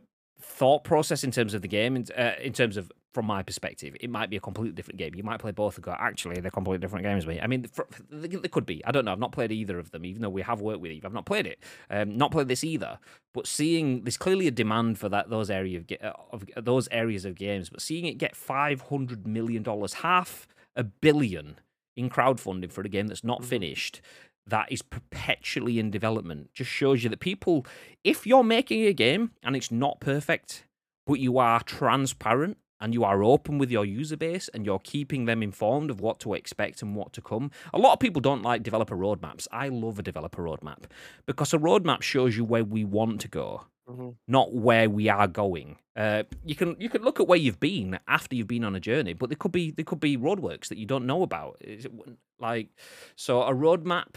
[0.48, 3.96] thought process in terms of the game, in, uh, in terms of from my perspective,
[4.00, 5.14] it might be a completely different game.
[5.14, 7.26] You might play both and go, actually, they're completely different games.
[7.26, 7.40] Mate.
[7.42, 8.84] I mean, fr- they they could be.
[8.84, 9.12] I don't know.
[9.12, 11.04] I've not played either of them, even though we have worked with Eve.
[11.04, 11.58] I've not played it.
[11.90, 12.98] Um, not played this either.
[13.32, 17.24] But seeing there's clearly a demand for that those area of, uh, of those areas
[17.24, 17.70] of games.
[17.70, 21.58] But seeing it get five hundred million dollars, half a billion
[21.96, 23.46] in crowdfunding for a game that's not Mhm.
[23.46, 24.02] finished
[24.46, 27.66] that is perpetually in development just shows you that people
[28.04, 30.64] if you're making a game and it's not perfect
[31.06, 35.24] but you are transparent and you are open with your user base and you're keeping
[35.24, 37.50] them informed of what to expect and what to come.
[37.72, 39.48] A lot of people don't like developer roadmaps.
[39.50, 40.84] I love a developer roadmap
[41.24, 44.16] because a roadmap shows you where we want to go Mhm.
[44.28, 45.78] not where we are going.
[45.94, 48.80] Uh, you can you can look at where you've been after you've been on a
[48.80, 51.56] journey, but there could be there could be roadworks that you don't know about.
[51.60, 51.92] Is it
[52.40, 52.68] like
[53.14, 54.16] so a roadmap?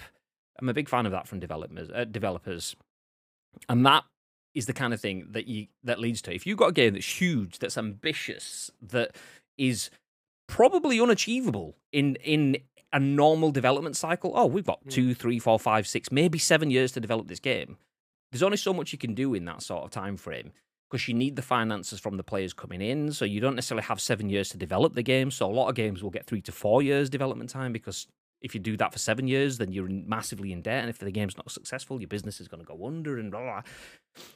[0.61, 1.90] I'm a big fan of that from developers.
[1.94, 2.76] Uh, developers,
[3.68, 4.03] and that
[4.53, 6.34] is the kind of thing that you that leads to.
[6.34, 9.15] If you've got a game that's huge, that's ambitious, that
[9.57, 9.90] is
[10.48, 12.57] probably unachievable in in
[12.91, 14.31] a normal development cycle.
[14.36, 14.91] Oh, we've got Mm.
[14.91, 17.77] two, three, four, five, six, maybe seven years to develop this game
[18.31, 20.52] there's only so much you can do in that sort of time frame
[20.88, 23.11] because you need the finances from the players coming in.
[23.11, 25.31] So you don't necessarily have seven years to develop the game.
[25.31, 28.06] So a lot of games will get three to four years development time because
[28.41, 30.81] if you do that for seven years, then you're massively in debt.
[30.81, 33.41] And if the game's not successful, your business is going to go under and blah,
[33.41, 33.61] blah.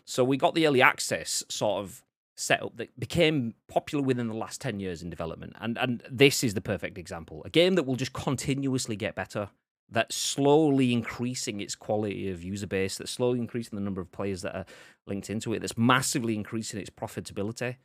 [0.06, 2.04] So we got the early access sort of
[2.36, 5.54] setup that became popular within the last 10 years in development.
[5.62, 7.44] And, and this is the perfect example.
[7.46, 9.50] A game that will just continuously get better
[9.90, 14.42] that's slowly increasing its quality of user base, that's slowly increasing the number of players
[14.42, 14.66] that are
[15.06, 17.76] linked into it, that's massively increasing its profitability.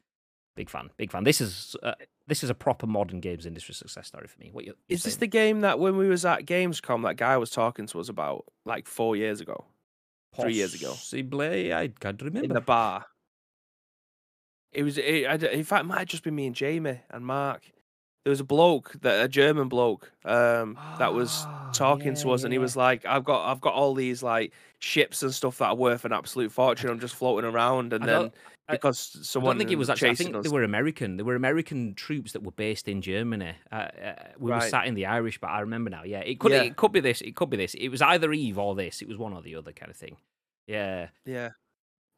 [0.59, 1.23] Big fan, big fan.
[1.23, 1.93] This is uh,
[2.27, 4.51] this is a proper modern games industry success story for me.
[4.53, 7.51] What you Is this the game that when we was at Gamescom, that guy was
[7.51, 9.67] talking to us about like four years ago
[10.35, 10.89] three years ago?
[10.89, 12.45] Possibly, I can't remember.
[12.47, 13.07] in the bar?
[14.73, 14.99] It was.
[14.99, 17.63] It, I in fact, it might have just been me and Jamie and Mark.
[18.25, 22.35] There was a bloke, that a German bloke, um, that was Ah, talking to yeah,
[22.35, 25.59] us, and he was like, "I've got, I've got all these like ships and stuff
[25.59, 26.91] that are worth an absolute fortune.
[26.91, 28.23] I'm just floating around, and I then
[28.69, 30.11] I- because I someone don't think it was actually.
[30.11, 31.17] I think us, they were American.
[31.17, 33.55] They were American troops that were based in Germany.
[33.73, 36.03] Uh, uh, we were sat in the Irish, but I remember now.
[36.05, 36.53] Yeah, it could.
[36.53, 36.63] Yeah.
[36.63, 37.23] It could be this.
[37.23, 37.73] It could be this.
[37.75, 39.01] It was either Eve or this.
[39.01, 40.19] It was one or the other kind of thing.
[40.67, 41.09] Yeah.
[41.25, 41.51] Yeah.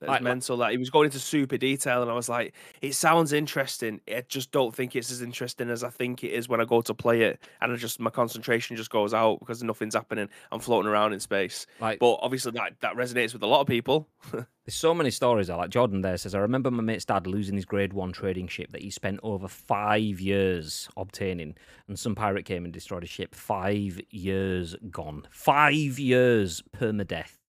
[0.08, 0.56] Like- mental.
[0.58, 4.00] That he was going into super detail, and I was like, "It sounds interesting.
[4.08, 6.80] I just don't think it's as interesting as I think it is when I go
[6.82, 10.28] to play it." And I just my concentration just goes out because nothing's happening.
[10.52, 11.66] I'm floating around in space.
[11.80, 14.08] Like But obviously, that that resonates with a lot of people.
[14.70, 15.50] There's so many stories.
[15.50, 18.46] I like Jordan there says, I remember my mate's dad losing his grade one trading
[18.46, 21.56] ship that he spent over five years obtaining,
[21.88, 23.34] and some pirate came and destroyed his ship.
[23.34, 25.26] Five years gone.
[25.30, 27.39] Five years permadeath.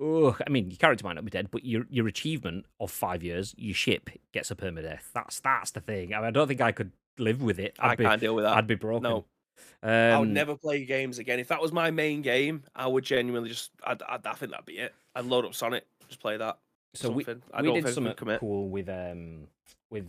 [0.00, 3.22] Ugh, I mean, your character might not be dead, but your your achievement of five
[3.22, 5.12] years, your ship gets a permadeath.
[5.12, 6.14] That's that's the thing.
[6.14, 7.76] I, mean, I don't think I could live with it.
[7.80, 8.56] I'd I be, can't deal with that.
[8.56, 9.02] I'd be broken.
[9.02, 9.24] No.
[9.82, 11.40] Um, I would never play games again.
[11.40, 13.70] If that was my main game, I would genuinely just.
[13.84, 14.94] I'd, I'd, I think that'd be it.
[15.16, 16.58] I'd load up Sonic, just play that.
[16.94, 17.42] So we, something.
[17.52, 19.48] I we did something cool with um
[19.90, 20.08] with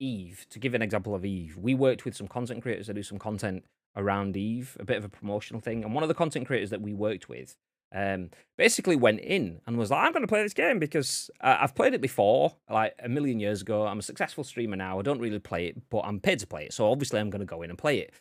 [0.00, 0.46] Eve.
[0.50, 3.18] To give an example of Eve, we worked with some content creators to do some
[3.18, 3.64] content
[3.96, 5.84] around Eve, a bit of a promotional thing.
[5.84, 7.56] And one of the content creators that we worked with,
[7.92, 11.58] um, basically went in and was like, "I'm going to play this game because uh,
[11.60, 13.86] I've played it before, like a million years ago.
[13.86, 14.98] I'm a successful streamer now.
[14.98, 17.40] I don't really play it, but I'm paid to play it, so obviously I'm going
[17.40, 18.12] to go in and play it."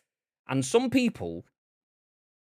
[0.48, 1.46] And some people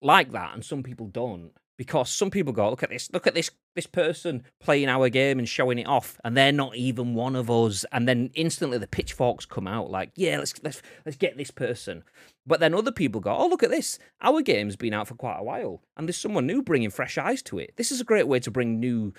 [0.01, 3.35] like that, and some people don't because some people go, look at this, look at
[3.35, 7.37] this, this person playing our game and showing it off, and they're not even one
[7.37, 7.87] of us.
[7.93, 12.03] And then instantly the pitchforks come out, like, yeah, let's let's let's get this person.
[12.49, 15.37] But then other people go, oh, look at this, our game's been out for quite
[15.39, 17.75] a while, and there's someone new bringing fresh eyes to it.
[17.77, 19.13] This is a great way to bring new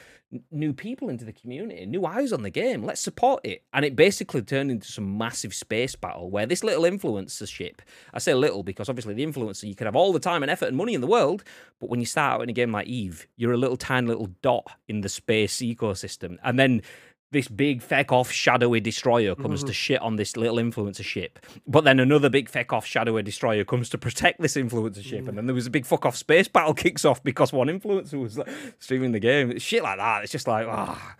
[0.51, 2.83] new people into the community, new eyes on the game.
[2.83, 3.63] Let's support it.
[3.73, 7.81] And it basically turned into some massive space battle where this little influencer ship,
[8.13, 10.67] I say little because obviously the influencer, you can have all the time and effort
[10.67, 11.43] and money in the world,
[11.79, 14.29] but when you start out in a game like Eve, you're a little tiny little
[14.41, 16.37] dot in the space ecosystem.
[16.43, 16.83] And then
[17.31, 21.39] this big feck off shadowy destroyer comes to shit on this little influencer ship.
[21.67, 25.27] But then another big feck off shadowy destroyer comes to protect this influencer ship.
[25.27, 28.19] And then there was a big fuck off space battle kicks off because one influencer
[28.19, 28.49] was like,
[28.79, 29.51] streaming the game.
[29.51, 30.23] It's shit like that.
[30.23, 31.15] It's just like, ah,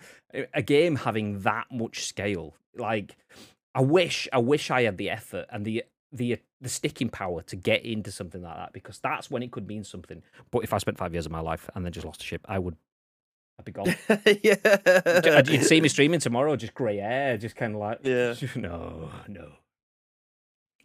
[0.53, 2.56] a game having that much scale.
[2.76, 3.15] Like,
[3.76, 7.56] I wish, I wish I had the effort and the the the sticking power to
[7.56, 10.23] get into something like that because that's when it could mean something.
[10.52, 12.41] But if I spent five years of my life and then just lost a ship,
[12.45, 12.76] I would.
[13.60, 13.94] I'd be gone.
[14.41, 15.41] yeah.
[15.45, 18.34] You'd see me streaming tomorrow, just grey hair, just kind of like, Yeah.
[18.56, 19.52] no, no.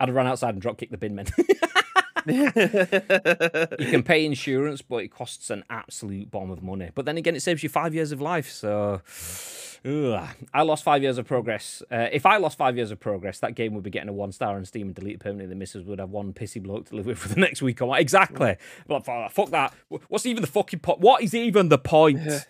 [0.01, 1.26] I'd run outside and drop kick the bin men.
[2.26, 6.90] you can pay insurance, but it costs an absolute bomb of money.
[6.92, 8.51] But then again, it saves you five years of life.
[8.51, 9.02] So,
[9.85, 10.28] ugh.
[10.52, 11.82] I lost five years of progress.
[11.90, 14.32] Uh, if I lost five years of progress, that game would be getting a one
[14.32, 15.47] star on Steam and deleted permanently.
[15.47, 17.81] The missus would have one pissy bloke to live with for the next week.
[17.81, 18.56] Like, exactly.
[18.86, 19.74] But fuck fuck that.
[19.89, 21.01] What's even the fucking point?
[21.01, 22.47] What is even the point?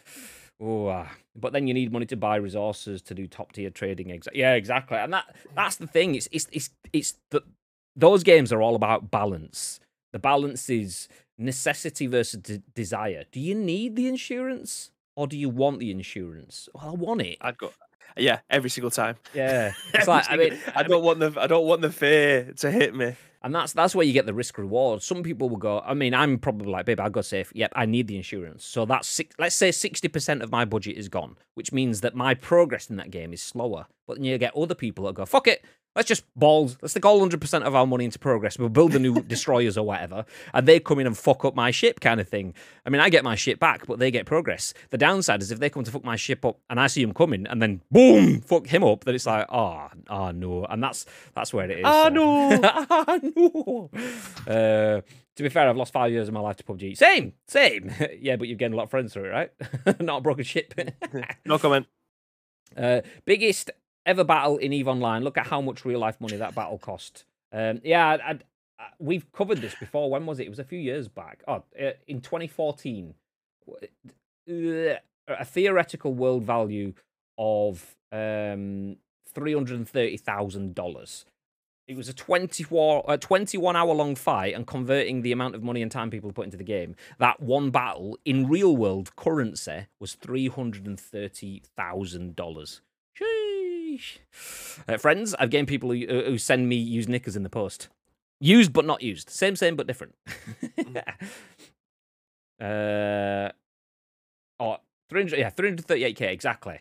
[0.60, 1.10] Oh, ah.
[1.34, 4.08] but then you need money to buy resources to do top tier trading.
[4.08, 4.96] Exa- yeah, exactly.
[4.96, 6.14] And that that's the thing.
[6.14, 7.42] It's it's it's it's the
[7.96, 9.80] those games are all about balance.
[10.12, 13.24] The balance is necessity versus de- desire.
[13.32, 16.68] Do you need the insurance or do you want the insurance?
[16.74, 17.38] Well, I want it.
[17.40, 17.70] I'd go.
[18.16, 19.16] Yeah, every single time.
[19.34, 22.70] Yeah, it's like I mean, I don't want the I don't want the fear to
[22.70, 23.16] hit me.
[23.42, 25.02] And that's that's where you get the risk reward.
[25.02, 25.80] Some people will go.
[25.80, 27.52] I mean, I'm probably like, babe, I'll go safe.
[27.54, 28.64] Yep, I need the insurance.
[28.64, 32.14] So that's six, let's say sixty percent of my budget is gone, which means that
[32.14, 33.86] my progress in that game is slower.
[34.06, 35.64] But then you get other people that go, fuck it,
[35.96, 38.58] let's just balls, let's take all hundred percent of our money into progress.
[38.58, 41.70] We'll build the new destroyers or whatever, and they come in and fuck up my
[41.70, 42.52] ship, kind of thing.
[42.84, 44.74] I mean, I get my ship back, but they get progress.
[44.90, 47.14] The downside is if they come to fuck my ship up, and I see him
[47.14, 51.06] coming, and then boom, fuck him up, then it's like, oh, oh no, and that's
[51.34, 51.84] that's where it is.
[51.86, 52.60] Ah, so- no.
[52.90, 53.90] ah, no.
[54.46, 55.00] Uh,
[55.36, 56.96] to be fair, I've lost five years of my life to PUBG.
[56.96, 57.90] Same, same.
[58.20, 60.00] yeah, but you've gained a lot of friends through it, right?
[60.00, 60.74] Not a broken ship.
[61.44, 61.86] No comment.
[62.76, 63.70] uh, biggest
[64.06, 65.22] ever battle in Eve Online.
[65.24, 67.24] Look at how much real life money that battle cost.
[67.52, 68.30] Um, yeah, I, I,
[68.78, 70.10] I- we've covered this before.
[70.10, 70.46] When was it?
[70.46, 71.42] It was a few years back.
[71.48, 73.14] Oh, uh, in 2014.
[73.70, 74.96] Uh,
[75.28, 76.92] A theoretical world value
[77.38, 78.96] of um,
[79.34, 81.24] $330,000.
[81.86, 85.82] It was a 24, a 21 hour long fight, and converting the amount of money
[85.82, 90.16] and time people put into the game, that one battle in real world currency was
[90.16, 92.80] $330,000.
[94.88, 97.88] Uh, friends, I've gained people who, who send me used knickers in the post.
[98.40, 99.30] Used but not used.
[99.30, 100.14] Same, same, but different.
[102.60, 103.48] uh,
[104.60, 104.76] oh,
[105.08, 106.80] 300, yeah, 338k, exactly.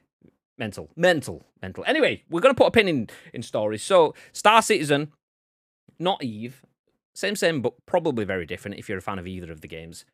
[0.57, 1.83] Mental, mental, mental.
[1.87, 3.81] Anyway, we're going to put a pin in, in stories.
[3.81, 5.11] So, Star Citizen,
[5.99, 6.63] not Eve,
[7.15, 10.05] same, same, but probably very different if you're a fan of either of the games,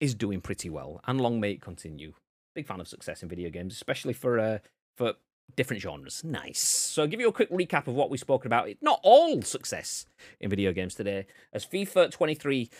[0.00, 1.00] is doing pretty well.
[1.06, 2.14] And long may it continue.
[2.54, 4.58] Big fan of success in video games, especially for uh,
[4.96, 5.14] for
[5.56, 6.22] different genres.
[6.24, 6.60] Nice.
[6.60, 8.68] So, I'll give you a quick recap of what we've spoken about.
[8.80, 10.06] Not all success
[10.40, 12.70] in video games today, as FIFA 23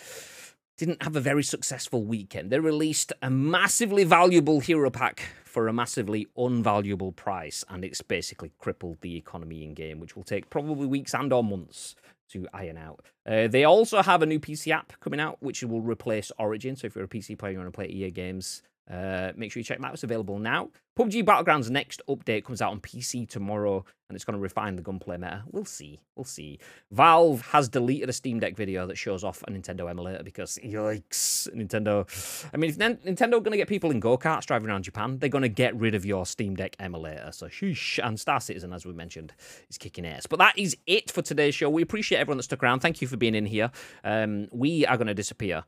[0.79, 2.51] didn't have a very successful weekend.
[2.51, 8.53] They released a massively valuable hero pack for a massively unvaluable price, and it's basically
[8.59, 11.95] crippled the economy in game, which will take probably weeks and or months
[12.31, 13.05] to iron out.
[13.27, 16.75] Uh, they also have a new PC app coming out, which will replace Origin.
[16.75, 19.61] So if you're a PC player, you want to play EA games, Uh, make sure
[19.61, 19.95] you check that.
[19.95, 20.69] It's available now.
[20.99, 24.83] PUBG Battlegrounds next update comes out on PC tomorrow, and it's going to refine the
[24.83, 25.45] gunplay meta.
[25.51, 26.01] We'll see.
[26.15, 26.59] We'll see.
[26.91, 31.49] Valve has deleted a Steam Deck video that shows off a Nintendo emulator because yikes,
[31.55, 32.07] Nintendo.
[32.53, 35.19] I mean, if Nin- Nintendo going to get people in go karts driving around Japan,
[35.19, 37.31] they're going to get rid of your Steam Deck emulator.
[37.33, 37.99] So sheesh.
[38.07, 39.33] And Star Citizen, as we mentioned,
[39.71, 40.27] is kicking ass.
[40.27, 41.71] But that is it for today's show.
[41.71, 42.81] We appreciate everyone that stuck around.
[42.81, 43.71] Thank you for being in here.
[44.05, 45.65] Um, we are going to disappear.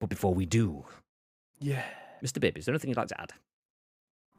[0.00, 0.84] But before we do,
[1.58, 1.84] Yeah.
[2.22, 2.40] Mr.
[2.40, 3.32] Bibb, is there anything you'd like to add?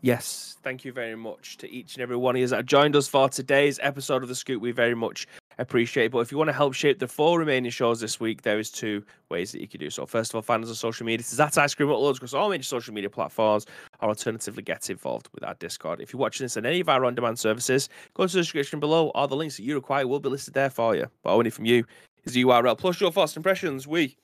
[0.01, 3.07] Yes, thank you very much to each and every one of you that joined us
[3.07, 4.61] for today's episode of The Scoop.
[4.61, 5.25] We very much
[5.57, 6.11] appreciate it.
[6.11, 8.69] But if you want to help shape the four remaining shows this week, there is
[8.69, 10.05] two ways that you can do so.
[10.05, 11.19] First of all, find us on social media.
[11.19, 13.65] This is at Ice Cream Uploads across all major social media platforms,
[14.01, 16.01] or alternatively, get involved with our Discord.
[16.01, 18.79] If you're watching this on any of our on demand services, go to the description
[18.79, 19.09] below.
[19.09, 21.07] All the links that you require will be listed there for you.
[21.23, 21.85] But all we need from you
[22.25, 23.87] is the URL plus your first impressions.
[23.87, 24.17] We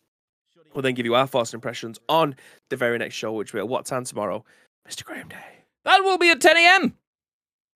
[0.73, 2.35] will then give you our first impressions on
[2.69, 4.43] the very next show, which will be at what time tomorrow?
[4.87, 5.03] Mr.
[5.03, 5.65] Graham Day.
[5.85, 6.97] That will be at 10 a.m.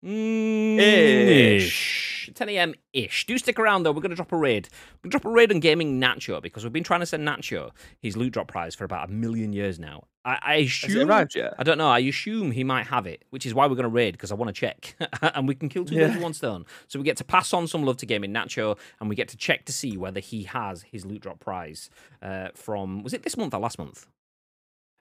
[0.04, 2.01] Mm, Ish.
[2.32, 2.74] 10 a.m.
[2.92, 3.26] ish.
[3.26, 3.92] Do stick around though.
[3.92, 4.68] We're going to drop a raid.
[4.72, 7.26] We're going to drop a raid on Gaming Nacho because we've been trying to send
[7.26, 10.04] Nacho his loot drop prize for about a million years now.
[10.24, 11.08] I, I assume.
[11.08, 11.36] arrived?
[11.58, 11.88] I don't know.
[11.88, 14.34] I assume he might have it, which is why we're going to raid because I
[14.36, 16.64] want to check, and we can kill two birds with one stone.
[16.86, 19.36] So we get to pass on some love to Gaming Nacho, and we get to
[19.36, 21.90] check to see whether he has his loot drop prize
[22.22, 24.06] uh, from was it this month or last month?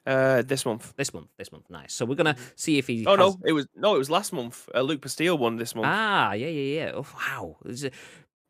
[0.06, 0.94] Uh, this month.
[0.98, 1.28] This month.
[1.38, 1.70] This month.
[1.70, 1.94] Nice.
[1.94, 3.06] So we're gonna see if he.
[3.06, 3.20] Oh has...
[3.20, 4.68] no, it was no, it was last month.
[4.74, 5.88] Uh, Luke Pastille won this month.
[5.88, 6.92] Ah, yeah, yeah, yeah.
[6.96, 7.58] Oh, wow.
[7.66, 7.90] Is-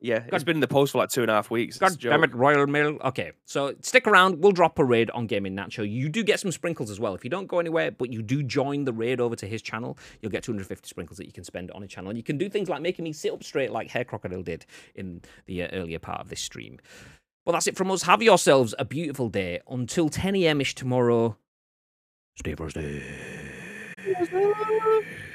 [0.01, 1.77] yeah, God- it's been in the post for like two and a half weeks.
[1.77, 2.97] God damn it, Royal Mail.
[3.03, 4.41] Okay, so stick around.
[4.41, 5.89] We'll drop a raid on Gaming Nacho.
[5.89, 7.13] You do get some sprinkles as well.
[7.13, 9.99] If you don't go anywhere, but you do join the raid over to his channel,
[10.19, 12.09] you'll get 250 sprinkles that you can spend on his channel.
[12.09, 14.65] And you can do things like making me sit up straight like Hair Crocodile did
[14.95, 16.79] in the uh, earlier part of this stream.
[17.45, 18.03] Well, that's it from us.
[18.03, 19.61] Have yourselves a beautiful day.
[19.67, 20.61] Until 10 a.m.
[20.61, 21.37] ish tomorrow,
[22.37, 23.01] stay frosty.